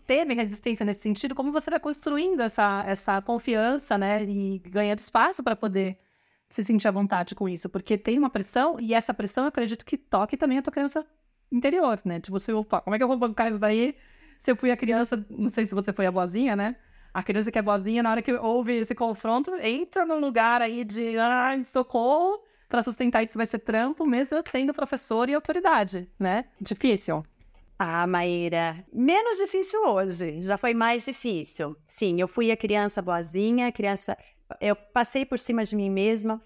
teve 0.05 0.33
resistência 0.33 0.85
nesse 0.85 0.99
sentido, 0.99 1.33
como 1.33 1.49
você 1.49 1.69
vai 1.69 1.79
construindo 1.79 2.41
essa, 2.41 2.83
essa 2.85 3.21
confiança, 3.21 3.97
né, 3.97 4.25
e 4.25 4.59
ganhando 4.59 4.99
espaço 4.99 5.41
para 5.41 5.55
poder 5.55 5.97
se 6.49 6.65
sentir 6.65 6.89
à 6.89 6.91
vontade 6.91 7.33
com 7.33 7.47
isso, 7.47 7.69
porque 7.69 7.97
tem 7.97 8.19
uma 8.19 8.29
pressão, 8.29 8.77
e 8.77 8.93
essa 8.93 9.13
pressão 9.13 9.45
eu 9.45 9.49
acredito 9.49 9.85
que 9.85 9.95
toque 9.97 10.35
também 10.35 10.57
a 10.57 10.61
tua 10.61 10.73
criança 10.73 11.07
interior, 11.49 12.01
né? 12.03 12.19
Tipo, 12.19 12.37
você, 12.37 12.51
opa, 12.51 12.81
como 12.81 12.93
é 12.93 12.99
que 12.99 13.03
eu 13.05 13.07
vou 13.07 13.17
bancar 13.17 13.47
isso 13.47 13.57
daí 13.57 13.95
se 14.37 14.51
eu 14.51 14.55
fui 14.55 14.71
a 14.71 14.77
criança, 14.77 15.25
não 15.29 15.49
sei 15.49 15.65
se 15.65 15.73
você 15.75 15.91
foi 15.91 16.05
a 16.05 16.11
boazinha, 16.11 16.55
né? 16.55 16.75
A 17.13 17.23
criança 17.23 17.51
que 17.51 17.57
é 17.57 17.61
boazinha, 17.61 18.03
na 18.03 18.11
hora 18.11 18.21
que 18.21 18.31
houve 18.33 18.73
esse 18.73 18.93
confronto, 18.93 19.55
entra 19.55 20.05
num 20.05 20.19
lugar 20.19 20.61
aí 20.61 20.83
de 20.83 21.17
ai, 21.17 21.63
socorro, 21.63 22.39
para 22.69 22.83
sustentar 22.83 23.23
isso 23.23 23.37
vai 23.37 23.45
ser 23.45 23.59
trampo, 23.59 24.05
mesmo 24.05 24.37
eu 24.37 24.43
sendo 24.49 24.73
professor 24.73 25.29
e 25.29 25.33
autoridade, 25.33 26.09
né? 26.19 26.45
Difícil. 26.61 27.23
Ah, 27.79 28.07
Maíra, 28.07 28.83
menos 28.91 29.37
difícil 29.37 29.79
hoje, 29.87 30.41
já 30.41 30.57
foi 30.57 30.73
mais 30.73 31.05
difícil. 31.05 31.75
Sim, 31.85 32.19
eu 32.19 32.27
fui 32.27 32.51
a 32.51 32.57
criança 32.57 33.01
boazinha, 33.01 33.71
criança. 33.71 34.17
Eu 34.59 34.75
passei 34.75 35.25
por 35.25 35.37
cima 35.37 35.63
de 35.63 35.75
mim 35.75 35.89
mesma, 35.89 36.41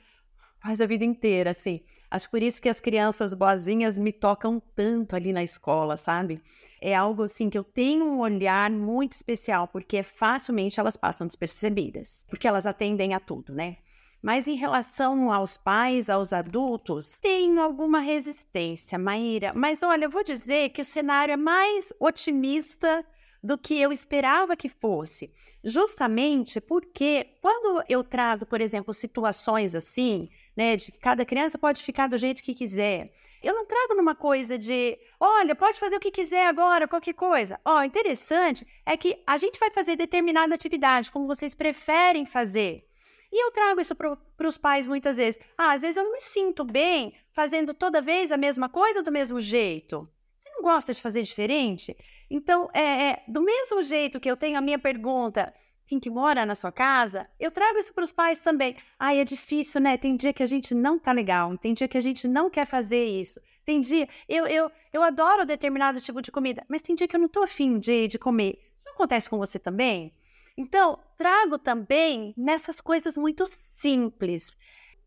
mas 0.64 0.82
a 0.82 0.86
vida 0.86 1.06
inteira, 1.06 1.52
assim. 1.52 1.82
Acho 2.12 2.30
por 2.30 2.44
isso 2.44 2.62
que 2.62 2.68
as 2.68 2.82
crianças 2.82 3.34
boazinhas 3.34 3.98
me 3.98 4.12
tocam 4.12 4.62
tanto 4.76 5.16
ali 5.16 5.32
na 5.32 5.42
escola, 5.42 5.96
sabe? 5.96 6.42
É 6.82 6.94
algo 6.94 7.24
assim 7.24 7.50
que 7.50 7.58
eu 7.58 7.64
tenho 7.64 8.04
um 8.04 8.20
olhar 8.20 8.70
muito 8.70 9.14
especial, 9.14 9.66
porque 9.70 10.04
facilmente 10.04 10.78
elas 10.78 10.98
passam 10.98 11.26
despercebidas, 11.26 12.26
porque 12.30 12.50
elas 12.50 12.66
atendem 12.66 13.14
a 13.14 13.20
tudo, 13.20 13.54
né? 13.54 13.78
Mas 14.22 14.46
em 14.46 14.56
relação 14.56 15.32
aos 15.32 15.56
pais, 15.56 16.10
aos 16.10 16.34
adultos, 16.34 17.18
tenho 17.20 17.62
alguma 17.62 18.02
resistência, 18.02 19.00
Maíra. 19.00 19.54
Mas 19.56 19.82
olha, 19.82 20.06
eu 20.06 20.10
vou 20.10 20.24
dizer 20.24 20.70
que 20.70 20.82
o 20.82 20.86
cenário 20.86 21.32
é 21.32 21.38
mais 21.38 21.94
otimista 21.98 23.06
do 23.44 23.58
que 23.58 23.80
eu 23.80 23.92
esperava 23.92 24.56
que 24.56 24.70
fosse. 24.70 25.34
Justamente 25.64 26.60
porque 26.62 27.38
quando 27.42 27.84
eu 27.90 28.04
trago, 28.04 28.46
por 28.46 28.62
exemplo, 28.62 28.94
situações 28.94 29.74
assim, 29.74 30.30
né, 30.56 30.76
de 30.76 30.92
que 30.92 31.00
cada 31.00 31.26
criança 31.26 31.58
pode 31.58 31.82
ficar 31.82 32.08
do 32.08 32.18
jeito 32.18 32.44
que 32.44 32.54
quiser, 32.54 33.12
eu 33.42 33.56
não 33.56 33.66
trago 33.66 33.96
numa 33.96 34.14
coisa 34.14 34.58
de, 34.58 35.00
olha, 35.20 35.56
pode 35.56 35.80
fazer 35.80 35.96
o 35.96 36.00
que 36.00 36.12
quiser 36.12 36.46
agora, 36.48 36.88
qualquer 36.88 37.14
coisa. 37.14 37.60
Ó, 37.66 37.80
oh, 37.80 37.84
interessante 37.84 38.68
é 38.86 38.96
que 38.96 39.22
a 39.26 39.36
gente 39.38 39.60
vai 39.60 39.72
fazer 39.72 39.96
determinada 39.96 40.54
atividade 40.54 41.12
como 41.12 41.26
vocês 41.26 41.56
preferem 41.56 42.26
fazer. 42.26 42.86
E 43.32 43.44
eu 43.44 43.52
trago 43.52 43.82
isso 43.82 43.96
para 43.96 44.48
os 44.48 44.58
pais 44.58 44.88
muitas 44.88 45.18
vezes. 45.18 45.42
Ah, 45.58 45.72
às 45.72 45.82
vezes 45.82 45.98
eu 45.98 46.04
não 46.04 46.12
me 46.12 46.22
sinto 46.22 46.64
bem 46.64 47.14
fazendo 47.32 47.74
toda 47.74 48.02
vez 48.02 48.32
a 48.32 48.38
mesma 48.38 48.70
coisa 48.70 49.02
do 49.02 49.12
mesmo 49.12 49.40
jeito. 49.40 50.08
Você 50.38 50.50
não 50.50 50.62
gosta 50.62 50.94
de 50.94 51.02
fazer 51.02 51.24
diferente? 51.24 51.98
Então, 52.30 52.70
é, 52.74 53.10
é 53.10 53.24
do 53.28 53.42
mesmo 53.42 53.82
jeito 53.82 54.20
que 54.20 54.30
eu 54.30 54.38
tenho 54.38 54.58
a 54.58 54.62
minha 54.62 54.78
pergunta 54.78 55.52
quem 55.92 56.00
que 56.00 56.10
mora 56.10 56.46
na 56.46 56.56
sua 56.56 56.72
casa, 56.72 57.28
eu 57.38 57.52
trago 57.52 57.78
isso 57.78 57.94
para 57.94 58.06
os 58.06 58.14
pais 58.14 58.40
também. 58.40 58.78
Ai, 58.98 59.20
é 59.20 59.26
difícil, 59.26 59.82
né? 59.82 59.98
Tem 59.98 60.16
dia 60.16 60.32
que 60.32 60.42
a 60.42 60.46
gente 60.46 60.74
não 60.74 60.98
tá 60.98 61.12
legal, 61.12 61.58
tem 61.58 61.74
dia 61.74 61.86
que 61.86 61.98
a 61.98 62.02
gente 62.02 62.30
não 62.30 62.50
quer 62.50 62.66
fazer 62.66 63.04
isso. 63.04 63.42
Tem 63.66 63.82
dia, 63.82 64.08
eu, 64.30 64.48
eu, 64.48 64.72
eu 64.94 65.04
adoro 65.04 65.46
determinado 65.46 66.00
tipo 66.00 66.22
de 66.22 66.32
comida, 66.32 66.64
mas 66.70 66.82
tem 66.82 66.96
dia 66.96 67.10
que 67.10 67.16
eu 67.18 67.20
não 67.20 67.28
tô 67.28 67.44
afim 67.44 67.78
de, 67.78 68.08
de 68.08 68.18
comer. 68.18 68.58
Isso 68.74 68.88
acontece 68.88 69.30
com 69.30 69.38
você 69.38 69.60
também? 69.60 70.14
Então, 70.56 70.98
trago 71.18 71.58
também 71.58 72.34
nessas 72.38 72.80
coisas 72.80 73.18
muito 73.18 73.46
simples. 73.76 74.56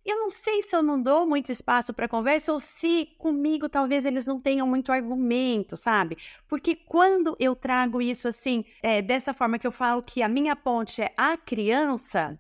Eu 0.05 0.19
não 0.19 0.29
sei 0.29 0.63
se 0.63 0.77
eu 0.77 0.83
não 0.83 1.01
dou 1.01 1.27
muito 1.27 1.51
espaço 1.51 1.95
para 1.95 2.09
conversa 2.09 2.53
ou 2.53 2.61
se 2.61 3.07
comigo 3.19 3.69
talvez 3.69 4.05
eles 4.05 4.27
não 4.27 4.39
tenham 4.39 4.67
muito 4.67 4.93
argumento, 4.93 5.77
sabe? 5.77 6.19
Porque 6.47 6.75
quando 6.75 7.35
eu 7.41 7.57
trago 7.57 8.03
isso 8.03 8.29
assim, 8.29 8.65
é, 8.83 9.01
dessa 9.01 9.33
forma 9.33 9.59
que 9.59 9.67
eu 9.67 9.73
falo 9.73 10.03
que 10.03 10.23
a 10.23 10.29
minha 10.29 10.55
ponte 10.55 11.01
é 11.01 11.15
a 11.17 11.37
criança, 11.39 12.39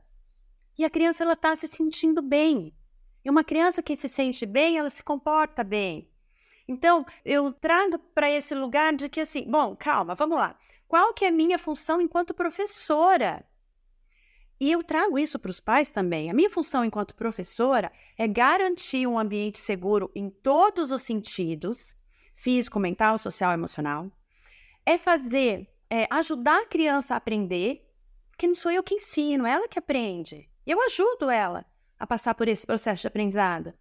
e 0.76 0.84
a 0.84 0.90
criança 0.90 1.22
ela 1.22 1.34
está 1.34 1.54
se 1.54 1.68
sentindo 1.68 2.20
bem. 2.20 2.74
E 3.24 3.30
uma 3.30 3.44
criança 3.44 3.82
que 3.82 3.96
se 3.96 4.08
sente 4.08 4.44
bem, 4.44 4.76
ela 4.76 4.90
se 4.90 5.02
comporta 5.02 5.62
bem. 5.62 6.10
Então, 6.66 7.06
eu 7.24 7.52
trago 7.52 7.98
para 7.98 8.30
esse 8.30 8.54
lugar 8.54 8.94
de 8.94 9.08
que 9.08 9.20
assim, 9.20 9.48
bom, 9.48 9.76
calma, 9.76 10.14
vamos 10.14 10.36
lá. 10.36 10.58
Qual 10.88 11.14
que 11.14 11.24
é 11.24 11.28
a 11.28 11.32
minha 11.32 11.58
função 11.58 12.00
enquanto 12.00 12.34
professora? 12.34 13.44
E 14.60 14.70
eu 14.70 14.82
trago 14.82 15.18
isso 15.18 15.38
para 15.38 15.50
os 15.50 15.60
pais 15.60 15.90
também. 15.90 16.30
A 16.30 16.34
minha 16.34 16.48
função 16.48 16.84
enquanto 16.84 17.14
professora 17.14 17.90
é 18.16 18.26
garantir 18.26 19.06
um 19.06 19.18
ambiente 19.18 19.58
seguro 19.58 20.10
em 20.14 20.30
todos 20.30 20.90
os 20.90 21.02
sentidos 21.02 21.98
físico, 22.36 22.78
mental, 22.78 23.18
social, 23.18 23.52
emocional. 23.52 24.10
É 24.84 24.98
fazer, 24.98 25.68
é 25.88 26.06
ajudar 26.10 26.62
a 26.62 26.66
criança 26.66 27.14
a 27.14 27.16
aprender, 27.16 27.86
porque 28.30 28.46
não 28.46 28.54
sou 28.54 28.70
eu 28.70 28.82
que 28.82 28.94
ensino, 28.94 29.46
é 29.46 29.52
ela 29.52 29.68
que 29.68 29.78
aprende. 29.78 30.48
Eu 30.66 30.82
ajudo 30.82 31.30
ela 31.30 31.64
a 31.98 32.06
passar 32.06 32.34
por 32.34 32.48
esse 32.48 32.66
processo 32.66 33.02
de 33.02 33.06
aprendizado. 33.06 33.72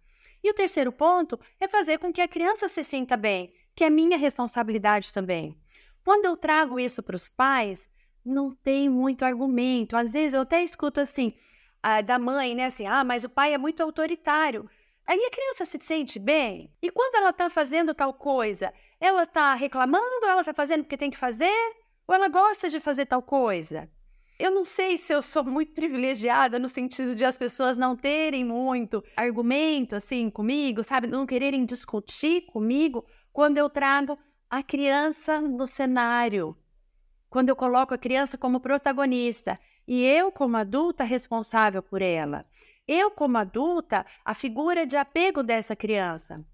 E 0.42 0.50
o 0.50 0.54
terceiro 0.54 0.92
ponto 0.92 1.38
é 1.58 1.66
fazer 1.68 1.98
com 1.98 2.12
que 2.12 2.20
a 2.20 2.28
criança 2.28 2.68
se 2.68 2.84
sinta 2.84 3.16
bem, 3.16 3.52
que 3.74 3.84
é 3.84 3.90
minha 3.90 4.16
responsabilidade 4.16 5.12
também. 5.12 5.58
Quando 6.04 6.26
eu 6.26 6.36
trago 6.36 6.78
isso 6.78 7.02
para 7.02 7.16
os 7.16 7.30
pais, 7.30 7.88
não 8.24 8.50
tem 8.50 8.88
muito 8.88 9.24
argumento. 9.24 9.96
Às 9.96 10.12
vezes 10.12 10.34
eu 10.34 10.40
até 10.40 10.62
escuto 10.62 11.00
assim, 11.00 11.34
a, 11.82 12.00
da 12.00 12.18
mãe, 12.18 12.54
né? 12.54 12.66
Assim, 12.66 12.86
ah, 12.86 13.04
mas 13.04 13.24
o 13.24 13.28
pai 13.28 13.52
é 13.52 13.58
muito 13.58 13.82
autoritário. 13.82 14.68
Aí 15.06 15.22
a 15.22 15.30
criança 15.30 15.66
se 15.66 15.78
sente 15.80 16.18
bem. 16.18 16.72
E 16.80 16.90
quando 16.90 17.16
ela 17.16 17.30
está 17.30 17.50
fazendo 17.50 17.92
tal 17.92 18.14
coisa, 18.14 18.72
ela 18.98 19.24
está 19.24 19.54
reclamando, 19.54 20.24
ela 20.24 20.40
está 20.40 20.54
fazendo 20.54 20.82
porque 20.82 20.96
tem 20.96 21.10
que 21.10 21.18
fazer, 21.18 21.52
ou 22.06 22.14
ela 22.14 22.28
gosta 22.28 22.70
de 22.70 22.80
fazer 22.80 23.04
tal 23.04 23.20
coisa? 23.20 23.90
Eu 24.38 24.50
não 24.50 24.64
sei 24.64 24.96
se 24.96 25.12
eu 25.12 25.20
sou 25.20 25.44
muito 25.44 25.72
privilegiada 25.74 26.58
no 26.58 26.68
sentido 26.68 27.14
de 27.14 27.24
as 27.24 27.36
pessoas 27.38 27.76
não 27.76 27.94
terem 27.94 28.44
muito 28.44 29.04
argumento 29.16 29.94
assim 29.94 30.30
comigo, 30.30 30.82
sabe? 30.82 31.06
Não 31.06 31.26
quererem 31.26 31.64
discutir 31.64 32.46
comigo 32.46 33.04
quando 33.32 33.58
eu 33.58 33.68
trago 33.68 34.18
a 34.50 34.62
criança 34.62 35.40
no 35.40 35.66
cenário 35.66 36.56
quando 37.34 37.48
eu 37.48 37.56
coloco 37.56 37.92
a 37.92 37.98
criança 37.98 38.38
como 38.38 38.60
protagonista 38.60 39.58
e 39.88 40.04
eu, 40.04 40.30
como 40.30 40.56
adulta, 40.56 41.02
responsável 41.02 41.82
por 41.82 42.00
ela. 42.00 42.44
Eu, 42.86 43.10
como 43.10 43.36
adulta, 43.36 44.06
a 44.24 44.34
figura 44.34 44.86
de 44.86 44.96
apego 44.96 45.42
dessa 45.42 45.74
criança. 45.74 46.46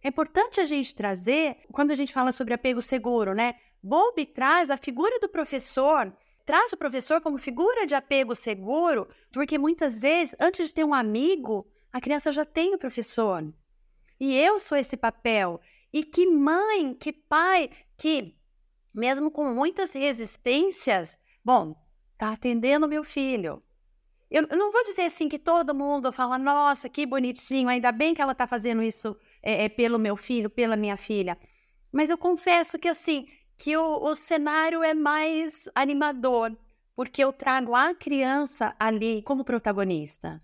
É 0.00 0.06
importante 0.06 0.60
a 0.60 0.64
gente 0.64 0.94
trazer, 0.94 1.56
quando 1.72 1.90
a 1.90 1.94
gente 1.96 2.12
fala 2.12 2.30
sobre 2.30 2.54
apego 2.54 2.80
seguro, 2.80 3.34
né? 3.34 3.56
Bowlby 3.82 4.26
traz 4.26 4.70
a 4.70 4.76
figura 4.76 5.18
do 5.18 5.28
professor, 5.28 6.16
traz 6.46 6.72
o 6.72 6.76
professor 6.76 7.20
como 7.20 7.36
figura 7.36 7.84
de 7.84 7.96
apego 7.96 8.32
seguro, 8.36 9.08
porque 9.32 9.58
muitas 9.58 10.00
vezes, 10.00 10.36
antes 10.38 10.68
de 10.68 10.74
ter 10.74 10.84
um 10.84 10.94
amigo, 10.94 11.66
a 11.92 12.00
criança 12.00 12.30
já 12.30 12.44
tem 12.44 12.76
o 12.76 12.78
professor. 12.78 13.52
E 14.20 14.36
eu 14.36 14.60
sou 14.60 14.78
esse 14.78 14.96
papel. 14.96 15.60
E 15.92 16.04
que 16.04 16.28
mãe, 16.28 16.94
que 16.94 17.12
pai, 17.12 17.70
que 17.96 18.37
mesmo 18.94 19.30
com 19.30 19.52
muitas 19.54 19.92
resistências, 19.92 21.18
bom, 21.44 21.74
tá 22.16 22.32
atendendo 22.32 22.88
meu 22.88 23.04
filho. 23.04 23.62
Eu, 24.30 24.46
eu, 24.50 24.58
não 24.58 24.70
vou 24.70 24.82
dizer 24.84 25.02
assim 25.02 25.28
que 25.28 25.38
todo 25.38 25.74
mundo 25.74 26.12
fala, 26.12 26.36
nossa, 26.36 26.88
que 26.88 27.06
bonitinho, 27.06 27.68
ainda 27.68 27.90
bem 27.90 28.14
que 28.14 28.20
ela 28.20 28.34
tá 28.34 28.46
fazendo 28.46 28.82
isso 28.82 29.16
é, 29.42 29.64
é, 29.64 29.68
pelo 29.68 29.98
meu 29.98 30.16
filho, 30.16 30.50
pela 30.50 30.76
minha 30.76 30.96
filha. 30.96 31.38
Mas 31.90 32.10
eu 32.10 32.18
confesso 32.18 32.78
que 32.78 32.88
assim, 32.88 33.26
que 33.56 33.76
o, 33.76 34.02
o 34.02 34.14
cenário 34.14 34.82
é 34.82 34.92
mais 34.92 35.68
animador, 35.74 36.54
porque 36.94 37.24
eu 37.24 37.32
trago 37.32 37.74
a 37.74 37.94
criança 37.94 38.74
ali 38.78 39.22
como 39.22 39.44
protagonista. 39.44 40.42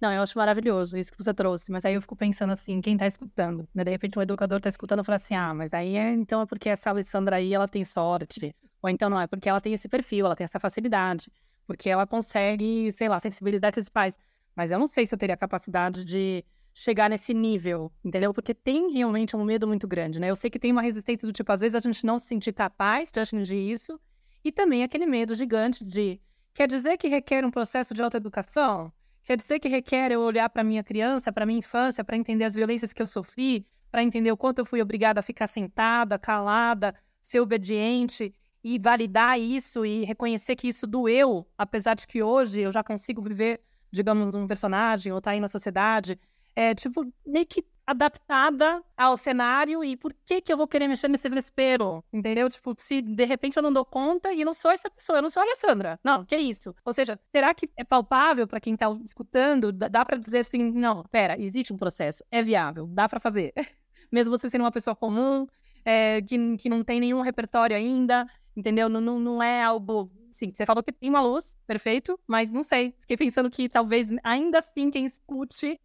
Não, 0.00 0.12
eu 0.12 0.22
acho 0.22 0.38
maravilhoso 0.38 0.96
isso 0.96 1.10
que 1.10 1.18
você 1.18 1.34
trouxe, 1.34 1.72
mas 1.72 1.84
aí 1.84 1.94
eu 1.94 2.00
fico 2.00 2.14
pensando 2.14 2.52
assim, 2.52 2.80
quem 2.80 2.96
tá 2.96 3.06
escutando, 3.06 3.68
né? 3.74 3.82
De 3.82 3.90
repente 3.90 4.16
um 4.16 4.22
educador 4.22 4.60
tá 4.60 4.68
escutando 4.68 5.00
e 5.00 5.04
fala 5.04 5.16
assim, 5.16 5.34
ah, 5.34 5.52
mas 5.52 5.74
aí 5.74 5.96
é, 5.96 6.12
então 6.12 6.40
é 6.40 6.46
porque 6.46 6.68
essa 6.68 6.90
Alessandra 6.90 7.36
aí, 7.36 7.52
ela 7.52 7.66
tem 7.66 7.84
sorte, 7.84 8.54
ou 8.80 8.88
então 8.88 9.10
não, 9.10 9.20
é 9.20 9.26
porque 9.26 9.48
ela 9.48 9.60
tem 9.60 9.72
esse 9.72 9.88
perfil, 9.88 10.26
ela 10.26 10.36
tem 10.36 10.44
essa 10.44 10.60
facilidade, 10.60 11.30
porque 11.66 11.90
ela 11.90 12.06
consegue, 12.06 12.92
sei 12.92 13.08
lá, 13.08 13.18
sensibilizar 13.18 13.70
esses 13.70 13.88
pais. 13.88 14.16
Mas 14.54 14.70
eu 14.70 14.78
não 14.78 14.86
sei 14.86 15.04
se 15.04 15.14
eu 15.14 15.18
teria 15.18 15.36
capacidade 15.36 16.04
de 16.04 16.44
chegar 16.72 17.10
nesse 17.10 17.34
nível, 17.34 17.90
entendeu? 18.04 18.32
Porque 18.32 18.54
tem 18.54 18.92
realmente 18.92 19.36
um 19.36 19.44
medo 19.44 19.66
muito 19.66 19.88
grande, 19.88 20.20
né? 20.20 20.30
Eu 20.30 20.36
sei 20.36 20.48
que 20.48 20.60
tem 20.60 20.70
uma 20.70 20.82
resistência 20.82 21.26
do 21.26 21.32
tipo, 21.32 21.50
às 21.50 21.60
vezes 21.60 21.74
a 21.74 21.80
gente 21.80 22.06
não 22.06 22.20
se 22.20 22.26
sentir 22.26 22.52
capaz 22.52 23.10
de 23.10 23.18
atingir 23.18 23.72
isso, 23.72 23.98
e 24.44 24.52
também 24.52 24.84
aquele 24.84 25.06
medo 25.06 25.34
gigante 25.34 25.84
de, 25.84 26.20
quer 26.54 26.68
dizer 26.68 26.96
que 26.96 27.08
requer 27.08 27.44
um 27.44 27.50
processo 27.50 27.92
de 27.92 28.00
autoeducação? 28.00 28.92
Quer 29.28 29.36
dizer 29.36 29.58
que 29.58 29.68
requer 29.68 30.10
eu 30.10 30.22
olhar 30.22 30.48
para 30.48 30.64
minha 30.64 30.82
criança, 30.82 31.30
para 31.30 31.44
minha 31.44 31.58
infância, 31.58 32.02
para 32.02 32.16
entender 32.16 32.44
as 32.44 32.54
violências 32.54 32.94
que 32.94 33.02
eu 33.02 33.06
sofri, 33.06 33.66
para 33.90 34.02
entender 34.02 34.32
o 34.32 34.38
quanto 34.38 34.60
eu 34.60 34.64
fui 34.64 34.80
obrigada 34.80 35.20
a 35.20 35.22
ficar 35.22 35.46
sentada, 35.46 36.18
calada, 36.18 36.94
ser 37.20 37.38
obediente 37.40 38.32
e 38.64 38.78
validar 38.78 39.38
isso 39.38 39.84
e 39.84 40.02
reconhecer 40.02 40.56
que 40.56 40.66
isso 40.66 40.86
doeu, 40.86 41.46
apesar 41.58 41.92
de 41.92 42.06
que 42.06 42.22
hoje 42.22 42.60
eu 42.60 42.72
já 42.72 42.82
consigo 42.82 43.20
viver, 43.20 43.60
digamos, 43.92 44.34
um 44.34 44.46
personagem 44.46 45.12
ou 45.12 45.18
estar 45.18 45.32
tá 45.32 45.34
aí 45.34 45.40
na 45.40 45.48
sociedade. 45.48 46.18
É 46.56 46.74
tipo 46.74 47.06
meio 47.26 47.44
que 47.44 47.62
adaptada 47.88 48.82
ao 48.94 49.16
cenário 49.16 49.82
e 49.82 49.96
por 49.96 50.12
que 50.12 50.42
que 50.42 50.52
eu 50.52 50.58
vou 50.58 50.68
querer 50.68 50.86
mexer 50.86 51.08
nesse 51.08 51.26
vespeiro, 51.30 52.04
entendeu? 52.12 52.46
Tipo, 52.50 52.74
se 52.76 53.00
de 53.00 53.24
repente 53.24 53.56
eu 53.56 53.62
não 53.62 53.72
dou 53.72 53.82
conta 53.82 54.30
e 54.30 54.44
não 54.44 54.52
sou 54.52 54.70
essa 54.70 54.90
pessoa, 54.90 55.18
eu 55.18 55.22
não 55.22 55.30
sou 55.30 55.40
a 55.40 55.46
Alessandra. 55.46 55.98
Não, 56.04 56.22
que 56.22 56.36
isso? 56.36 56.74
Ou 56.84 56.92
seja, 56.92 57.18
será 57.34 57.54
que 57.54 57.66
é 57.78 57.84
palpável 57.84 58.46
para 58.46 58.60
quem 58.60 58.76
tá 58.76 58.86
escutando? 59.02 59.72
Dá 59.72 60.04
para 60.04 60.18
dizer 60.18 60.40
assim, 60.40 60.70
não, 60.70 61.02
pera, 61.04 61.40
existe 61.40 61.72
um 61.72 61.78
processo, 61.78 62.22
é 62.30 62.42
viável, 62.42 62.86
dá 62.86 63.08
para 63.08 63.18
fazer. 63.18 63.54
Mesmo 64.12 64.36
você 64.36 64.50
sendo 64.50 64.64
uma 64.64 64.72
pessoa 64.72 64.94
comum, 64.94 65.46
é, 65.82 66.20
que, 66.20 66.58
que 66.58 66.68
não 66.68 66.84
tem 66.84 67.00
nenhum 67.00 67.22
repertório 67.22 67.74
ainda, 67.74 68.26
entendeu? 68.54 68.90
Não, 68.90 69.00
não, 69.00 69.18
não 69.18 69.42
é 69.42 69.62
algo 69.62 70.10
Sim, 70.30 70.52
você 70.52 70.66
falou 70.66 70.82
que 70.82 70.92
tem 70.92 71.08
uma 71.08 71.22
luz, 71.22 71.56
perfeito, 71.66 72.20
mas 72.26 72.50
não 72.50 72.62
sei. 72.62 72.94
Fiquei 73.00 73.16
pensando 73.16 73.50
que 73.50 73.66
talvez 73.66 74.10
ainda 74.22 74.58
assim 74.58 74.90
quem 74.90 75.06
escute 75.06 75.80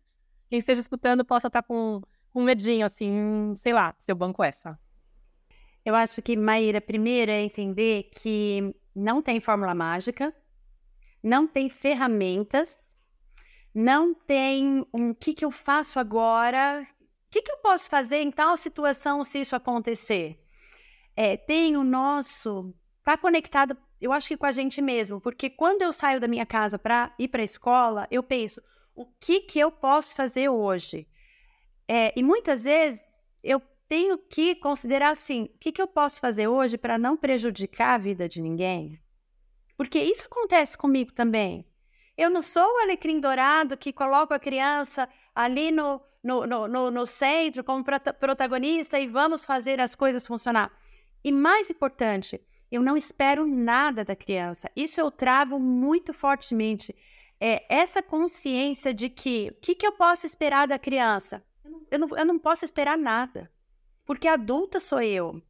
quem 0.53 0.59
esteja 0.59 0.81
escutando 0.81 1.25
possa 1.25 1.47
estar 1.47 1.63
tá 1.63 1.67
com 1.67 1.99
um 2.35 2.43
medinho, 2.43 2.85
assim, 2.85 3.53
sei 3.55 3.73
lá, 3.73 3.95
seu 3.97 4.15
banco 4.15 4.43
essa. 4.43 4.79
Eu 5.83 5.95
acho 5.95 6.21
que, 6.21 6.37
Maíra, 6.37 6.79
primeiro 6.79 7.31
é 7.31 7.41
entender 7.41 8.11
que 8.13 8.71
não 8.95 9.19
tem 9.19 9.39
fórmula 9.39 9.73
mágica, 9.73 10.31
não 11.23 11.47
tem 11.47 11.69
ferramentas, 11.69 12.95
não 13.73 14.13
tem 14.13 14.85
um 14.93 15.11
que, 15.11 15.33
que 15.33 15.43
eu 15.43 15.49
faço 15.49 15.97
agora, 15.97 16.87
o 17.01 17.31
que, 17.31 17.41
que 17.41 17.51
eu 17.51 17.57
posso 17.57 17.89
fazer 17.89 18.17
em 18.17 18.29
tal 18.29 18.55
situação 18.55 19.23
se 19.23 19.39
isso 19.39 19.55
acontecer. 19.55 20.39
É, 21.15 21.35
tem 21.35 21.75
o 21.75 21.83
nosso, 21.83 22.71
tá 23.03 23.17
conectado, 23.17 23.75
eu 23.99 24.13
acho 24.13 24.27
que 24.27 24.37
com 24.37 24.45
a 24.45 24.51
gente 24.51 24.83
mesmo, 24.83 25.19
porque 25.19 25.49
quando 25.49 25.81
eu 25.81 25.91
saio 25.91 26.19
da 26.19 26.27
minha 26.27 26.45
casa 26.45 26.77
para 26.77 27.11
ir 27.17 27.29
para 27.29 27.41
a 27.41 27.43
escola, 27.43 28.07
eu 28.11 28.21
penso, 28.21 28.61
o 28.95 29.05
que, 29.19 29.41
que 29.41 29.59
eu 29.59 29.71
posso 29.71 30.15
fazer 30.15 30.49
hoje? 30.49 31.07
É, 31.87 32.13
e 32.17 32.23
muitas 32.23 32.63
vezes 32.63 33.01
eu 33.43 33.61
tenho 33.87 34.17
que 34.17 34.55
considerar 34.55 35.09
assim: 35.09 35.43
o 35.55 35.57
que, 35.59 35.71
que 35.71 35.81
eu 35.81 35.87
posso 35.87 36.19
fazer 36.19 36.47
hoje 36.47 36.77
para 36.77 36.97
não 36.97 37.17
prejudicar 37.17 37.95
a 37.95 37.97
vida 37.97 38.29
de 38.29 38.41
ninguém? 38.41 38.99
Porque 39.77 39.99
isso 39.99 40.25
acontece 40.25 40.77
comigo 40.77 41.11
também. 41.11 41.65
Eu 42.15 42.29
não 42.29 42.41
sou 42.41 42.63
o 42.63 42.79
alecrim 42.79 43.19
dourado 43.19 43.75
que 43.75 43.91
coloco 43.91 44.33
a 44.33 44.39
criança 44.39 45.09
ali 45.33 45.71
no, 45.71 45.99
no, 46.23 46.45
no, 46.45 46.67
no, 46.67 46.91
no 46.91 47.05
centro 47.05 47.63
como 47.63 47.83
protagonista 47.83 48.99
e 48.99 49.07
vamos 49.07 49.43
fazer 49.43 49.79
as 49.81 49.95
coisas 49.95 50.27
funcionar. 50.27 50.71
E 51.23 51.31
mais 51.31 51.69
importante, 51.71 52.39
eu 52.71 52.81
não 52.81 52.95
espero 52.95 53.47
nada 53.47 54.05
da 54.05 54.15
criança. 54.15 54.69
Isso 54.75 55.01
eu 55.01 55.09
trago 55.09 55.59
muito 55.59 56.13
fortemente 56.13 56.95
é 57.45 57.65
essa 57.67 58.01
consciência 58.01 58.93
de 58.93 59.09
que 59.09 59.49
o 59.51 59.59
que, 59.59 59.75
que 59.75 59.85
eu 59.85 59.91
posso 59.91 60.25
esperar 60.25 60.65
da 60.65 60.79
criança? 60.79 61.43
Eu 61.91 61.99
não, 61.99 62.07
eu 62.17 62.25
não 62.25 62.39
posso 62.39 62.63
esperar 62.63 62.97
nada, 62.97 63.51
porque 64.05 64.29
adulta 64.29 64.79
sou 64.79 65.01
eu. 65.01 65.41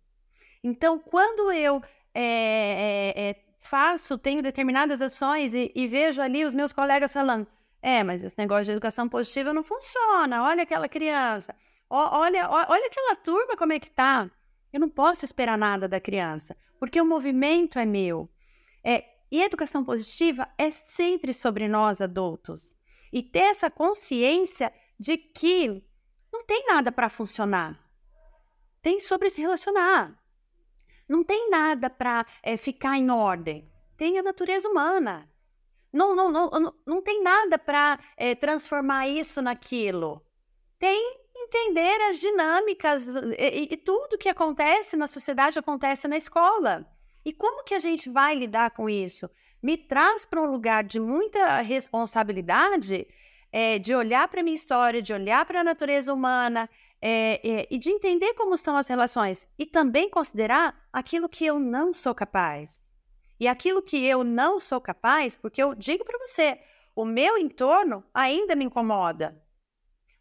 Então, 0.63 0.97
quando 0.97 1.51
eu 1.51 1.83
é, 2.11 3.13
é, 3.15 3.29
é, 3.29 3.35
faço, 3.59 4.17
tenho 4.17 4.41
determinadas 4.41 5.03
ações 5.03 5.53
e, 5.53 5.71
e 5.75 5.87
vejo 5.87 6.19
ali 6.19 6.43
os 6.43 6.55
meus 6.55 6.73
colegas 6.73 7.13
falando: 7.13 7.45
é, 7.79 8.03
mas 8.03 8.23
esse 8.23 8.39
negócio 8.39 8.65
de 8.65 8.71
educação 8.71 9.07
positiva 9.07 9.53
não 9.53 9.61
funciona. 9.61 10.43
Olha 10.43 10.63
aquela 10.63 10.89
criança, 10.89 11.55
olha, 11.87 12.49
olha 12.49 12.87
aquela 12.87 13.15
turma 13.17 13.55
como 13.55 13.71
é 13.71 13.79
que 13.79 13.91
tá. 13.91 14.31
Eu 14.71 14.79
não 14.79 14.89
posso 14.89 15.25
esperar 15.25 15.59
nada 15.59 15.87
da 15.87 15.99
criança, 15.99 16.57
porque 16.79 16.99
o 16.99 17.05
movimento 17.05 17.77
é 17.77 17.85
meu. 17.85 18.27
É, 18.83 19.12
e 19.33 19.41
educação 19.41 19.83
positiva 19.83 20.47
é 20.59 20.69
sempre 20.69 21.33
sobre 21.33 21.67
nós 21.67 21.99
adultos. 21.99 22.75
E 23.11 23.23
ter 23.23 23.39
essa 23.39 23.67
consciência 23.67 24.71
de 24.99 25.17
que 25.17 25.83
não 26.31 26.45
tem 26.45 26.67
nada 26.67 26.91
para 26.91 27.09
funcionar. 27.09 27.83
Tem 28.79 28.99
sobre 28.99 29.31
se 29.31 29.41
relacionar. 29.41 30.15
Não 31.09 31.23
tem 31.23 31.49
nada 31.49 31.89
para 31.89 32.27
é, 32.43 32.55
ficar 32.55 32.95
em 32.95 33.09
ordem. 33.09 33.67
Tem 33.97 34.19
a 34.19 34.23
natureza 34.23 34.69
humana. 34.69 35.27
Não, 35.91 36.15
não, 36.15 36.31
não, 36.31 36.49
não, 36.51 36.75
não 36.85 37.01
tem 37.01 37.23
nada 37.23 37.57
para 37.57 37.99
é, 38.15 38.35
transformar 38.35 39.07
isso 39.07 39.41
naquilo. 39.41 40.23
Tem 40.77 41.23
entender 41.35 42.01
as 42.03 42.19
dinâmicas 42.19 43.07
e, 43.07 43.69
e, 43.71 43.77
tudo 43.77 44.17
que 44.17 44.29
acontece 44.29 44.95
na 44.95 45.07
sociedade 45.07 45.57
acontece 45.57 46.07
na 46.07 46.17
escola. 46.17 46.87
E 47.25 47.31
como 47.31 47.63
que 47.63 47.73
a 47.73 47.79
gente 47.79 48.09
vai 48.09 48.35
lidar 48.35 48.71
com 48.71 48.89
isso? 48.89 49.29
Me 49.61 49.77
traz 49.77 50.25
para 50.25 50.41
um 50.41 50.51
lugar 50.51 50.83
de 50.83 50.99
muita 50.99 51.61
responsabilidade, 51.61 53.07
é, 53.51 53.79
de 53.79 53.95
olhar 53.95 54.27
para 54.27 54.41
a 54.41 54.43
minha 54.43 54.55
história, 54.55 55.01
de 55.01 55.13
olhar 55.13 55.45
para 55.45 55.61
a 55.61 55.63
natureza 55.63 56.13
humana 56.13 56.69
é, 57.01 57.39
é, 57.43 57.67
e 57.69 57.77
de 57.77 57.89
entender 57.89 58.33
como 58.33 58.55
estão 58.55 58.75
as 58.75 58.87
relações 58.87 59.47
e 59.57 59.65
também 59.65 60.09
considerar 60.09 60.87
aquilo 60.91 61.29
que 61.29 61.45
eu 61.45 61.59
não 61.59 61.93
sou 61.93 62.13
capaz. 62.13 62.81
E 63.39 63.47
aquilo 63.47 63.81
que 63.81 64.05
eu 64.05 64.23
não 64.23 64.59
sou 64.59 64.81
capaz, 64.81 65.35
porque 65.35 65.61
eu 65.61 65.75
digo 65.75 66.03
para 66.03 66.17
você, 66.19 66.59
o 66.95 67.05
meu 67.05 67.37
entorno 67.37 68.03
ainda 68.13 68.55
me 68.55 68.65
incomoda. 68.65 69.41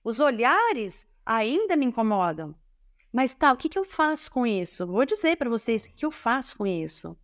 Os 0.05 0.20
olhares 0.20 1.09
ainda 1.24 1.76
me 1.76 1.86
incomodam. 1.86 2.55
Mas 3.12 3.34
tá, 3.34 3.52
o 3.52 3.56
que, 3.56 3.68
que 3.68 3.78
eu 3.78 3.84
faço 3.84 4.30
com 4.30 4.46
isso? 4.46 4.86
Vou 4.86 5.04
dizer 5.04 5.36
para 5.36 5.50
vocês 5.50 5.84
o 5.84 5.92
que 5.92 6.06
eu 6.06 6.10
faço 6.10 6.56
com 6.56 6.66
isso. 6.66 7.16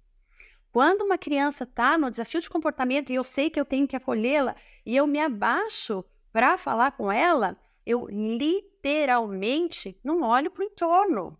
Quando 0.70 1.02
uma 1.02 1.16
criança 1.16 1.64
está 1.64 1.96
no 1.96 2.10
desafio 2.10 2.42
de 2.42 2.50
comportamento 2.50 3.10
e 3.10 3.14
eu 3.14 3.24
sei 3.24 3.48
que 3.48 3.58
eu 3.58 3.64
tenho 3.64 3.88
que 3.88 3.96
acolhê-la 3.96 4.54
e 4.84 4.94
eu 4.94 5.06
me 5.06 5.18
abaixo 5.18 6.04
para 6.30 6.58
falar 6.58 6.92
com 6.92 7.10
ela, 7.10 7.56
eu 7.86 8.06
literalmente 8.06 9.98
não 10.04 10.22
olho 10.22 10.50
para 10.50 10.62
o 10.62 10.66
entorno. 10.66 11.38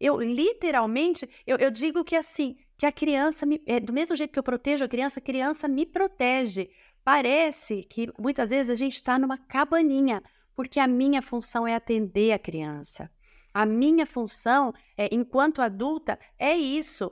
Eu 0.00 0.20
literalmente, 0.20 1.28
eu, 1.46 1.58
eu, 1.58 1.70
digo 1.70 2.02
que 2.02 2.16
assim, 2.16 2.56
que 2.78 2.86
a 2.86 2.92
criança, 2.92 3.44
me, 3.44 3.62
é, 3.66 3.78
do 3.78 3.92
mesmo 3.92 4.16
jeito 4.16 4.32
que 4.32 4.38
eu 4.38 4.42
protejo 4.42 4.84
a 4.84 4.88
criança, 4.88 5.20
a 5.20 5.22
criança 5.22 5.68
me 5.68 5.84
protege. 5.84 6.70
Parece 7.04 7.84
que 7.84 8.10
muitas 8.18 8.50
vezes 8.50 8.70
a 8.70 8.74
gente 8.74 8.94
está 8.94 9.18
numa 9.18 9.38
cabaninha, 9.38 10.22
porque 10.54 10.80
a 10.80 10.86
minha 10.86 11.20
função 11.20 11.66
é 11.66 11.74
atender 11.74 12.32
a 12.32 12.38
criança. 12.38 13.10
A 13.56 13.64
minha 13.64 14.04
função, 14.04 14.74
é, 14.98 15.08
enquanto 15.10 15.62
adulta, 15.62 16.18
é 16.38 16.54
isso. 16.54 17.10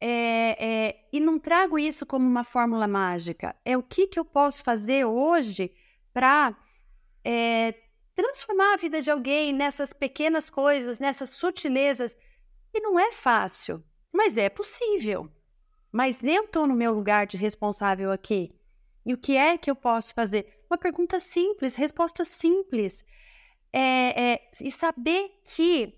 É, 0.00 0.56
é, 0.58 1.08
e 1.12 1.20
não 1.20 1.38
trago 1.38 1.78
isso 1.78 2.06
como 2.06 2.26
uma 2.26 2.44
fórmula 2.44 2.88
mágica. 2.88 3.54
É 3.62 3.76
o 3.76 3.82
que, 3.82 4.06
que 4.06 4.18
eu 4.18 4.24
posso 4.24 4.64
fazer 4.64 5.04
hoje 5.04 5.70
para 6.10 6.56
é, 7.22 7.74
transformar 8.14 8.72
a 8.72 8.76
vida 8.78 9.02
de 9.02 9.10
alguém 9.10 9.52
nessas 9.52 9.92
pequenas 9.92 10.48
coisas, 10.48 10.98
nessas 10.98 11.28
sutilezas. 11.28 12.16
E 12.72 12.80
não 12.80 12.98
é 12.98 13.12
fácil, 13.12 13.84
mas 14.10 14.38
é 14.38 14.48
possível. 14.48 15.30
Mas 15.92 16.24
eu 16.24 16.44
estou 16.44 16.66
no 16.66 16.74
meu 16.74 16.94
lugar 16.94 17.26
de 17.26 17.36
responsável 17.36 18.10
aqui. 18.10 18.48
E 19.04 19.12
o 19.12 19.18
que 19.18 19.36
é 19.36 19.58
que 19.58 19.70
eu 19.70 19.76
posso 19.76 20.14
fazer? 20.14 20.64
Uma 20.70 20.78
pergunta 20.78 21.20
simples, 21.20 21.74
resposta 21.74 22.24
simples 22.24 23.04
é, 23.72 24.32
é, 24.32 24.50
e 24.60 24.70
saber 24.70 25.40
que 25.44 25.94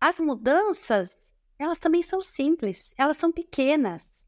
as 0.00 0.18
mudanças, 0.18 1.16
elas 1.58 1.78
também 1.78 2.02
são 2.02 2.20
simples, 2.20 2.94
elas 2.98 3.16
são 3.16 3.30
pequenas. 3.30 4.24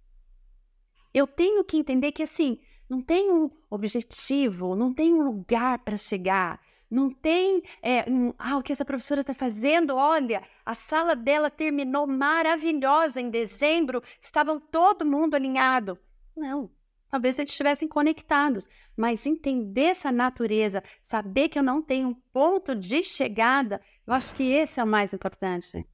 Eu 1.13 1.27
tenho 1.27 1.65
que 1.65 1.77
entender 1.77 2.13
que, 2.13 2.23
assim, 2.23 2.61
não 2.89 3.01
tem 3.01 3.31
um 3.33 3.51
objetivo, 3.69 4.77
não 4.77 4.93
tem 4.93 5.13
um 5.13 5.23
lugar 5.23 5.81
para 5.81 5.97
chegar, 5.97 6.61
não 6.91 7.11
tem 7.11 7.63
é, 7.83 8.09
um, 8.09 8.33
ah, 8.39 8.59
o 8.59 8.63
que 8.63 8.73
essa 8.73 8.85
professora 8.85 9.21
está 9.21 9.35
fazendo. 9.35 9.97
Olha, 9.97 10.43
a 10.65 10.75
sala 10.75 11.17
dela 11.17 11.51
terminou 11.51 12.07
maravilhosa 12.07 13.21
em 13.21 13.29
dezembro, 13.29 14.03
estavam 14.21 14.61
todo 14.61 15.05
mundo 15.05 15.35
alinhado. 15.35 15.99
Não, 16.37 16.71
talvez 17.17 17.39
eles 17.39 17.51
estivessem 17.51 17.89
conectados, 17.89 18.69
mas 18.95 19.25
entender 19.25 19.85
essa 19.85 20.13
natureza, 20.13 20.83
saber 21.03 21.49
que 21.49 21.59
eu 21.59 21.63
não 21.63 21.81
tenho 21.81 22.09
um 22.09 22.15
ponto 22.15 22.75
de 22.75 23.03
chegada, 23.03 23.81
eu 24.07 24.13
acho 24.13 24.35
que 24.35 24.43
esse 24.43 24.79
é 24.79 24.85
o 24.85 24.87
mais 24.87 25.15
importante. 25.15 25.87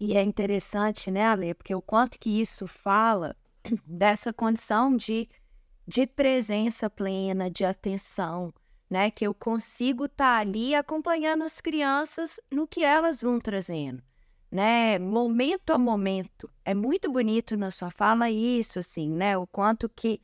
E 0.00 0.16
é 0.16 0.22
interessante, 0.22 1.12
né, 1.12 1.26
Ale, 1.26 1.54
porque 1.54 1.72
o 1.72 1.80
quanto 1.80 2.18
que 2.18 2.40
isso 2.40 2.66
fala 2.66 3.36
dessa 3.86 4.32
condição 4.32 4.96
de, 4.96 5.28
de 5.86 6.04
presença 6.08 6.90
plena, 6.90 7.48
de 7.48 7.64
atenção, 7.64 8.52
né, 8.90 9.12
que 9.12 9.24
eu 9.24 9.32
consigo 9.32 10.06
estar 10.06 10.34
tá 10.34 10.40
ali 10.40 10.74
acompanhando 10.74 11.44
as 11.44 11.60
crianças 11.60 12.40
no 12.50 12.66
que 12.66 12.82
elas 12.82 13.22
vão 13.22 13.38
trazendo 13.38 14.02
né, 14.50 14.98
momento 14.98 15.70
a 15.70 15.78
momento. 15.78 16.50
É 16.64 16.74
muito 16.74 17.10
bonito 17.10 17.56
na 17.56 17.70
sua 17.70 17.90
fala 17.90 18.30
isso, 18.30 18.78
assim, 18.78 19.10
né, 19.10 19.36
o 19.36 19.46
quanto 19.46 19.88
que 19.88 20.20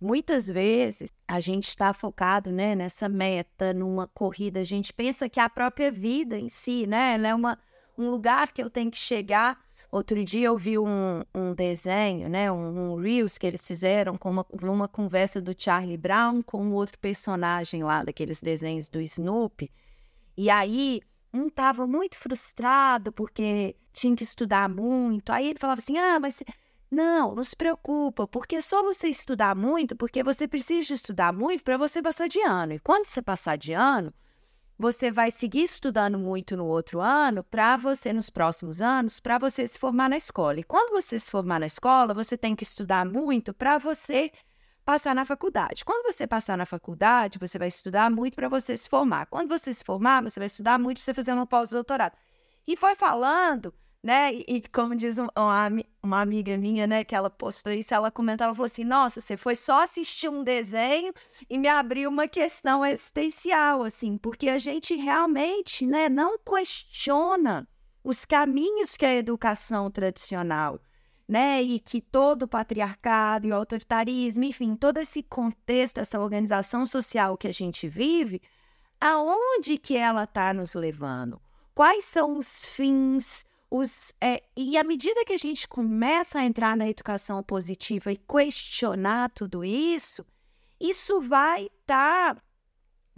muitas 0.00 0.46
vezes 0.48 1.12
a 1.26 1.40
gente 1.40 1.68
está 1.68 1.92
focado, 1.92 2.52
né, 2.52 2.74
nessa 2.74 3.08
meta, 3.08 3.72
numa 3.72 4.06
corrida, 4.06 4.60
a 4.60 4.64
gente 4.64 4.92
pensa 4.92 5.28
que 5.28 5.40
a 5.40 5.48
própria 5.48 5.90
vida 5.90 6.38
em 6.38 6.48
si, 6.48 6.86
né, 6.86 7.14
ela 7.14 7.28
é 7.28 7.34
uma, 7.34 7.58
um 7.98 8.10
lugar 8.10 8.52
que 8.52 8.62
eu 8.62 8.70
tenho 8.70 8.90
que 8.90 8.98
chegar. 8.98 9.58
Outro 9.90 10.22
dia 10.24 10.46
eu 10.46 10.56
vi 10.56 10.78
um, 10.78 11.22
um 11.34 11.54
desenho, 11.54 12.28
né, 12.28 12.50
um, 12.52 12.92
um, 12.92 12.96
Reels 12.96 13.36
que 13.38 13.46
eles 13.46 13.66
fizeram 13.66 14.16
com 14.16 14.30
uma, 14.30 14.46
uma 14.62 14.88
conversa 14.88 15.40
do 15.40 15.54
Charlie 15.56 15.96
Brown 15.96 16.42
com 16.42 16.72
outro 16.72 16.98
personagem 16.98 17.82
lá, 17.82 18.04
daqueles 18.04 18.40
desenhos 18.40 18.88
do 18.88 19.00
Snoopy. 19.00 19.70
E 20.36 20.50
aí 20.50 21.00
um 21.38 21.48
estava 21.48 21.86
muito 21.86 22.16
frustrado 22.16 23.12
porque 23.12 23.76
tinha 23.92 24.14
que 24.16 24.24
estudar 24.24 24.68
muito. 24.68 25.30
Aí 25.30 25.48
ele 25.48 25.58
falava 25.58 25.80
assim: 25.80 25.98
ah, 25.98 26.18
mas 26.20 26.42
não, 26.90 27.34
não 27.34 27.44
se 27.44 27.56
preocupa, 27.56 28.26
porque 28.26 28.62
só 28.62 28.82
você 28.82 29.08
estudar 29.08 29.56
muito, 29.56 29.96
porque 29.96 30.22
você 30.22 30.46
precisa 30.46 30.94
estudar 30.94 31.32
muito 31.32 31.64
para 31.64 31.76
você 31.76 32.00
passar 32.00 32.28
de 32.28 32.40
ano. 32.40 32.74
E 32.74 32.78
quando 32.78 33.06
você 33.06 33.20
passar 33.20 33.56
de 33.56 33.72
ano, 33.72 34.12
você 34.78 35.10
vai 35.10 35.30
seguir 35.30 35.62
estudando 35.62 36.18
muito 36.18 36.56
no 36.56 36.66
outro 36.66 37.00
ano 37.00 37.42
para 37.42 37.76
você, 37.76 38.12
nos 38.12 38.30
próximos 38.30 38.82
anos, 38.82 39.18
para 39.18 39.38
você 39.38 39.66
se 39.66 39.78
formar 39.78 40.10
na 40.10 40.16
escola. 40.16 40.60
E 40.60 40.64
quando 40.64 40.92
você 40.92 41.18
se 41.18 41.30
formar 41.30 41.60
na 41.60 41.66
escola, 41.66 42.12
você 42.12 42.36
tem 42.36 42.54
que 42.54 42.62
estudar 42.62 43.06
muito 43.06 43.54
para 43.54 43.78
você 43.78 44.30
passar 44.86 45.16
na 45.16 45.24
faculdade. 45.24 45.84
Quando 45.84 46.04
você 46.10 46.28
passar 46.28 46.56
na 46.56 46.64
faculdade, 46.64 47.40
você 47.40 47.58
vai 47.58 47.66
estudar 47.66 48.08
muito 48.08 48.36
para 48.36 48.48
você 48.48 48.76
se 48.76 48.88
formar. 48.88 49.26
Quando 49.26 49.48
você 49.48 49.72
se 49.72 49.82
formar, 49.84 50.22
você 50.22 50.38
vai 50.38 50.46
estudar 50.46 50.78
muito 50.78 50.98
para 50.98 51.04
você 51.04 51.12
fazer 51.12 51.32
um 51.32 51.44
pós-doutorado. 51.44 52.16
E 52.64 52.76
foi 52.76 52.94
falando, 52.94 53.74
né? 54.00 54.32
E, 54.32 54.44
e 54.46 54.62
como 54.62 54.94
diz 54.94 55.18
um, 55.18 55.26
uma, 55.36 55.68
uma, 56.00 56.20
amiga 56.20 56.56
minha, 56.56 56.86
né, 56.86 57.02
que 57.02 57.16
ela 57.16 57.28
postou 57.28 57.72
isso, 57.72 57.92
ela 57.92 58.12
comentava, 58.12 58.54
falou 58.54 58.66
assim: 58.66 58.84
"Nossa, 58.84 59.20
você 59.20 59.36
foi 59.36 59.56
só 59.56 59.82
assistir 59.82 60.28
um 60.28 60.44
desenho 60.44 61.12
e 61.50 61.58
me 61.58 61.68
abriu 61.68 62.08
uma 62.08 62.28
questão 62.28 62.86
existencial, 62.86 63.82
assim, 63.82 64.16
porque 64.16 64.48
a 64.48 64.58
gente 64.58 64.94
realmente, 64.94 65.84
né, 65.84 66.08
não 66.08 66.38
questiona 66.38 67.68
os 68.04 68.24
caminhos 68.24 68.96
que 68.96 69.04
a 69.04 69.12
educação 69.12 69.90
tradicional 69.90 70.80
né? 71.28 71.62
E 71.62 71.80
que 71.80 72.00
todo 72.00 72.42
o 72.42 72.48
patriarcado 72.48 73.46
e 73.46 73.52
o 73.52 73.54
autoritarismo, 73.54 74.44
enfim, 74.44 74.76
todo 74.76 74.98
esse 74.98 75.22
contexto, 75.22 75.98
essa 75.98 76.20
organização 76.20 76.86
social 76.86 77.36
que 77.36 77.48
a 77.48 77.52
gente 77.52 77.88
vive, 77.88 78.40
aonde 79.00 79.78
que 79.78 79.96
ela 79.96 80.24
está 80.24 80.54
nos 80.54 80.74
levando? 80.74 81.40
Quais 81.74 82.04
são 82.04 82.38
os 82.38 82.64
fins? 82.64 83.44
Os, 83.68 84.14
é, 84.20 84.42
e 84.56 84.78
à 84.78 84.84
medida 84.84 85.24
que 85.24 85.32
a 85.32 85.38
gente 85.38 85.66
começa 85.66 86.38
a 86.38 86.44
entrar 86.44 86.76
na 86.76 86.88
educação 86.88 87.42
positiva 87.42 88.12
e 88.12 88.16
questionar 88.16 89.30
tudo 89.30 89.64
isso, 89.64 90.24
isso 90.80 91.20
vai 91.20 91.64
estar 91.64 92.36
tá 92.36 92.42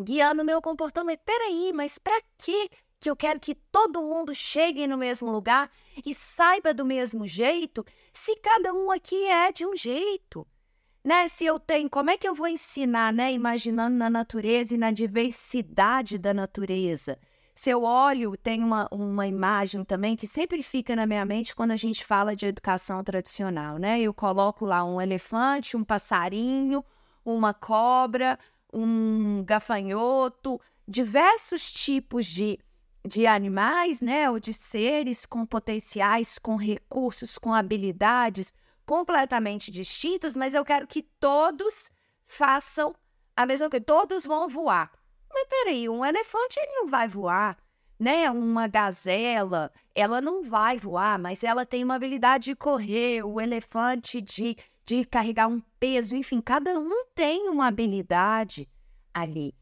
guiando 0.01 0.43
o 0.43 0.45
meu 0.45 0.63
comportamento. 0.63 1.21
Peraí, 1.25 1.73
mas 1.75 1.99
para 1.99 2.21
que 2.39 2.71
que 3.01 3.09
eu 3.09 3.17
quero 3.17 3.39
que 3.39 3.55
todo 3.55 4.03
mundo 4.03 4.35
chegue 4.35 4.87
no 4.87 4.97
mesmo 4.97 5.31
lugar 5.31 5.71
e 6.05 6.15
saiba 6.15 6.75
do 6.75 6.85
mesmo 6.85 7.27
jeito, 7.27 7.85
se 8.13 8.37
cada 8.37 8.73
um 8.73 8.91
aqui 8.91 9.27
é 9.27 9.53
de 9.53 9.65
um 9.67 9.77
jeito. 9.77 10.47
Né? 11.05 11.29
Se 11.29 11.45
eu 11.47 11.61
tenho, 11.61 11.89
como 11.89 12.11
é 12.11 12.17
que 12.17 12.29
eu 12.29 12.35
vou 12.35 12.49
ensinar, 12.49 13.13
né, 13.13 13.33
imaginando 13.33 13.97
na 13.97 14.11
natureza 14.11 14.75
e 14.75 14.79
na 14.79 14.91
diversidade 14.91 16.19
da 16.19 16.35
natureza? 16.35 17.19
Se 17.55 17.71
eu 17.71 17.83
olho, 17.83 18.37
tem 18.37 18.63
uma, 18.63 18.89
uma 18.93 19.27
imagem 19.27 19.83
também 19.85 20.15
que 20.15 20.29
sempre 20.29 20.63
fica 20.63 20.95
na 20.95 21.07
minha 21.07 21.25
mente 21.25 21.57
quando 21.57 21.73
a 21.73 21.77
gente 21.77 22.05
fala 22.05 22.37
de 22.37 22.47
educação 22.47 23.03
tradicional, 23.03 23.79
né? 23.79 24.01
Eu 24.01 24.15
coloco 24.15 24.65
lá 24.65 24.85
um 24.85 25.01
elefante, 25.01 25.77
um 25.77 25.83
passarinho, 25.83 26.85
uma 27.25 27.53
cobra, 27.53 28.39
um 28.73 29.43
gafanhoto, 29.45 30.61
diversos 30.87 31.73
tipos 31.73 32.27
de, 32.27 32.61
de 33.07 33.27
animais, 33.27 34.01
né? 34.01 34.31
Ou 34.31 34.39
de 34.39 34.53
seres 34.53 35.25
com 35.27 35.45
potenciais, 35.47 36.39
com 36.39 36.57
recursos, 36.57 37.39
com 37.39 37.53
habilidades 37.53 38.53
completamente 38.87 39.71
distintas, 39.71 40.35
mas 40.35 40.55
eu 40.55 40.65
quero 40.65 40.87
que 40.87 41.03
todos 41.03 41.91
façam 42.27 42.95
a 43.37 43.45
mesma 43.45 43.69
coisa. 43.69 43.85
Todos 43.85 44.25
vão 44.25 44.49
voar. 44.49 44.91
Mas 45.31 45.47
peraí, 45.47 45.89
um 45.89 46.05
elefante 46.05 46.59
ele 46.59 46.73
não 46.73 46.87
vai 46.87 47.07
voar, 47.07 47.59
né? 47.99 48.31
Uma 48.31 48.67
gazela, 48.67 49.71
ela 49.95 50.21
não 50.21 50.43
vai 50.43 50.79
voar, 50.79 51.19
mas 51.19 51.45
ela 51.45 51.67
tem 51.67 51.85
uma 51.85 51.97
habilidade 51.97 52.47
de 52.47 52.57
correr, 52.57 53.23
o 53.23 53.41
elefante 53.41 54.23
de, 54.23 54.57
de 54.87 55.05
carregar 55.05 55.49
um 55.49 55.61
peso, 55.79 56.17
enfim, 56.17 56.41
cada 56.41 56.79
um 56.79 57.05
tem 57.15 57.49
uma 57.49 57.67
habilidade 57.67 58.67
ali. 59.13 59.55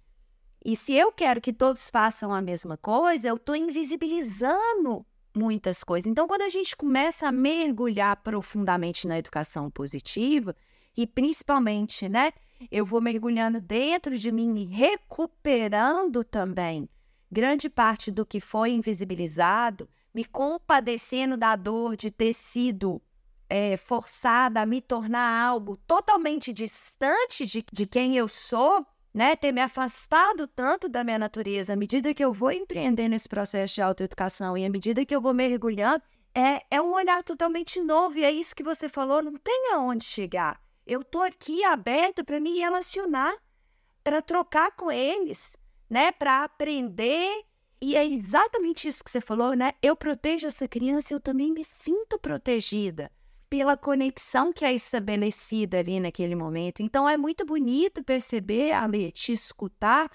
E 0.68 0.74
se 0.74 0.94
eu 0.94 1.12
quero 1.12 1.40
que 1.40 1.52
todos 1.52 1.88
façam 1.88 2.34
a 2.34 2.42
mesma 2.42 2.76
coisa, 2.76 3.28
eu 3.28 3.36
estou 3.36 3.54
invisibilizando 3.54 5.06
muitas 5.32 5.84
coisas. 5.84 6.10
Então, 6.10 6.26
quando 6.26 6.42
a 6.42 6.48
gente 6.48 6.74
começa 6.74 7.28
a 7.28 7.30
mergulhar 7.30 8.16
profundamente 8.16 9.06
na 9.06 9.16
educação 9.16 9.70
positiva, 9.70 10.56
e 10.96 11.06
principalmente, 11.06 12.08
né, 12.08 12.32
eu 12.68 12.84
vou 12.84 13.00
mergulhando 13.00 13.60
dentro 13.60 14.18
de 14.18 14.32
mim 14.32 14.58
e 14.58 14.64
recuperando 14.64 16.24
também 16.24 16.88
grande 17.30 17.70
parte 17.70 18.10
do 18.10 18.26
que 18.26 18.40
foi 18.40 18.70
invisibilizado, 18.70 19.88
me 20.12 20.24
compadecendo 20.24 21.36
da 21.36 21.54
dor 21.54 21.94
de 21.96 22.10
ter 22.10 22.34
sido 22.34 23.00
é, 23.48 23.76
forçada 23.76 24.62
a 24.62 24.66
me 24.66 24.80
tornar 24.80 25.44
algo 25.44 25.76
totalmente 25.86 26.52
distante 26.52 27.46
de, 27.46 27.64
de 27.72 27.86
quem 27.86 28.16
eu 28.16 28.26
sou, 28.26 28.84
né? 29.16 29.34
Ter 29.34 29.50
me 29.50 29.62
afastado 29.62 30.46
tanto 30.46 30.90
da 30.90 31.02
minha 31.02 31.18
natureza, 31.18 31.72
à 31.72 31.76
medida 31.76 32.12
que 32.12 32.22
eu 32.22 32.34
vou 32.34 32.52
empreendendo 32.52 33.14
esse 33.14 33.26
processo 33.26 33.76
de 33.76 33.80
autoeducação 33.80 34.58
e 34.58 34.66
à 34.66 34.68
medida 34.68 35.06
que 35.06 35.16
eu 35.16 35.22
vou 35.22 35.32
mergulhando, 35.32 36.04
é, 36.34 36.62
é 36.70 36.82
um 36.82 36.92
olhar 36.92 37.22
totalmente 37.22 37.80
novo, 37.80 38.18
e 38.18 38.24
é 38.24 38.30
isso 38.30 38.54
que 38.54 38.62
você 38.62 38.90
falou, 38.90 39.22
não 39.22 39.32
tem 39.38 39.72
aonde 39.72 40.04
chegar. 40.04 40.60
Eu 40.86 41.02
tô 41.02 41.22
aqui 41.22 41.64
aberta 41.64 42.22
para 42.22 42.38
me 42.38 42.58
relacionar, 42.58 43.34
para 44.04 44.20
trocar 44.20 44.72
com 44.72 44.92
eles, 44.92 45.56
né? 45.88 46.12
Para 46.12 46.44
aprender. 46.44 47.42
E 47.80 47.96
é 47.96 48.04
exatamente 48.04 48.86
isso 48.86 49.02
que 49.02 49.10
você 49.10 49.22
falou, 49.22 49.54
né? 49.54 49.72
Eu 49.82 49.96
protejo 49.96 50.46
essa 50.46 50.68
criança, 50.68 51.14
eu 51.14 51.20
também 51.20 51.50
me 51.50 51.64
sinto 51.64 52.18
protegida 52.18 53.10
pela 53.48 53.76
conexão 53.76 54.52
que 54.52 54.64
é 54.64 54.72
estabelecida 54.72 55.78
ali 55.78 56.00
naquele 56.00 56.34
momento. 56.34 56.82
Então 56.82 57.08
é 57.08 57.16
muito 57.16 57.44
bonito 57.44 58.02
perceber, 58.02 58.72
Ale, 58.72 59.12
te 59.12 59.32
escutar 59.32 60.10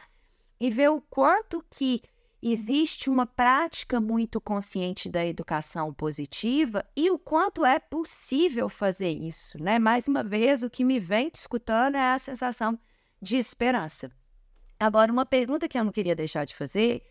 e 0.60 0.70
ver 0.70 0.90
o 0.90 1.02
quanto 1.02 1.64
que 1.70 2.02
existe 2.42 3.10
uma 3.10 3.26
prática 3.26 4.02
muito 4.02 4.42
consciente 4.42 5.08
da 5.08 5.26
educação 5.26 5.94
positiva 5.94 6.84
e 6.96 7.10
o 7.12 7.20
quanto 7.20 7.64
é 7.64 7.78
possível 7.78 8.68
fazer 8.68 9.12
isso, 9.12 9.62
né? 9.62 9.78
Mais 9.78 10.08
uma 10.08 10.24
vez, 10.24 10.64
o 10.64 10.70
que 10.70 10.84
me 10.84 11.00
vem 11.00 11.32
escutando 11.34 11.96
é 11.96 12.14
a 12.14 12.20
sensação 12.20 12.80
de 13.22 13.38
esperança. 13.38 14.12
Agora, 14.80 15.12
uma 15.12 15.26
pergunta 15.26 15.68
que 15.68 15.78
eu 15.78 15.84
não 15.84 15.92
queria 15.92 16.16
deixar 16.16 16.44
de 16.44 16.56
fazer, 16.56 17.04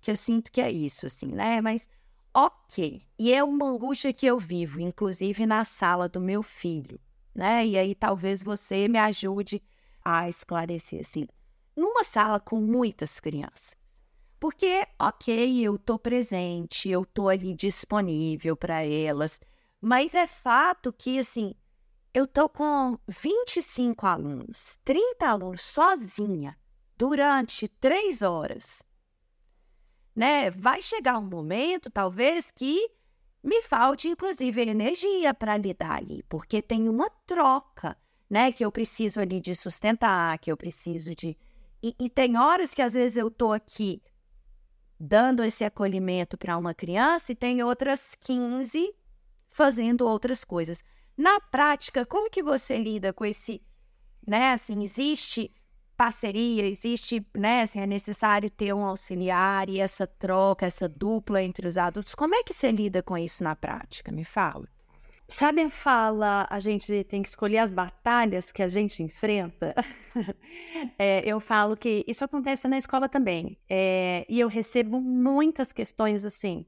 que 0.00 0.10
eu 0.10 0.16
sinto 0.16 0.52
que 0.52 0.60
é 0.60 0.70
isso, 0.70 1.06
assim, 1.06 1.28
né? 1.28 1.62
Mas, 1.62 1.88
ok, 2.34 3.02
e 3.18 3.32
é 3.32 3.44
uma 3.44 3.66
angústia 3.66 4.12
que 4.12 4.26
eu 4.26 4.38
vivo, 4.38 4.80
inclusive 4.80 5.46
na 5.46 5.64
sala 5.64 6.08
do 6.08 6.20
meu 6.20 6.42
filho, 6.42 7.00
né? 7.34 7.64
E 7.64 7.78
aí 7.78 7.94
talvez 7.94 8.42
você 8.42 8.88
me 8.88 8.98
ajude 8.98 9.62
a 10.04 10.28
esclarecer, 10.28 11.00
assim. 11.00 11.26
Numa 11.76 12.04
sala 12.04 12.38
com 12.40 12.60
muitas 12.60 13.18
crianças, 13.20 13.76
porque, 14.38 14.86
ok, 14.98 15.60
eu 15.64 15.76
estou 15.76 15.98
presente, 15.98 16.88
eu 16.88 17.02
estou 17.02 17.28
ali 17.28 17.54
disponível 17.54 18.56
para 18.56 18.84
elas, 18.84 19.40
mas 19.80 20.14
é 20.14 20.26
fato 20.26 20.92
que, 20.92 21.18
assim, 21.18 21.54
eu 22.12 22.24
estou 22.24 22.48
com 22.48 22.98
25 23.08 24.06
alunos, 24.06 24.78
30 24.84 25.28
alunos 25.28 25.62
sozinha, 25.62 26.56
durante 26.96 27.66
três 27.66 28.22
horas. 28.22 28.83
Né? 30.14 30.50
Vai 30.50 30.80
chegar 30.80 31.18
um 31.18 31.28
momento, 31.28 31.90
talvez, 31.90 32.50
que 32.50 32.88
me 33.42 33.60
falte, 33.62 34.08
inclusive, 34.08 34.62
energia 34.62 35.34
para 35.34 35.56
lidar 35.56 35.98
ali, 35.98 36.22
porque 36.28 36.62
tem 36.62 36.88
uma 36.88 37.10
troca, 37.26 37.96
né? 38.30 38.50
Que 38.50 38.64
eu 38.64 38.72
preciso 38.72 39.20
ali 39.20 39.40
de 39.40 39.54
sustentar, 39.54 40.38
que 40.38 40.50
eu 40.50 40.56
preciso 40.56 41.14
de. 41.14 41.36
E, 41.82 41.94
e 42.00 42.08
tem 42.08 42.38
horas 42.38 42.72
que 42.72 42.80
às 42.80 42.94
vezes 42.94 43.18
eu 43.18 43.28
estou 43.28 43.52
aqui 43.52 44.02
dando 44.98 45.44
esse 45.44 45.64
acolhimento 45.64 46.38
para 46.38 46.56
uma 46.56 46.72
criança 46.72 47.32
e 47.32 47.34
tem 47.34 47.62
outras 47.62 48.14
15 48.14 48.94
fazendo 49.50 50.06
outras 50.06 50.44
coisas. 50.44 50.82
Na 51.16 51.38
prática, 51.38 52.06
como 52.06 52.30
que 52.30 52.42
você 52.42 52.78
lida 52.78 53.12
com 53.12 53.24
esse, 53.24 53.62
né, 54.26 54.52
assim, 54.52 54.82
existe 54.82 55.52
parceria, 55.96 56.66
existe, 56.66 57.24
né, 57.36 57.62
assim, 57.62 57.80
é 57.80 57.86
necessário 57.86 58.50
ter 58.50 58.72
um 58.74 58.84
auxiliar 58.84 59.68
e 59.68 59.80
essa 59.80 60.06
troca, 60.06 60.66
essa 60.66 60.88
dupla 60.88 61.42
entre 61.42 61.66
os 61.66 61.76
adultos. 61.76 62.14
Como 62.14 62.34
é 62.34 62.42
que 62.42 62.52
você 62.52 62.70
lida 62.70 63.02
com 63.02 63.16
isso 63.16 63.42
na 63.42 63.54
prática? 63.54 64.10
Me 64.12 64.24
fala. 64.24 64.68
Sabe 65.26 65.62
a 65.62 65.70
fala, 65.70 66.46
a 66.50 66.58
gente 66.58 67.02
tem 67.04 67.22
que 67.22 67.28
escolher 67.28 67.58
as 67.58 67.72
batalhas 67.72 68.52
que 68.52 68.62
a 68.62 68.68
gente 68.68 69.02
enfrenta? 69.02 69.74
é, 70.98 71.22
eu 71.24 71.40
falo 71.40 71.76
que 71.76 72.04
isso 72.06 72.24
acontece 72.24 72.68
na 72.68 72.76
escola 72.76 73.08
também. 73.08 73.56
É, 73.68 74.26
e 74.28 74.38
eu 74.38 74.48
recebo 74.48 75.00
muitas 75.00 75.72
questões 75.72 76.26
assim. 76.26 76.66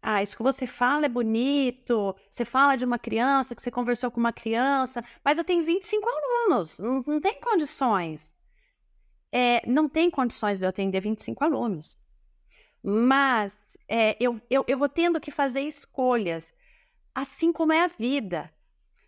Ah, 0.00 0.22
isso 0.22 0.36
que 0.36 0.42
você 0.42 0.66
fala 0.66 1.06
é 1.06 1.08
bonito, 1.08 2.16
você 2.30 2.44
fala 2.44 2.76
de 2.76 2.84
uma 2.84 2.98
criança, 2.98 3.54
que 3.54 3.62
você 3.62 3.70
conversou 3.70 4.10
com 4.10 4.18
uma 4.18 4.32
criança, 4.32 5.04
mas 5.24 5.38
eu 5.38 5.44
tenho 5.44 5.62
25 5.62 6.08
alunos, 6.08 6.78
não, 6.80 7.04
não 7.06 7.20
tem 7.20 7.38
condições. 7.40 8.34
É, 9.32 9.66
não 9.66 9.88
tem 9.88 10.10
condições 10.10 10.58
de 10.58 10.64
eu 10.64 10.68
atender 10.68 11.00
25 11.00 11.42
alunos. 11.42 11.98
Mas 12.82 13.56
é, 13.88 14.16
eu, 14.20 14.40
eu, 14.50 14.64
eu 14.68 14.78
vou 14.78 14.88
tendo 14.88 15.20
que 15.20 15.30
fazer 15.30 15.62
escolhas 15.62 16.52
assim 17.14 17.52
como 17.52 17.72
é 17.72 17.82
a 17.84 17.86
vida. 17.86 18.52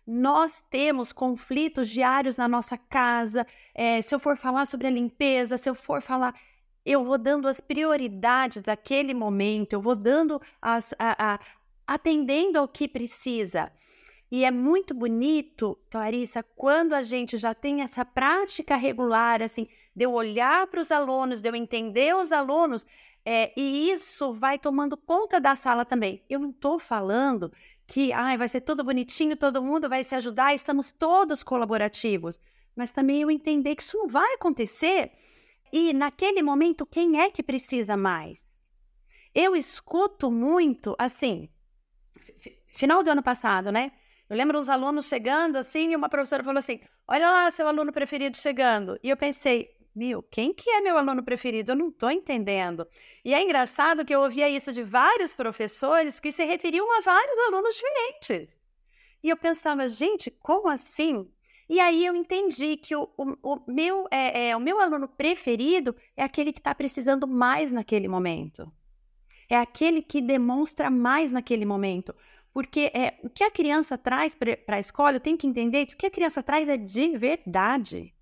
Nós 0.05 0.63
temos 0.69 1.11
conflitos 1.11 1.89
diários 1.89 2.37
na 2.37 2.47
nossa 2.47 2.77
casa. 2.77 3.45
É, 3.73 4.01
se 4.01 4.13
eu 4.13 4.19
for 4.19 4.37
falar 4.37 4.65
sobre 4.65 4.87
a 4.87 4.91
limpeza, 4.91 5.57
se 5.57 5.69
eu 5.69 5.73
for 5.73 6.01
falar, 6.01 6.35
eu 6.85 7.03
vou 7.03 7.17
dando 7.17 7.47
as 7.47 7.59
prioridades 7.59 8.61
daquele 8.61 9.13
momento, 9.13 9.73
eu 9.73 9.81
vou 9.81 9.95
dando 9.95 10.39
as. 10.61 10.93
A, 10.99 11.33
a, 11.33 11.39
atendendo 11.87 12.57
ao 12.57 12.67
que 12.67 12.87
precisa. 12.87 13.71
E 14.31 14.43
é 14.43 14.51
muito 14.51 14.93
bonito, 14.93 15.77
Clarissa, 15.89 16.43
quando 16.43 16.93
a 16.93 17.03
gente 17.03 17.37
já 17.37 17.53
tem 17.53 17.81
essa 17.81 18.03
prática 18.03 18.75
regular, 18.75 19.41
assim, 19.41 19.67
de 19.95 20.05
eu 20.05 20.13
olhar 20.13 20.67
para 20.67 20.79
os 20.79 20.91
alunos, 20.91 21.41
de 21.41 21.49
eu 21.49 21.55
entender 21.55 22.15
os 22.15 22.31
alunos, 22.31 22.85
é, 23.23 23.51
e 23.57 23.89
isso 23.91 24.31
vai 24.31 24.59
tomando 24.59 24.97
conta 24.97 25.39
da 25.39 25.55
sala 25.55 25.85
também. 25.85 26.23
Eu 26.29 26.39
não 26.39 26.49
estou 26.49 26.77
falando 26.77 27.51
que 27.87 28.11
ai, 28.11 28.37
vai 28.37 28.47
ser 28.47 28.61
tudo 28.61 28.83
bonitinho, 28.83 29.37
todo 29.37 29.61
mundo 29.61 29.87
vai 29.87 30.03
se 30.03 30.15
ajudar, 30.15 30.53
estamos 30.53 30.91
todos 30.91 31.43
colaborativos. 31.43 32.39
Mas 32.75 32.91
também 32.91 33.21
eu 33.21 33.31
entender 33.31 33.75
que 33.75 33.83
isso 33.83 33.97
não 33.97 34.07
vai 34.07 34.33
acontecer 34.33 35.11
e 35.71 35.93
naquele 35.93 36.41
momento 36.41 36.85
quem 36.85 37.19
é 37.19 37.29
que 37.29 37.43
precisa 37.43 37.97
mais? 37.97 38.43
Eu 39.33 39.55
escuto 39.55 40.31
muito 40.31 40.95
assim, 40.97 41.49
final 42.67 43.03
do 43.03 43.09
ano 43.09 43.23
passado, 43.23 43.71
né? 43.71 43.91
Eu 44.29 44.35
lembro 44.35 44.59
uns 44.59 44.69
alunos 44.69 45.07
chegando 45.07 45.57
assim 45.57 45.91
e 45.91 45.95
uma 45.95 46.09
professora 46.09 46.43
falou 46.43 46.59
assim: 46.59 46.79
Olha 47.07 47.29
lá 47.29 47.51
seu 47.51 47.67
aluno 47.67 47.91
preferido 47.91 48.37
chegando. 48.37 48.99
E 49.03 49.09
eu 49.09 49.17
pensei: 49.17 49.75
meu, 49.95 50.21
quem 50.21 50.53
que 50.53 50.69
é 50.69 50.81
meu 50.81 50.97
aluno 50.97 51.23
preferido? 51.23 51.71
Eu 51.71 51.75
não 51.75 51.87
estou 51.87 52.11
entendendo. 52.11 52.85
E 53.23 53.33
é 53.33 53.41
engraçado 53.41 54.03
que 54.03 54.13
eu 54.13 54.19
ouvia 54.19 54.49
isso 54.49 54.73
de 54.73 54.83
vários 54.83 55.35
professores 55.37 56.19
que 56.19 56.33
se 56.33 56.43
referiam 56.43 56.85
a 56.97 56.99
vários 56.99 57.37
alunos 57.47 57.75
diferentes. 57.75 58.59
E 59.23 59.29
eu 59.29 59.37
pensava, 59.37 59.87
gente, 59.87 60.29
como 60.29 60.67
assim? 60.67 61.31
E 61.69 61.79
aí 61.79 62.05
eu 62.05 62.13
entendi 62.13 62.75
que 62.75 62.93
o, 62.93 63.09
o, 63.17 63.35
o 63.41 63.71
meu, 63.71 64.05
é, 64.11 64.49
é, 64.49 64.57
o 64.57 64.59
meu 64.59 64.81
aluno 64.81 65.07
preferido 65.07 65.95
é 66.15 66.23
aquele 66.23 66.51
que 66.51 66.59
está 66.59 66.75
precisando 66.75 67.25
mais 67.25 67.71
naquele 67.71 68.09
momento. 68.09 68.71
É 69.49 69.55
aquele 69.55 70.01
que 70.01 70.21
demonstra 70.21 70.89
mais 70.89 71.31
naquele 71.31 71.65
momento. 71.65 72.13
Porque 72.55 72.89
é, 72.93 73.19
o 73.21 73.29
que 73.29 73.43
a 73.43 73.51
criança 73.51 73.97
traz 73.97 74.33
para 74.33 74.77
a 74.77 74.79
escola, 74.79 75.17
eu 75.17 75.19
tenho 75.19 75.37
que 75.37 75.45
entender 75.45 75.85
que 75.87 75.93
o 75.93 75.97
que 75.97 76.05
a 76.05 76.09
criança 76.09 76.41
traz 76.41 76.69
é 76.69 76.77
de 76.77 77.17
verdade. 77.17 78.15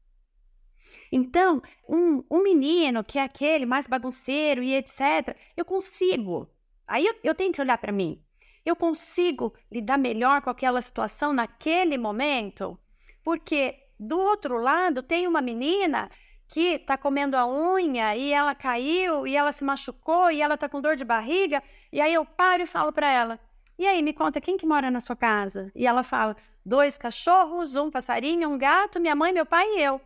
Então, 1.11 1.61
um, 1.87 2.23
um 2.31 2.41
menino 2.41 3.03
que 3.03 3.19
é 3.19 3.21
aquele 3.21 3.63
mais 3.63 3.85
bagunceiro 3.85 4.63
e 4.63 4.73
etc., 4.73 5.37
eu 5.55 5.63
consigo. 5.63 6.49
Aí 6.87 7.05
eu, 7.05 7.13
eu 7.23 7.35
tenho 7.35 7.53
que 7.53 7.61
olhar 7.61 7.77
para 7.77 7.91
mim. 7.91 8.23
Eu 8.65 8.75
consigo 8.75 9.53
lidar 9.71 9.99
melhor 9.99 10.41
com 10.41 10.49
aquela 10.49 10.81
situação 10.81 11.31
naquele 11.31 11.95
momento? 11.95 12.75
Porque 13.23 13.83
do 13.99 14.17
outro 14.17 14.57
lado 14.57 15.03
tem 15.03 15.27
uma 15.27 15.43
menina 15.43 16.09
que 16.47 16.77
está 16.77 16.97
comendo 16.97 17.37
a 17.37 17.47
unha 17.47 18.15
e 18.15 18.33
ela 18.33 18.55
caiu 18.55 19.27
e 19.27 19.35
ela 19.35 19.51
se 19.51 19.63
machucou 19.63 20.31
e 20.31 20.41
ela 20.41 20.55
está 20.55 20.67
com 20.67 20.81
dor 20.81 20.95
de 20.95 21.05
barriga. 21.05 21.61
E 21.91 22.01
aí 22.01 22.15
eu 22.15 22.25
paro 22.25 22.63
e 22.63 22.65
falo 22.65 22.91
para 22.91 23.11
ela: 23.11 23.39
E 23.83 23.85
aí, 23.85 24.01
me 24.01 24.13
conta, 24.13 24.39
quem 24.39 24.55
que 24.55 24.65
mora 24.65 24.89
na 24.89 25.01
sua 25.01 25.13
casa? 25.13 25.69
E 25.75 25.85
ela 25.85 26.03
fala: 26.03 26.37
Dois 26.65 26.97
cachorros, 26.97 27.75
um 27.75 27.91
passarinho, 27.91 28.47
um 28.49 28.57
gato, 28.57 28.97
minha 28.97 29.13
mãe, 29.13 29.33
meu 29.33 29.45
pai 29.45 29.67
e 29.71 29.81
eu. 29.83 29.99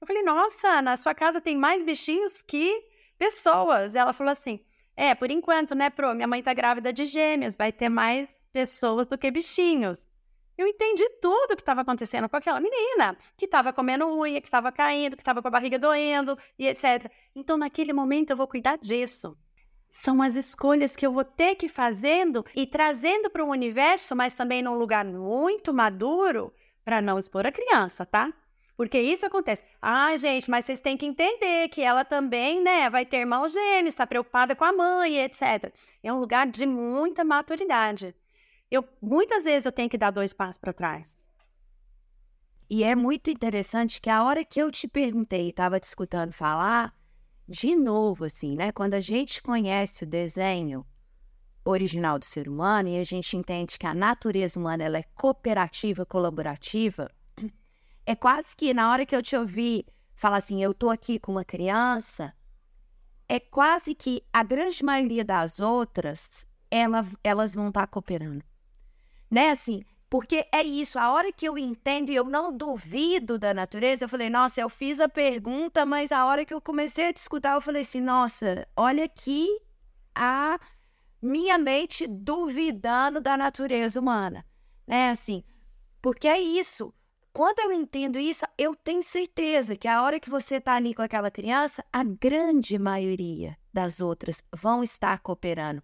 Eu 0.00 0.06
falei: 0.06 0.22
Nossa, 0.22 0.80
na 0.80 0.96
sua 0.96 1.12
casa 1.16 1.40
tem 1.40 1.56
mais 1.56 1.82
bichinhos 1.82 2.40
que 2.42 2.80
pessoas. 3.18 3.96
Ela 3.96 4.12
falou 4.12 4.30
assim: 4.30 4.60
É, 4.96 5.16
por 5.16 5.32
enquanto, 5.32 5.74
né, 5.74 5.90
Pro? 5.90 6.14
Minha 6.14 6.28
mãe 6.28 6.44
tá 6.44 6.54
grávida 6.54 6.92
de 6.92 7.06
gêmeos, 7.06 7.56
vai 7.56 7.72
ter 7.72 7.88
mais 7.88 8.28
pessoas 8.52 9.04
do 9.08 9.18
que 9.18 9.28
bichinhos. 9.32 10.06
Eu 10.56 10.68
entendi 10.68 11.02
tudo 11.20 11.56
que 11.56 11.62
estava 11.62 11.80
acontecendo 11.80 12.28
com 12.28 12.36
aquela 12.36 12.60
menina, 12.60 13.16
que 13.36 13.46
estava 13.46 13.72
comendo 13.72 14.06
unha, 14.16 14.40
que 14.40 14.46
estava 14.46 14.70
caindo, 14.70 15.16
que 15.16 15.22
estava 15.22 15.42
com 15.42 15.48
a 15.48 15.50
barriga 15.50 15.76
doendo 15.76 16.38
e 16.56 16.68
etc. 16.68 17.10
Então, 17.34 17.56
naquele 17.56 17.92
momento, 17.92 18.30
eu 18.30 18.36
vou 18.36 18.46
cuidar 18.46 18.78
disso. 18.78 19.36
São 19.96 20.20
as 20.20 20.34
escolhas 20.34 20.96
que 20.96 21.06
eu 21.06 21.12
vou 21.12 21.24
ter 21.24 21.54
que 21.54 21.68
fazendo 21.68 22.44
e 22.54 22.66
trazendo 22.66 23.30
para 23.30 23.44
o 23.44 23.50
universo, 23.50 24.16
mas 24.16 24.34
também 24.34 24.62
num 24.62 24.76
lugar 24.76 25.04
muito 25.04 25.72
maduro, 25.72 26.52
para 26.84 27.00
não 27.00 27.18
expor 27.18 27.46
a 27.46 27.52
criança, 27.52 28.04
tá? 28.04 28.32
Porque 28.76 29.00
isso 29.00 29.24
acontece. 29.24 29.62
Ah, 29.80 30.16
gente, 30.16 30.50
mas 30.50 30.64
vocês 30.64 30.80
têm 30.80 30.96
que 30.96 31.06
entender 31.06 31.68
que 31.68 31.80
ela 31.80 32.04
também, 32.04 32.60
né, 32.60 32.90
vai 32.90 33.06
ter 33.06 33.18
irmãos 33.18 33.52
gêmeos, 33.52 33.94
está 33.94 34.04
preocupada 34.04 34.56
com 34.56 34.64
a 34.64 34.72
mãe, 34.72 35.20
etc. 35.20 35.72
É 36.02 36.12
um 36.12 36.18
lugar 36.18 36.48
de 36.48 36.66
muita 36.66 37.22
maturidade 37.22 38.14
eu 38.74 38.84
muitas 39.00 39.44
vezes 39.44 39.66
eu 39.66 39.72
tenho 39.72 39.88
que 39.88 39.98
dar 39.98 40.10
dois 40.10 40.32
passos 40.32 40.58
para 40.58 40.72
trás. 40.72 41.24
E 42.68 42.82
é 42.82 42.94
muito 42.94 43.30
interessante 43.30 44.00
que 44.00 44.10
a 44.10 44.24
hora 44.24 44.44
que 44.44 44.60
eu 44.60 44.70
te 44.70 44.88
perguntei, 44.88 45.50
estava 45.50 45.78
te 45.78 45.84
escutando 45.84 46.32
falar, 46.32 46.92
de 47.48 47.74
novo, 47.76 48.24
assim, 48.24 48.54
né? 48.56 48.72
Quando 48.72 48.94
a 48.94 49.00
gente 49.00 49.42
conhece 49.42 50.04
o 50.04 50.06
desenho 50.06 50.84
original 51.64 52.18
do 52.18 52.24
ser 52.24 52.48
humano 52.48 52.88
e 52.88 52.98
a 52.98 53.04
gente 53.04 53.36
entende 53.36 53.78
que 53.78 53.86
a 53.86 53.94
natureza 53.94 54.58
humana 54.58 54.84
ela 54.84 54.98
é 54.98 55.04
cooperativa, 55.14 56.04
colaborativa, 56.04 57.10
é 58.06 58.14
quase 58.14 58.56
que 58.56 58.74
na 58.74 58.90
hora 58.90 59.06
que 59.06 59.16
eu 59.16 59.22
te 59.22 59.36
ouvi 59.36 59.86
falar 60.14 60.38
assim, 60.38 60.62
eu 60.62 60.74
tô 60.74 60.90
aqui 60.90 61.18
com 61.18 61.32
uma 61.32 61.44
criança, 61.44 62.34
é 63.28 63.40
quase 63.40 63.94
que 63.94 64.22
a 64.32 64.42
grande 64.42 64.84
maioria 64.84 65.24
das 65.24 65.60
outras, 65.60 66.46
ela, 66.70 67.06
elas 67.22 67.54
vão 67.54 67.68
estar 67.68 67.82
tá 67.82 67.86
cooperando 67.86 68.44
né? 69.34 69.50
Assim, 69.50 69.82
porque 70.14 70.46
é 70.52 70.62
isso, 70.62 70.96
a 70.96 71.10
hora 71.10 71.32
que 71.32 71.44
eu 71.44 71.58
entendo 71.58 72.08
e 72.08 72.14
eu 72.14 72.22
não 72.22 72.56
duvido 72.56 73.36
da 73.36 73.52
natureza, 73.52 74.04
eu 74.04 74.08
falei, 74.08 74.30
nossa, 74.30 74.60
eu 74.60 74.68
fiz 74.68 75.00
a 75.00 75.08
pergunta, 75.08 75.84
mas 75.84 76.12
a 76.12 76.24
hora 76.24 76.44
que 76.44 76.54
eu 76.54 76.60
comecei 76.60 77.08
a 77.08 77.12
te 77.12 77.16
escutar, 77.16 77.54
eu 77.54 77.60
falei 77.60 77.82
assim, 77.82 78.00
nossa, 78.00 78.64
olha 78.76 79.06
aqui 79.06 79.48
a 80.14 80.56
minha 81.20 81.58
mente 81.58 82.06
duvidando 82.06 83.20
da 83.20 83.36
natureza 83.36 83.98
humana, 83.98 84.46
né? 84.86 85.10
Assim, 85.10 85.42
porque 86.00 86.28
é 86.28 86.40
isso. 86.40 86.94
Quando 87.32 87.58
eu 87.58 87.72
entendo 87.72 88.16
isso, 88.16 88.44
eu 88.56 88.72
tenho 88.76 89.02
certeza 89.02 89.74
que 89.74 89.88
a 89.88 90.00
hora 90.00 90.20
que 90.20 90.30
você 90.30 90.58
está 90.58 90.74
ali 90.74 90.94
com 90.94 91.02
aquela 91.02 91.28
criança, 91.28 91.84
a 91.92 92.04
grande 92.04 92.78
maioria 92.78 93.58
das 93.72 94.00
outras 94.00 94.44
vão 94.54 94.80
estar 94.80 95.18
cooperando. 95.18 95.82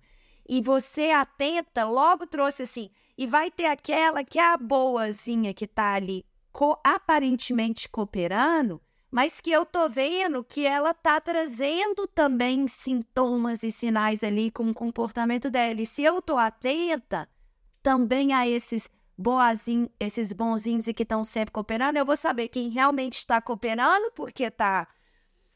E 0.49 0.63
você 0.63 1.11
atenta, 1.11 1.85
logo 1.85 2.29
trouxe 2.29 2.63
assim, 2.63 2.91
e 3.21 3.27
vai 3.27 3.51
ter 3.51 3.67
aquela 3.67 4.25
que 4.25 4.39
é 4.39 4.47
a 4.51 4.57
boazinha 4.57 5.53
que 5.53 5.67
está 5.67 5.93
ali 5.93 6.25
co 6.51 6.81
aparentemente 6.83 7.87
cooperando, 7.87 8.81
mas 9.11 9.43
que 9.43 9.53
eu 9.53 9.67
tô 9.67 9.91
vendo 9.91 10.43
que 10.43 10.65
ela 10.65 10.95
tá 10.95 11.21
trazendo 11.21 12.07
também 12.07 12.67
sintomas 12.67 13.63
e 13.63 13.71
sinais 13.71 14.25
ali 14.25 14.51
com 14.51 14.71
o 14.71 14.75
comportamento 14.75 15.51
dela. 15.51 15.83
E 15.83 15.85
se 15.85 16.03
eu 16.03 16.23
tô 16.23 16.39
atenta 16.39 17.29
também 17.83 18.33
a 18.33 18.49
esses 18.49 18.89
boazinhos, 19.19 19.91
esses 20.01 20.33
bonzinhos 20.33 20.89
e 20.89 20.95
que 20.95 21.03
estão 21.03 21.23
sempre 21.23 21.53
cooperando, 21.53 21.99
eu 21.99 22.07
vou 22.07 22.17
saber 22.17 22.49
quem 22.49 22.71
realmente 22.71 23.19
está 23.19 23.39
cooperando 23.39 24.11
porque 24.13 24.45
está 24.45 24.89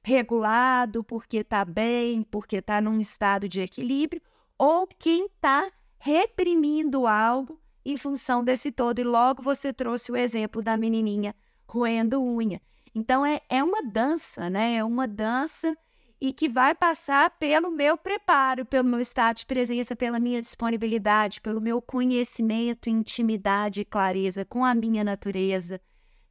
regulado, 0.02 1.02
porque 1.02 1.38
está 1.38 1.64
bem, 1.64 2.24
porque 2.24 2.56
está 2.56 2.78
num 2.78 3.00
estado 3.00 3.48
de 3.48 3.62
equilíbrio, 3.62 4.20
ou 4.58 4.86
quem 4.86 5.24
está 5.24 5.72
reprimindo 6.04 7.06
algo 7.06 7.58
em 7.82 7.96
função 7.96 8.44
desse 8.44 8.70
todo. 8.70 8.98
E 8.98 9.02
logo 9.02 9.42
você 9.42 9.72
trouxe 9.72 10.12
o 10.12 10.16
exemplo 10.16 10.60
da 10.60 10.76
menininha 10.76 11.34
roendo 11.66 12.22
unha. 12.22 12.60
Então 12.94 13.24
é, 13.24 13.40
é 13.48 13.64
uma 13.64 13.82
dança, 13.82 14.50
né? 14.50 14.74
É 14.76 14.84
uma 14.84 15.08
dança 15.08 15.74
e 16.20 16.30
que 16.30 16.46
vai 16.46 16.74
passar 16.74 17.30
pelo 17.38 17.70
meu 17.70 17.96
preparo, 17.96 18.66
pelo 18.66 18.86
meu 18.86 19.00
estado 19.00 19.38
de 19.38 19.46
presença, 19.46 19.96
pela 19.96 20.20
minha 20.20 20.42
disponibilidade, 20.42 21.40
pelo 21.40 21.58
meu 21.58 21.80
conhecimento, 21.80 22.90
intimidade 22.90 23.80
e 23.80 23.84
clareza 23.86 24.44
com 24.44 24.62
a 24.62 24.74
minha 24.74 25.02
natureza. 25.02 25.80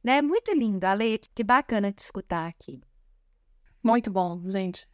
Né? 0.04 0.22
Muito 0.22 0.52
lindo, 0.52 0.84
Ale, 0.84 1.18
que 1.34 1.42
bacana 1.42 1.90
te 1.90 1.98
escutar 1.98 2.46
aqui. 2.46 2.80
Muito 3.82 4.08
bom, 4.08 4.40
gente. 4.48 4.86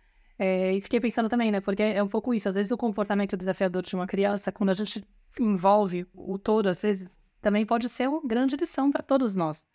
É, 0.43 0.73
e 0.73 0.81
fiquei 0.81 0.99
pensando 0.99 1.29
também, 1.29 1.53
né? 1.53 1.61
Porque 1.61 1.83
é 1.83 2.03
um 2.03 2.09
pouco 2.09 2.33
isso. 2.33 2.49
Às 2.49 2.55
vezes 2.55 2.73
o 2.73 2.77
comportamento 2.79 3.37
desafiador 3.37 3.83
de 3.83 3.95
uma 3.95 4.07
criança, 4.07 4.51
quando 4.51 4.71
a 4.71 4.75
gente 4.75 5.07
envolve 5.39 6.07
o 6.15 6.39
todo, 6.39 6.67
às 6.67 6.81
vezes 6.81 7.15
também 7.43 7.67
pode 7.67 7.91
ser 7.91 8.09
uma 8.09 8.23
grande 8.27 8.57
lição 8.57 8.91
para 8.91 9.03
todos 9.03 9.37
nós, 9.37 9.67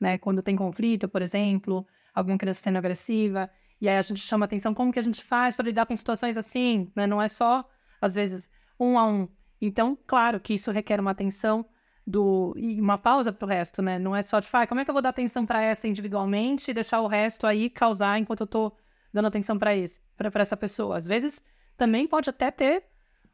né? 0.00 0.16
Quando 0.16 0.40
tem 0.40 0.56
conflito, 0.56 1.06
por 1.06 1.20
exemplo, 1.20 1.86
alguma 2.14 2.38
criança 2.38 2.62
sendo 2.62 2.78
agressiva, 2.78 3.50
e 3.78 3.90
aí 3.90 3.98
a 3.98 4.00
gente 4.00 4.20
chama 4.20 4.46
atenção 4.46 4.72
como 4.72 4.90
que 4.90 4.98
a 4.98 5.02
gente 5.02 5.22
faz 5.22 5.54
para 5.54 5.66
lidar 5.66 5.84
com 5.84 5.94
situações 5.94 6.38
assim, 6.38 6.90
né? 6.96 7.06
Não 7.06 7.20
é 7.20 7.28
só, 7.28 7.62
às 8.00 8.14
vezes, 8.14 8.48
um 8.80 8.98
a 8.98 9.06
um. 9.06 9.28
Então, 9.60 9.98
claro 10.06 10.40
que 10.40 10.54
isso 10.54 10.70
requer 10.70 10.98
uma 10.98 11.10
atenção 11.10 11.66
do 12.06 12.54
e 12.56 12.80
uma 12.80 12.96
pausa 12.96 13.34
para 13.34 13.44
o 13.44 13.48
resto, 13.48 13.82
né? 13.82 13.98
Não 13.98 14.16
é 14.16 14.22
só 14.22 14.40
de, 14.40 14.48
ah, 14.50 14.66
como 14.66 14.80
é 14.80 14.84
que 14.84 14.90
eu 14.90 14.94
vou 14.94 15.02
dar 15.02 15.10
atenção 15.10 15.44
para 15.44 15.62
essa 15.62 15.86
individualmente 15.86 16.70
e 16.70 16.74
deixar 16.74 17.02
o 17.02 17.06
resto 17.06 17.46
aí 17.46 17.68
causar 17.68 18.18
enquanto 18.18 18.40
eu 18.40 18.46
estou 18.46 18.74
dando 19.16 19.26
atenção 19.26 19.58
para 19.58 19.74
isso, 19.74 20.00
para 20.16 20.42
essa 20.42 20.56
pessoa. 20.56 20.96
Às 20.96 21.06
vezes 21.06 21.42
também 21.76 22.06
pode 22.06 22.30
até 22.30 22.50
ter 22.50 22.84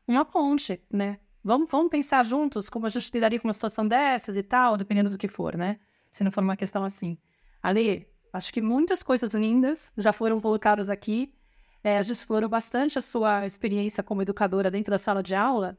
uma 0.06 0.24
ponte, 0.24 0.80
né? 0.90 1.18
Vamos, 1.44 1.68
vamos 1.70 1.90
pensar 1.90 2.24
juntos 2.24 2.70
como 2.70 2.86
a 2.86 2.88
gente 2.88 3.10
lidaria 3.12 3.38
com 3.38 3.48
uma 3.48 3.52
situação 3.52 3.86
dessas 3.86 4.36
e 4.36 4.42
tal, 4.42 4.76
dependendo 4.76 5.10
do 5.10 5.18
que 5.18 5.28
for, 5.28 5.56
né? 5.56 5.78
Se 6.10 6.22
não 6.22 6.30
for 6.30 6.42
uma 6.42 6.56
questão 6.56 6.84
assim. 6.84 7.18
Ali, 7.62 8.06
acho 8.32 8.52
que 8.52 8.62
muitas 8.62 9.02
coisas 9.02 9.34
lindas 9.34 9.92
já 9.96 10.12
foram 10.12 10.40
colocadas 10.40 10.88
aqui. 10.88 11.34
É, 11.82 11.98
a 11.98 12.02
gente 12.02 12.16
explorou 12.16 12.48
bastante 12.48 12.96
a 12.98 13.02
sua 13.02 13.44
experiência 13.44 14.02
como 14.02 14.22
educadora 14.22 14.70
dentro 14.70 14.92
da 14.92 14.98
sala 14.98 15.22
de 15.22 15.34
aula, 15.34 15.76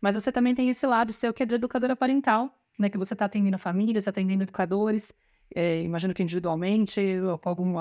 mas 0.00 0.16
você 0.16 0.32
também 0.32 0.54
tem 0.54 0.68
esse 0.68 0.84
lado 0.84 1.12
seu 1.12 1.32
que 1.32 1.44
é 1.44 1.46
de 1.46 1.54
educadora 1.54 1.94
parental, 1.94 2.52
né? 2.76 2.90
Que 2.90 2.98
você 2.98 3.14
está 3.14 3.26
atendendo 3.26 3.56
famílias, 3.56 4.08
atendendo 4.08 4.42
educadores 4.42 5.12
é, 5.54 5.82
imagino 5.82 6.14
que 6.14 6.22
individualmente, 6.22 7.00
algum, 7.42 7.74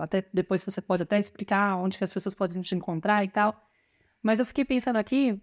até 0.00 0.26
depois 0.32 0.64
você 0.64 0.80
pode 0.80 1.02
até 1.02 1.18
explicar 1.18 1.76
onde 1.76 1.98
que 1.98 2.04
as 2.04 2.12
pessoas 2.12 2.34
podem 2.34 2.60
te 2.60 2.74
encontrar 2.74 3.24
e 3.24 3.28
tal. 3.28 3.58
Mas 4.22 4.38
eu 4.38 4.46
fiquei 4.46 4.64
pensando 4.64 4.96
aqui 4.96 5.40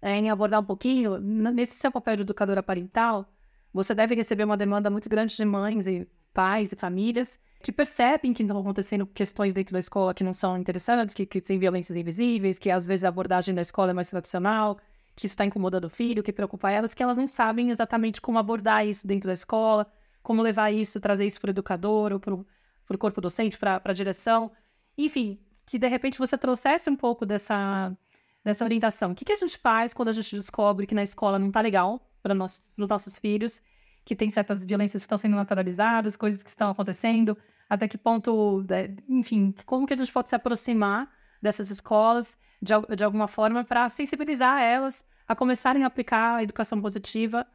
é, 0.00 0.16
em 0.16 0.30
abordar 0.30 0.60
um 0.60 0.64
pouquinho, 0.64 1.18
nesse 1.18 1.74
seu 1.74 1.90
papel 1.90 2.16
de 2.16 2.22
educadora 2.22 2.62
parental, 2.62 3.32
você 3.72 3.94
deve 3.94 4.14
receber 4.14 4.44
uma 4.44 4.56
demanda 4.56 4.90
muito 4.90 5.08
grande 5.08 5.36
de 5.36 5.44
mães 5.44 5.86
e 5.86 6.08
pais 6.32 6.72
e 6.72 6.76
famílias 6.76 7.40
que 7.62 7.72
percebem 7.72 8.32
que 8.32 8.42
estão 8.42 8.58
acontecendo 8.58 9.06
questões 9.06 9.52
dentro 9.52 9.72
da 9.72 9.78
escola 9.78 10.14
que 10.14 10.22
não 10.22 10.32
são 10.32 10.56
interessantes, 10.56 11.14
que, 11.14 11.26
que 11.26 11.40
tem 11.40 11.58
violências 11.58 11.96
invisíveis, 11.96 12.58
que 12.58 12.70
às 12.70 12.86
vezes 12.86 13.04
a 13.04 13.08
abordagem 13.08 13.54
da 13.54 13.62
escola 13.62 13.90
é 13.90 13.94
mais 13.94 14.08
tradicional, 14.08 14.78
que 15.16 15.26
isso 15.26 15.32
está 15.32 15.44
incomodando 15.44 15.84
o 15.84 15.90
filho, 15.90 16.22
que 16.22 16.32
preocupa 16.32 16.70
elas, 16.70 16.94
que 16.94 17.02
elas 17.02 17.16
não 17.16 17.26
sabem 17.26 17.70
exatamente 17.70 18.20
como 18.20 18.38
abordar 18.38 18.86
isso 18.86 19.06
dentro 19.06 19.26
da 19.26 19.32
escola, 19.32 19.90
como 20.28 20.42
levar 20.42 20.70
isso, 20.70 21.00
trazer 21.00 21.24
isso 21.24 21.40
para 21.40 21.48
o 21.48 21.52
educador 21.52 22.12
ou 22.12 22.20
para 22.20 22.34
o 22.34 22.98
corpo 22.98 23.18
docente, 23.18 23.56
para 23.56 23.80
a 23.82 23.92
direção. 23.94 24.52
Enfim, 24.98 25.38
que 25.64 25.78
de 25.78 25.88
repente 25.88 26.18
você 26.18 26.36
trouxesse 26.36 26.90
um 26.90 26.96
pouco 26.96 27.24
dessa, 27.24 27.96
dessa 28.44 28.62
orientação. 28.62 29.12
O 29.12 29.14
que, 29.14 29.24
que 29.24 29.32
a 29.32 29.36
gente 29.36 29.56
faz 29.56 29.94
quando 29.94 30.10
a 30.10 30.12
gente 30.12 30.36
descobre 30.36 30.86
que 30.86 30.94
na 30.94 31.02
escola 31.02 31.38
não 31.38 31.46
está 31.46 31.62
legal 31.62 32.06
para 32.22 32.34
os 32.34 32.70
nossos 32.76 33.18
filhos, 33.18 33.62
que 34.04 34.14
tem 34.14 34.28
certas 34.28 34.62
violências 34.62 35.02
que 35.02 35.06
estão 35.06 35.16
sendo 35.16 35.34
naturalizadas, 35.34 36.14
coisas 36.14 36.42
que 36.42 36.50
estão 36.50 36.72
acontecendo, 36.72 37.34
até 37.66 37.88
que 37.88 37.96
ponto, 37.96 38.66
né, 38.68 38.94
enfim, 39.08 39.54
como 39.64 39.86
que 39.86 39.94
a 39.94 39.96
gente 39.96 40.12
pode 40.12 40.28
se 40.28 40.34
aproximar 40.34 41.10
dessas 41.40 41.70
escolas 41.70 42.38
de, 42.60 42.74
de 42.94 43.02
alguma 43.02 43.28
forma 43.28 43.64
para 43.64 43.88
sensibilizar 43.88 44.60
elas 44.60 45.06
a 45.26 45.34
começarem 45.34 45.84
a 45.84 45.86
aplicar 45.86 46.36
a 46.36 46.42
educação 46.42 46.82
positiva 46.82 47.46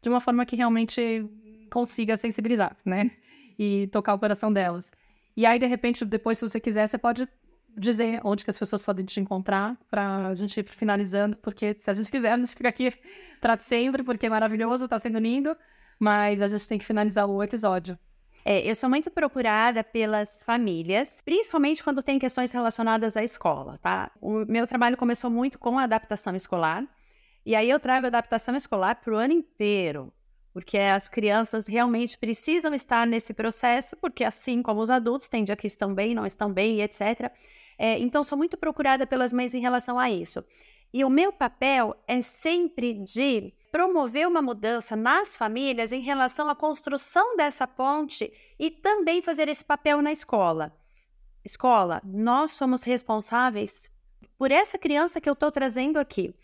de 0.00 0.08
uma 0.08 0.20
forma 0.20 0.46
que 0.46 0.54
realmente 0.54 1.28
consiga 1.70 2.16
sensibilizar, 2.16 2.76
né? 2.84 3.10
E 3.58 3.88
tocar 3.88 4.14
o 4.14 4.18
coração 4.18 4.52
delas. 4.52 4.90
E 5.36 5.46
aí, 5.46 5.58
de 5.58 5.66
repente, 5.66 6.04
depois, 6.04 6.38
se 6.38 6.48
você 6.48 6.60
quiser, 6.60 6.86
você 6.86 6.98
pode 6.98 7.28
dizer 7.76 8.20
onde 8.24 8.44
que 8.44 8.50
as 8.50 8.58
pessoas 8.58 8.82
podem 8.82 9.04
te 9.04 9.20
encontrar 9.20 9.76
para 9.88 10.28
a 10.28 10.34
gente 10.34 10.58
ir 10.58 10.64
finalizando, 10.64 11.36
porque 11.36 11.74
se 11.78 11.90
a 11.90 11.94
gente 11.94 12.10
quiser, 12.10 12.32
a 12.32 12.38
gente 12.38 12.54
fica 12.54 12.68
aqui 12.68 12.92
para 13.40 13.58
sempre, 13.58 14.02
porque 14.02 14.26
é 14.26 14.28
maravilhoso, 14.28 14.84
está 14.84 14.98
sendo 14.98 15.18
lindo, 15.18 15.56
mas 15.98 16.42
a 16.42 16.46
gente 16.46 16.66
tem 16.68 16.78
que 16.78 16.84
finalizar 16.84 17.28
o 17.28 17.42
episódio. 17.42 17.98
É, 18.44 18.68
eu 18.68 18.74
sou 18.74 18.88
muito 18.88 19.10
procurada 19.10 19.84
pelas 19.84 20.42
famílias, 20.42 21.18
principalmente 21.22 21.84
quando 21.84 22.02
tem 22.02 22.18
questões 22.18 22.50
relacionadas 22.50 23.16
à 23.16 23.22
escola, 23.22 23.76
tá? 23.78 24.10
O 24.20 24.46
meu 24.46 24.66
trabalho 24.66 24.96
começou 24.96 25.30
muito 25.30 25.58
com 25.58 25.78
a 25.78 25.82
adaptação 25.82 26.34
escolar, 26.34 26.84
e 27.44 27.54
aí 27.54 27.68
eu 27.68 27.78
trago 27.78 28.06
adaptação 28.06 28.56
escolar 28.56 28.96
para 28.96 29.12
o 29.12 29.16
ano 29.16 29.34
inteiro, 29.34 30.12
porque 30.52 30.78
as 30.78 31.08
crianças 31.08 31.66
realmente 31.66 32.18
precisam 32.18 32.74
estar 32.74 33.06
nesse 33.06 33.32
processo, 33.32 33.96
porque 33.96 34.24
assim 34.24 34.62
como 34.62 34.80
os 34.80 34.90
adultos, 34.90 35.28
tem 35.28 35.44
dia 35.44 35.56
que 35.56 35.66
estão 35.66 35.94
bem, 35.94 36.14
não 36.14 36.26
estão 36.26 36.52
bem, 36.52 36.80
etc. 36.80 37.32
É, 37.78 37.98
então, 37.98 38.22
sou 38.22 38.36
muito 38.36 38.56
procurada 38.56 39.06
pelas 39.06 39.32
mães 39.32 39.54
em 39.54 39.60
relação 39.60 39.98
a 39.98 40.10
isso. 40.10 40.44
E 40.92 41.04
o 41.04 41.10
meu 41.10 41.32
papel 41.32 41.96
é 42.06 42.20
sempre 42.20 42.94
de 42.94 43.54
promover 43.70 44.26
uma 44.26 44.42
mudança 44.42 44.96
nas 44.96 45.36
famílias 45.36 45.92
em 45.92 46.00
relação 46.00 46.48
à 46.50 46.54
construção 46.54 47.36
dessa 47.36 47.66
ponte 47.66 48.32
e 48.58 48.70
também 48.70 49.22
fazer 49.22 49.48
esse 49.48 49.64
papel 49.64 50.02
na 50.02 50.10
escola. 50.10 50.76
Escola, 51.44 52.02
nós 52.04 52.50
somos 52.50 52.82
responsáveis 52.82 53.90
por 54.36 54.50
essa 54.50 54.76
criança 54.76 55.20
que 55.20 55.28
eu 55.28 55.34
estou 55.34 55.52
trazendo 55.52 55.98
aqui. 55.98 56.34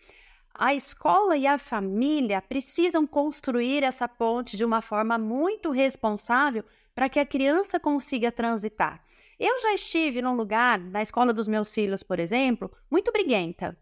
A 0.58 0.74
escola 0.74 1.36
e 1.36 1.46
a 1.46 1.58
família 1.58 2.40
precisam 2.40 3.06
construir 3.06 3.82
essa 3.82 4.08
ponte 4.08 4.56
de 4.56 4.64
uma 4.64 4.80
forma 4.80 5.18
muito 5.18 5.70
responsável 5.70 6.64
para 6.94 7.10
que 7.10 7.20
a 7.20 7.26
criança 7.26 7.78
consiga 7.78 8.32
transitar. 8.32 9.04
Eu 9.38 9.60
já 9.60 9.74
estive 9.74 10.22
num 10.22 10.34
lugar, 10.34 10.78
na 10.78 11.02
escola 11.02 11.30
dos 11.30 11.46
meus 11.46 11.74
filhos, 11.74 12.02
por 12.02 12.18
exemplo, 12.18 12.72
muito 12.90 13.12
briguenta. 13.12 13.76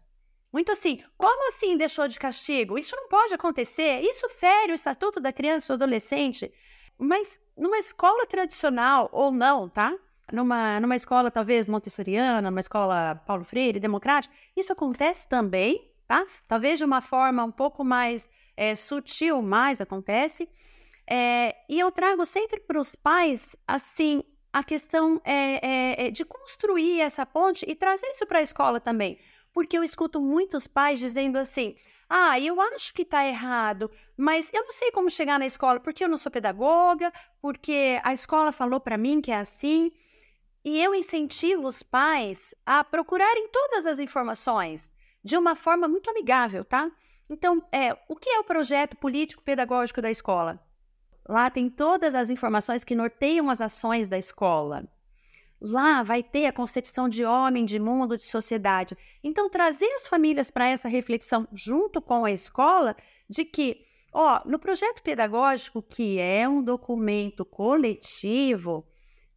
Muito 0.51 0.69
assim, 0.69 1.01
como 1.17 1.47
assim 1.47 1.77
deixou 1.77 2.09
de 2.09 2.19
castigo? 2.19 2.77
Isso 2.77 2.93
não 2.93 3.07
pode 3.07 3.33
acontecer. 3.33 4.01
Isso 4.01 4.27
fere 4.27 4.73
o 4.73 4.75
estatuto 4.75 5.21
da 5.21 5.31
criança 5.31 5.71
ou 5.71 5.75
adolescente. 5.75 6.51
Mas 6.97 7.39
numa 7.57 7.77
escola 7.77 8.25
tradicional 8.25 9.09
ou 9.13 9.31
não, 9.31 9.69
tá? 9.69 9.97
Numa, 10.31 10.77
numa 10.81 10.95
escola 10.97 11.31
talvez 11.31 11.69
montessoriana, 11.69 12.41
numa 12.41 12.59
escola 12.59 13.15
Paulo 13.25 13.45
Freire, 13.45 13.79
democrática, 13.79 14.33
isso 14.57 14.73
acontece 14.73 15.27
também, 15.29 15.89
tá? 16.07 16.25
Talvez 16.47 16.79
de 16.79 16.85
uma 16.85 17.01
forma 17.01 17.43
um 17.43 17.51
pouco 17.51 17.83
mais 17.83 18.29
é, 18.55 18.75
sutil, 18.75 19.41
mas 19.41 19.81
acontece. 19.81 20.49
É, 21.07 21.55
e 21.69 21.79
eu 21.79 21.91
trago 21.91 22.25
sempre 22.25 22.59
para 22.59 22.79
os 22.79 22.95
pais, 22.95 23.55
assim, 23.67 24.23
a 24.51 24.63
questão 24.63 25.21
é, 25.23 26.09
de 26.11 26.25
construir 26.25 27.01
essa 27.01 27.25
ponte 27.25 27.65
e 27.67 27.75
trazer 27.75 28.07
isso 28.07 28.25
para 28.25 28.39
a 28.39 28.41
escola 28.41 28.79
também 28.79 29.19
porque 29.55 29.77
eu 29.77 29.83
escuto 29.85 30.19
muitos 30.19 30.67
pais 30.67 30.99
dizendo 30.99 31.37
assim: 31.37 31.75
ah, 32.09 32.37
eu 32.37 32.59
acho 32.59 32.93
que 32.93 33.03
está 33.03 33.25
errado, 33.25 33.89
mas 34.17 34.51
eu 34.53 34.65
não 34.65 34.71
sei 34.73 34.91
como 34.91 35.09
chegar 35.09 35.39
na 35.39 35.45
escola 35.45 35.79
porque 35.79 36.03
eu 36.03 36.09
não 36.09 36.17
sou 36.17 36.29
pedagoga, 36.29 37.11
porque 37.41 37.99
a 38.03 38.11
escola 38.11 38.51
falou 38.51 38.81
para 38.81 38.97
mim 38.97 39.21
que 39.21 39.31
é 39.31 39.37
assim. 39.37 39.93
E 40.63 40.81
eu 40.81 40.93
incentivo 40.93 41.67
os 41.67 41.81
pais 41.81 42.53
a 42.65 42.83
procurarem 42.83 43.47
todas 43.49 43.85
as 43.85 43.99
informações 43.99 44.91
de 45.25 45.35
uma 45.35 45.55
forma 45.55 45.87
muito 45.87 46.07
amigável, 46.07 46.63
tá? 46.63 46.91
Então, 47.27 47.59
é, 47.71 47.97
o 48.07 48.15
que 48.15 48.29
é 48.29 48.39
o 48.39 48.43
projeto 48.43 48.95
político-pedagógico 48.95 49.99
da 49.99 50.11
escola? 50.11 50.63
Lá 51.27 51.49
tem 51.49 51.67
todas 51.67 52.13
as 52.13 52.29
informações 52.29 52.83
que 52.83 52.93
norteiam 52.93 53.49
as 53.49 53.59
ações 53.59 54.07
da 54.07 54.19
escola. 54.19 54.87
Lá 55.59 56.03
vai 56.03 56.21
ter 56.21 56.45
a 56.45 56.53
concepção 56.53 57.09
de 57.09 57.25
homem, 57.25 57.65
de 57.65 57.79
mundo, 57.79 58.15
de 58.15 58.23
sociedade. 58.23 58.95
Então, 59.23 59.49
trazer 59.49 59.91
as 59.93 60.07
famílias 60.07 60.51
para 60.51 60.69
essa 60.69 60.87
reflexão 60.87 61.47
junto 61.51 61.99
com 61.99 62.23
a 62.23 62.31
escola 62.31 62.95
de 63.27 63.43
que, 63.43 63.83
ó, 64.13 64.41
no 64.45 64.59
projeto 64.59 65.01
pedagógico, 65.01 65.81
que 65.81 66.19
é 66.19 66.47
um 66.47 66.61
documento 66.61 67.43
coletivo, 67.43 68.85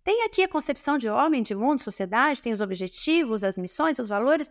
tem 0.04 0.22
aqui 0.24 0.42
a 0.42 0.48
concepção 0.48 0.98
de 0.98 1.08
homem, 1.08 1.42
de 1.42 1.54
mundo, 1.54 1.82
sociedade, 1.82 2.42
tem 2.42 2.52
os 2.52 2.60
objetivos, 2.60 3.42
as 3.42 3.56
missões, 3.56 3.98
os 3.98 4.10
valores. 4.10 4.50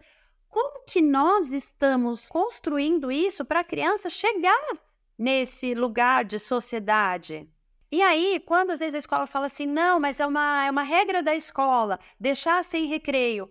Como 0.49 0.83
que 0.85 1.01
nós 1.01 1.53
estamos 1.53 2.27
construindo 2.27 3.11
isso 3.11 3.45
para 3.45 3.59
a 3.59 3.63
criança 3.63 4.09
chegar 4.09 4.77
nesse 5.17 5.73
lugar 5.73 6.25
de 6.25 6.39
sociedade? 6.39 7.47
E 7.91 8.01
aí, 8.01 8.41
quando 8.45 8.71
às 8.71 8.79
vezes 8.79 8.95
a 8.95 8.99
escola 8.99 9.25
fala 9.25 9.45
assim, 9.45 9.65
não, 9.65 9.99
mas 9.99 10.19
é 10.19 10.25
uma, 10.25 10.65
é 10.65 10.71
uma 10.71 10.83
regra 10.83 11.23
da 11.23 11.33
escola, 11.35 11.97
deixar 12.19 12.63
sem 12.63 12.85
recreio. 12.85 13.49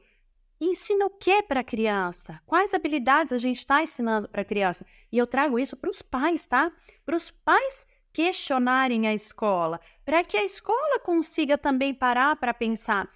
Ensina 0.60 1.06
o 1.06 1.10
que 1.10 1.42
para 1.42 1.60
a 1.60 1.64
criança? 1.64 2.40
Quais 2.46 2.72
habilidades 2.72 3.32
a 3.32 3.38
gente 3.38 3.58
está 3.58 3.82
ensinando 3.82 4.28
para 4.28 4.42
a 4.42 4.44
criança? 4.44 4.86
E 5.12 5.18
eu 5.18 5.26
trago 5.26 5.58
isso 5.58 5.76
para 5.76 5.90
os 5.90 6.02
pais, 6.02 6.46
tá? 6.46 6.72
Para 7.04 7.16
os 7.16 7.30
pais 7.30 7.86
questionarem 8.12 9.06
a 9.06 9.12
escola, 9.12 9.78
para 10.02 10.24
que 10.24 10.36
a 10.36 10.44
escola 10.44 10.98
consiga 11.00 11.58
também 11.58 11.92
parar 11.92 12.36
para 12.36 12.54
pensar. 12.54 13.06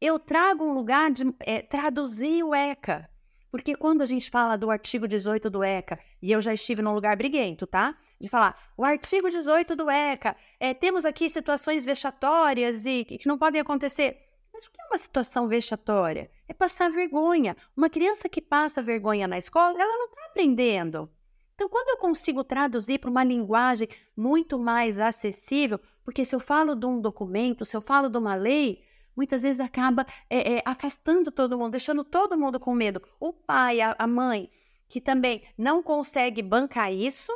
Eu 0.00 0.18
trago 0.18 0.64
um 0.64 0.74
lugar 0.74 1.12
de 1.12 1.22
é, 1.40 1.62
traduzir 1.62 2.42
o 2.42 2.52
ECA, 2.52 3.08
porque 3.52 3.74
quando 3.74 4.00
a 4.00 4.06
gente 4.06 4.30
fala 4.30 4.56
do 4.56 4.70
artigo 4.70 5.06
18 5.06 5.50
do 5.50 5.62
ECA, 5.62 5.98
e 6.22 6.32
eu 6.32 6.40
já 6.40 6.54
estive 6.54 6.80
num 6.80 6.94
lugar 6.94 7.14
briguento, 7.18 7.66
tá? 7.66 7.94
De 8.18 8.26
falar, 8.26 8.58
o 8.78 8.82
artigo 8.82 9.28
18 9.28 9.76
do 9.76 9.90
ECA, 9.90 10.34
é, 10.58 10.72
temos 10.72 11.04
aqui 11.04 11.28
situações 11.28 11.84
vexatórias 11.84 12.86
e 12.86 13.04
que 13.04 13.28
não 13.28 13.36
podem 13.36 13.60
acontecer. 13.60 14.16
Mas 14.54 14.64
o 14.64 14.70
que 14.70 14.80
é 14.80 14.86
uma 14.86 14.96
situação 14.96 15.48
vexatória? 15.48 16.30
É 16.48 16.54
passar 16.54 16.90
vergonha. 16.90 17.54
Uma 17.76 17.90
criança 17.90 18.26
que 18.26 18.40
passa 18.40 18.80
vergonha 18.80 19.28
na 19.28 19.36
escola, 19.36 19.78
ela 19.78 19.98
não 19.98 20.06
está 20.06 20.24
aprendendo. 20.30 21.10
Então, 21.54 21.68
quando 21.68 21.90
eu 21.90 21.98
consigo 21.98 22.42
traduzir 22.42 23.00
para 23.00 23.10
uma 23.10 23.22
linguagem 23.22 23.86
muito 24.16 24.58
mais 24.58 24.98
acessível, 24.98 25.78
porque 26.02 26.24
se 26.24 26.34
eu 26.34 26.40
falo 26.40 26.74
de 26.74 26.86
um 26.86 26.98
documento, 26.98 27.66
se 27.66 27.76
eu 27.76 27.82
falo 27.82 28.08
de 28.08 28.16
uma 28.16 28.34
lei, 28.34 28.82
muitas 29.16 29.42
vezes 29.42 29.60
acaba 29.60 30.06
é, 30.28 30.54
é, 30.54 30.62
afastando 30.64 31.30
todo 31.30 31.58
mundo, 31.58 31.72
deixando 31.72 32.04
todo 32.04 32.38
mundo 32.38 32.58
com 32.58 32.74
medo. 32.74 33.02
O 33.20 33.32
pai, 33.32 33.80
a, 33.80 33.94
a 33.98 34.06
mãe, 34.06 34.50
que 34.88 35.00
também 35.00 35.42
não 35.56 35.82
consegue 35.82 36.42
bancar 36.42 36.92
isso, 36.92 37.32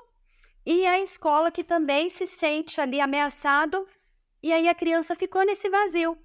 e 0.65 0.85
a 0.87 1.01
escola 1.01 1.51
que 1.51 1.63
também 1.63 2.09
se 2.09 2.27
sente 2.27 2.81
ali 2.81 3.01
ameaçado, 3.01 3.87
e 4.43 4.53
aí 4.53 4.69
a 4.69 4.75
criança 4.75 5.15
ficou 5.15 5.45
nesse 5.45 5.69
vazio. 5.71 6.19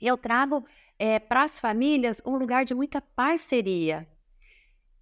Eu 0.00 0.16
trago 0.16 0.64
é, 0.98 1.18
para 1.18 1.42
as 1.42 1.60
famílias 1.60 2.22
um 2.24 2.36
lugar 2.36 2.64
de 2.64 2.74
muita 2.74 3.00
parceria. 3.00 4.06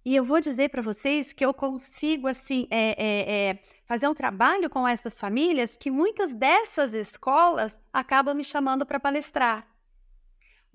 E 0.05 0.15
eu 0.15 0.23
vou 0.23 0.39
dizer 0.39 0.69
para 0.69 0.83
vocês 0.83 1.33
que 1.33 1.43
eu 1.43 1.51
consigo 1.51 2.27
assim 2.27 2.67
é, 2.69 2.95
é, 2.99 3.59
fazer 3.87 4.07
um 4.07 4.13
trabalho 4.13 4.69
com 4.69 4.87
essas 4.87 5.19
famílias 5.19 5.75
que 5.75 5.89
muitas 5.89 6.31
dessas 6.31 6.93
escolas 6.93 7.81
acabam 7.91 8.35
me 8.35 8.43
chamando 8.43 8.85
para 8.85 8.99
palestrar. 8.99 9.67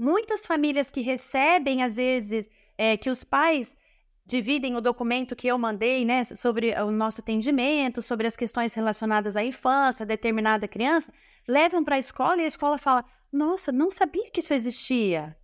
Muitas 0.03 0.47
famílias 0.47 0.91
que 0.91 1.03
recebem, 1.03 1.83
às 1.83 1.97
vezes, 1.97 2.49
é, 2.79 2.97
que 2.97 3.11
os 3.11 3.23
pais 3.23 3.77
dividem 4.25 4.75
o 4.75 4.81
documento 4.81 5.37
que 5.37 5.47
eu 5.47 5.59
mandei, 5.59 6.07
né, 6.07 6.25
sobre 6.25 6.73
o 6.81 6.91
nosso 6.91 7.21
atendimento, 7.21 8.01
sobre 8.01 8.27
as 8.27 8.35
questões 8.35 8.73
relacionadas 8.73 9.37
à 9.37 9.45
infância, 9.45 10.07
determinada 10.07 10.67
criança, 10.67 11.13
levam 11.47 11.85
para 11.85 11.97
a 11.97 11.99
escola 11.99 12.41
e 12.41 12.45
a 12.45 12.47
escola 12.47 12.79
fala: 12.79 13.05
Nossa, 13.31 13.71
não 13.71 13.91
sabia 13.91 14.31
que 14.31 14.41
isso 14.41 14.55
existia. 14.55 15.37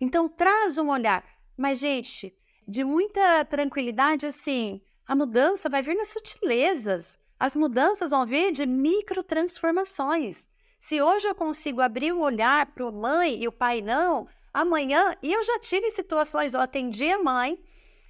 Então, 0.00 0.28
traz 0.28 0.76
um 0.76 0.90
olhar. 0.90 1.24
Mas, 1.56 1.78
gente, 1.78 2.36
de 2.66 2.82
muita 2.82 3.44
tranquilidade, 3.44 4.26
assim, 4.26 4.82
a 5.06 5.14
mudança 5.14 5.68
vai 5.68 5.82
vir 5.82 5.94
nas 5.94 6.08
sutilezas. 6.08 7.16
As 7.38 7.54
mudanças 7.54 8.10
vão 8.10 8.26
vir 8.26 8.50
de 8.50 8.66
microtransformações. 8.66 10.48
Se 10.86 11.00
hoje 11.00 11.26
eu 11.26 11.34
consigo 11.34 11.80
abrir 11.80 12.12
um 12.12 12.20
olhar 12.20 12.66
para 12.66 12.86
a 12.86 12.92
mãe 12.92 13.42
e 13.42 13.48
o 13.48 13.52
pai 13.52 13.80
não, 13.80 14.28
amanhã, 14.52 15.16
e 15.22 15.32
eu 15.32 15.42
já 15.42 15.58
tive 15.58 15.88
situações, 15.88 16.52
eu 16.52 16.60
atendi 16.60 17.10
a 17.10 17.22
mãe 17.22 17.58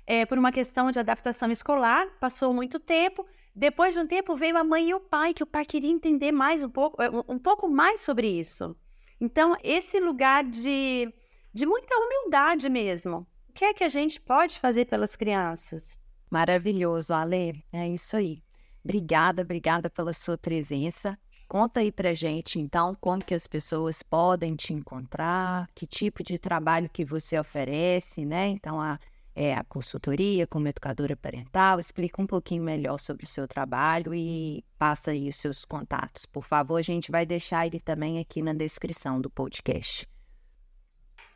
é, 0.04 0.26
por 0.26 0.36
uma 0.36 0.50
questão 0.50 0.90
de 0.90 0.98
adaptação 0.98 1.52
escolar, 1.52 2.08
passou 2.18 2.52
muito 2.52 2.80
tempo, 2.80 3.24
depois 3.54 3.94
de 3.94 4.00
um 4.00 4.06
tempo 4.08 4.34
veio 4.34 4.56
a 4.56 4.64
mãe 4.64 4.88
e 4.88 4.94
o 4.94 4.98
pai, 4.98 5.32
que 5.32 5.44
o 5.44 5.46
pai 5.46 5.64
queria 5.64 5.88
entender 5.88 6.32
mais 6.32 6.64
um 6.64 6.68
pouco, 6.68 7.00
eh, 7.00 7.08
um 7.28 7.38
pouco 7.38 7.68
mais 7.68 8.00
sobre 8.00 8.26
isso. 8.26 8.74
Então, 9.20 9.56
esse 9.62 10.00
lugar 10.00 10.42
de, 10.42 11.14
de 11.52 11.64
muita 11.66 11.96
humildade 11.96 12.68
mesmo. 12.68 13.24
O 13.50 13.52
que 13.52 13.66
é 13.66 13.72
que 13.72 13.84
a 13.84 13.88
gente 13.88 14.20
pode 14.20 14.58
fazer 14.58 14.86
pelas 14.86 15.14
crianças? 15.14 15.96
Maravilhoso, 16.28 17.14
Ale. 17.14 17.64
É 17.72 17.88
isso 17.88 18.16
aí. 18.16 18.42
Obrigada, 18.82 19.42
obrigada 19.42 19.88
pela 19.88 20.12
sua 20.12 20.36
presença. 20.36 21.16
Conta 21.48 21.80
aí 21.80 21.92
pra 21.92 22.14
gente, 22.14 22.58
então, 22.58 22.96
como 23.00 23.24
que 23.24 23.34
as 23.34 23.46
pessoas 23.46 24.02
podem 24.02 24.56
te 24.56 24.72
encontrar, 24.72 25.68
que 25.74 25.86
tipo 25.86 26.22
de 26.22 26.38
trabalho 26.38 26.88
que 26.88 27.04
você 27.04 27.38
oferece, 27.38 28.24
né? 28.24 28.48
Então, 28.48 28.80
a 28.80 28.98
é, 29.34 29.54
a 29.54 29.64
consultoria 29.64 30.46
como 30.46 30.68
educadora 30.68 31.16
parental. 31.16 31.80
Explica 31.80 32.22
um 32.22 32.26
pouquinho 32.26 32.62
melhor 32.62 32.98
sobre 32.98 33.24
o 33.24 33.28
seu 33.28 33.48
trabalho 33.48 34.14
e 34.14 34.64
passa 34.78 35.10
aí 35.10 35.28
os 35.28 35.36
seus 35.36 35.64
contatos. 35.64 36.24
Por 36.26 36.44
favor, 36.44 36.76
a 36.76 36.82
gente 36.82 37.10
vai 37.10 37.26
deixar 37.26 37.66
ele 37.66 37.80
também 37.80 38.18
aqui 38.18 38.40
na 38.40 38.52
descrição 38.52 39.20
do 39.20 39.28
podcast. 39.28 40.08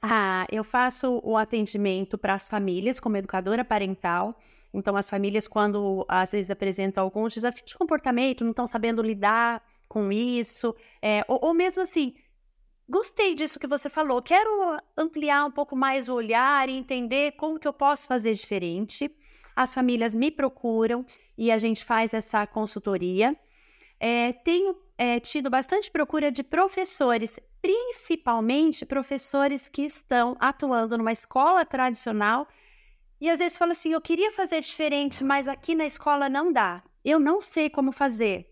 Ah, 0.00 0.46
eu 0.50 0.62
faço 0.62 1.20
o 1.24 1.36
atendimento 1.36 2.16
para 2.16 2.34
as 2.34 2.48
famílias 2.48 3.00
como 3.00 3.16
educadora 3.16 3.64
parental. 3.64 4.32
Então, 4.72 4.96
as 4.96 5.10
famílias, 5.10 5.48
quando 5.48 6.04
às 6.08 6.30
vezes 6.30 6.50
apresentam 6.50 7.02
alguns 7.02 7.34
desafios 7.34 7.66
de 7.66 7.74
comportamento, 7.74 8.44
não 8.44 8.50
estão 8.50 8.66
sabendo 8.66 9.02
lidar 9.02 9.60
com 9.88 10.12
isso, 10.12 10.74
é, 11.00 11.24
ou, 11.26 11.38
ou 11.42 11.54
mesmo 11.54 11.82
assim, 11.82 12.14
Gostei 12.90 13.34
disso 13.34 13.58
que 13.58 13.66
você 13.66 13.90
falou. 13.90 14.22
Quero 14.22 14.78
ampliar 14.96 15.44
um 15.44 15.50
pouco 15.50 15.76
mais 15.76 16.08
o 16.08 16.14
olhar 16.14 16.70
e 16.70 16.72
entender 16.72 17.32
como 17.32 17.58
que 17.58 17.68
eu 17.68 17.72
posso 17.72 18.06
fazer 18.06 18.32
diferente. 18.32 19.14
As 19.54 19.74
famílias 19.74 20.14
me 20.14 20.30
procuram 20.30 21.04
e 21.36 21.50
a 21.52 21.58
gente 21.58 21.84
faz 21.84 22.14
essa 22.14 22.46
consultoria. 22.46 23.36
É, 24.00 24.32
tenho 24.32 24.74
é, 24.96 25.20
tido 25.20 25.50
bastante 25.50 25.90
procura 25.90 26.32
de 26.32 26.42
professores, 26.42 27.38
principalmente 27.60 28.86
professores 28.86 29.68
que 29.68 29.82
estão 29.82 30.34
atuando 30.40 30.96
numa 30.96 31.12
escola 31.12 31.66
tradicional 31.66 32.48
e 33.20 33.28
às 33.28 33.38
vezes 33.38 33.58
falam 33.58 33.72
assim: 33.72 33.92
eu 33.92 34.00
queria 34.00 34.30
fazer 34.30 34.62
diferente, 34.62 35.22
mas 35.22 35.46
aqui 35.46 35.74
na 35.74 35.84
escola 35.84 36.28
não 36.30 36.50
dá. 36.50 36.82
Eu 37.04 37.18
não 37.20 37.40
sei 37.42 37.68
como 37.68 37.92
fazer. 37.92 38.48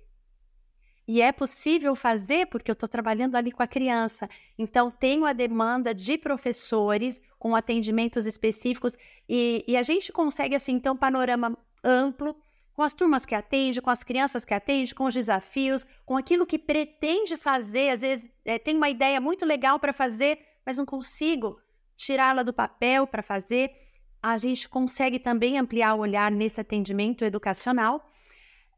E 1.09 1.23
é 1.23 1.31
possível 1.31 1.95
fazer 1.95 2.47
porque 2.47 2.71
eu 2.71 2.73
estou 2.73 2.89
trabalhando 2.89 3.37
ali 3.37 3.53
com 3.53 3.63
a 3.63 3.67
criança. 3.67 4.29
Então, 4.59 4.91
tenho 4.91 5.25
a 5.25 5.33
demanda 5.33 5.95
de 5.95 6.19
professores 6.19 7.23
com 7.39 7.55
atendimentos 7.55 8.27
específicos 8.27 8.97
e, 9.29 9.65
e 9.69 9.77
a 9.77 9.83
gente 9.85 10.13
consegue, 10.13 10.57
assim, 10.57 10.81
ter 10.81 10.91
um 10.91 10.97
panorama 10.97 11.57
amplo 11.85 12.37
com 12.73 12.83
as 12.83 12.93
turmas 12.93 13.25
que 13.25 13.35
atende, 13.35 13.81
com 13.81 13.89
as 13.89 14.03
crianças 14.03 14.45
que 14.45 14.53
atende, 14.53 14.95
com 14.95 15.05
os 15.05 15.15
desafios, 15.15 15.87
com 16.05 16.17
aquilo 16.17 16.45
que 16.45 16.59
pretende 16.59 17.37
fazer. 17.37 17.91
Às 17.91 18.01
vezes, 18.01 18.31
é, 18.45 18.59
tem 18.59 18.77
uma 18.77 18.91
ideia 18.91 19.21
muito 19.21 19.47
legal 19.47 19.79
para 19.79 19.93
fazer, 19.93 20.41
mas 20.65 20.77
não 20.77 20.85
consigo 20.85 21.59
tirá-la 21.97 22.43
do 22.43 22.53
papel 22.53 23.07
para 23.07 23.23
fazer. 23.23 23.71
A 24.21 24.37
gente 24.37 24.69
consegue 24.69 25.21
também 25.21 25.57
ampliar 25.57 25.95
o 25.95 26.01
olhar 26.01 26.33
nesse 26.33 26.61
atendimento 26.61 27.25
educacional 27.25 28.05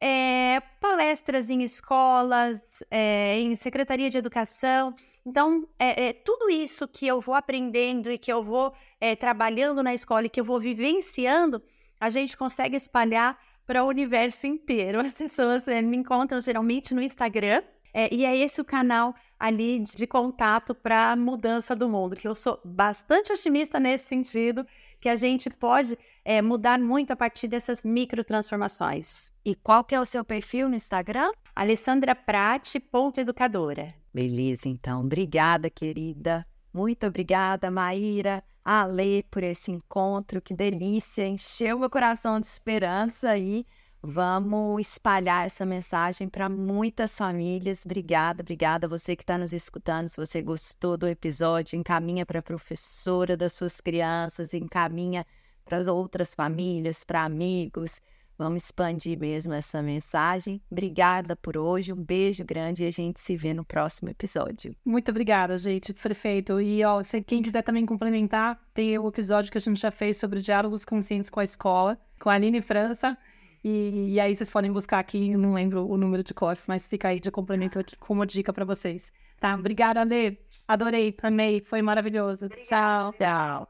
é, 0.01 0.61
palestras 0.81 1.51
em 1.51 1.63
escolas, 1.63 2.61
é, 2.91 3.39
em 3.39 3.55
secretaria 3.55 4.09
de 4.09 4.19
educação. 4.19 4.95
Então, 5.27 5.69
é, 5.79 6.09
é, 6.09 6.13
tudo 6.13 6.49
isso 6.49 6.89
que 6.89 7.07
eu 7.07 7.21
vou 7.21 7.35
aprendendo 7.35 8.11
e 8.11 8.19
que 8.19 8.33
eu 8.33 8.43
vou 8.43 8.73
é, 9.01 9.15
trabalhando 9.15 9.83
na 9.83 9.93
escola 9.93 10.27
e 10.27 10.29
que 10.31 10.41
eu 10.41 10.45
vou 10.45 10.59
vivenciando, 10.59 11.63
a 12.01 12.09
gente 12.09 12.37
consegue 12.37 12.77
espalhar 12.77 13.39
para 13.67 13.85
o 13.85 13.89
universo 13.89 14.47
inteiro. 14.47 15.01
As 15.05 15.15
pessoas 15.15 15.69
é, 15.69 15.83
me 15.83 15.97
encontram 15.97 16.41
geralmente 16.41 16.95
no 16.95 17.03
Instagram. 17.03 17.63
É, 17.93 18.15
e 18.15 18.25
é 18.25 18.37
esse 18.37 18.61
o 18.61 18.65
canal 18.65 19.13
ali 19.39 19.81
de 19.81 20.07
contato 20.07 20.75
para 20.75 21.13
a 21.13 21.17
mudança 21.17 21.77
do 21.77 21.89
mundo, 21.89 22.17
que 22.17 22.27
eu 22.27 22.35
sou 22.35 22.59
bastante 22.65 23.31
otimista 23.33 23.79
nesse 23.79 24.07
sentido, 24.07 24.67
que 25.01 25.09
a 25.09 25.15
gente 25.17 25.49
pode 25.49 25.97
é, 26.25 26.43
mudar 26.43 26.79
muito 26.79 27.13
a 27.13 27.17
partir 27.17 27.49
dessas 27.49 27.85
microtransformações. 27.85 29.33
E 29.45 29.55
qual 29.55 29.85
que 29.85 29.95
é 29.95 30.01
o 30.01 30.05
seu 30.05 30.25
perfil 30.25 30.69
no 30.69 30.75
Instagram? 30.75 31.31
alessandraprate.educadora. 31.55 33.95
Beleza, 34.13 34.69
então. 34.69 35.01
Obrigada, 35.01 35.71
querida. 35.71 36.45
Muito 36.73 37.07
obrigada, 37.07 37.71
Maíra, 37.71 38.43
Ale, 38.65 39.23
por 39.31 39.43
esse 39.43 39.71
encontro. 39.73 40.41
Que 40.41 40.55
delícia. 40.55 41.27
Encheu 41.27 41.79
meu 41.79 41.91
coração 41.91 42.39
de 42.39 42.47
esperança 42.47 43.31
aí. 43.31 43.67
Vamos 44.01 44.81
espalhar 44.81 45.45
essa 45.45 45.67
mensagem 45.67 46.29
para 46.29 46.49
muitas 46.49 47.19
famílias. 47.19 47.85
Obrigada, 47.85 48.43
obrigada 48.43 48.87
a 48.87 48.89
você 48.89 49.17
que 49.17 49.25
está 49.25 49.37
nos 49.37 49.53
escutando. 49.53 50.09
Se 50.09 50.17
você 50.17 50.41
gostou 50.41 50.97
do 50.97 51.09
episódio, 51.09 51.77
encaminha 51.77 52.25
para 52.25 52.39
a 52.39 52.43
professora 52.43 53.37
das 53.37 53.55
suas 53.55 53.81
crianças, 53.81 54.55
encaminha 54.55 55.27
para 55.65 55.79
as 55.79 55.89
outras 55.89 56.33
famílias, 56.33 57.03
para 57.03 57.25
amigos. 57.25 58.01
Vamos 58.39 58.67
expandir 58.67 59.19
mesmo 59.19 59.53
essa 59.53 59.83
mensagem. 59.83 60.63
Obrigada 60.71 61.35
por 61.35 61.59
hoje, 61.59 61.93
um 61.93 62.05
beijo 62.05 62.45
grande 62.45 62.85
e 62.85 62.87
a 62.87 62.93
gente 62.93 63.19
se 63.19 63.37
vê 63.37 63.53
no 63.53 63.65
próximo 63.65 64.11
episódio. 64.11 64.77
Muito 64.85 65.11
obrigada, 65.11 65.59
gente. 65.59 65.93
Perfeito. 65.93 66.61
E 66.61 66.85
ó, 66.85 67.03
se 67.03 67.21
quem 67.21 67.43
quiser 67.43 67.63
também 67.63 67.85
complementar, 67.85 68.63
tem 68.73 68.97
o 68.97 69.09
episódio 69.09 69.51
que 69.51 69.59
a 69.59 69.61
gente 69.61 69.81
já 69.81 69.91
fez 69.91 70.19
sobre 70.19 70.41
diálogos 70.41 70.85
conscientes 70.85 71.29
com 71.29 71.41
a 71.41 71.45
escola, 71.45 71.99
com 72.21 72.31
a 72.31 72.35
Aline 72.35 72.63
França. 72.63 73.19
E, 73.63 74.15
e 74.15 74.21
aí 74.21 74.35
vocês 74.35 74.51
podem 74.51 74.73
buscar 74.73 74.99
aqui, 74.99 75.37
não 75.37 75.55
lembro 75.55 75.87
o 75.87 75.97
número 75.97 76.23
de 76.23 76.33
cofre, 76.33 76.65
mas 76.69 76.89
fica 76.89 77.09
aí 77.09 77.21
de 77.21 77.31
complemento 77.31 77.85
como 77.99 78.25
dica 78.25 78.53
para 78.53 78.65
vocês. 78.65 79.13
Tá? 79.41 79.55
Obrigada, 79.55 80.01
Ale. 80.01 80.39
Adorei, 80.67 81.15
amei, 81.23 81.61
foi 81.61 81.83
maravilhoso. 81.83 82.47
Obrigada. 82.47 82.69
Tchau. 82.69 83.15
Tchau. 83.15 83.69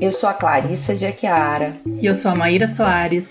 Eu 0.00 0.12
sou 0.12 0.28
a 0.28 0.34
Clarissa 0.34 0.94
de 0.94 1.06
Aquiara. 1.06 1.80
E 2.00 2.06
eu 2.06 2.14
sou 2.14 2.30
a 2.30 2.34
Maíra 2.34 2.66
Soares. 2.66 3.30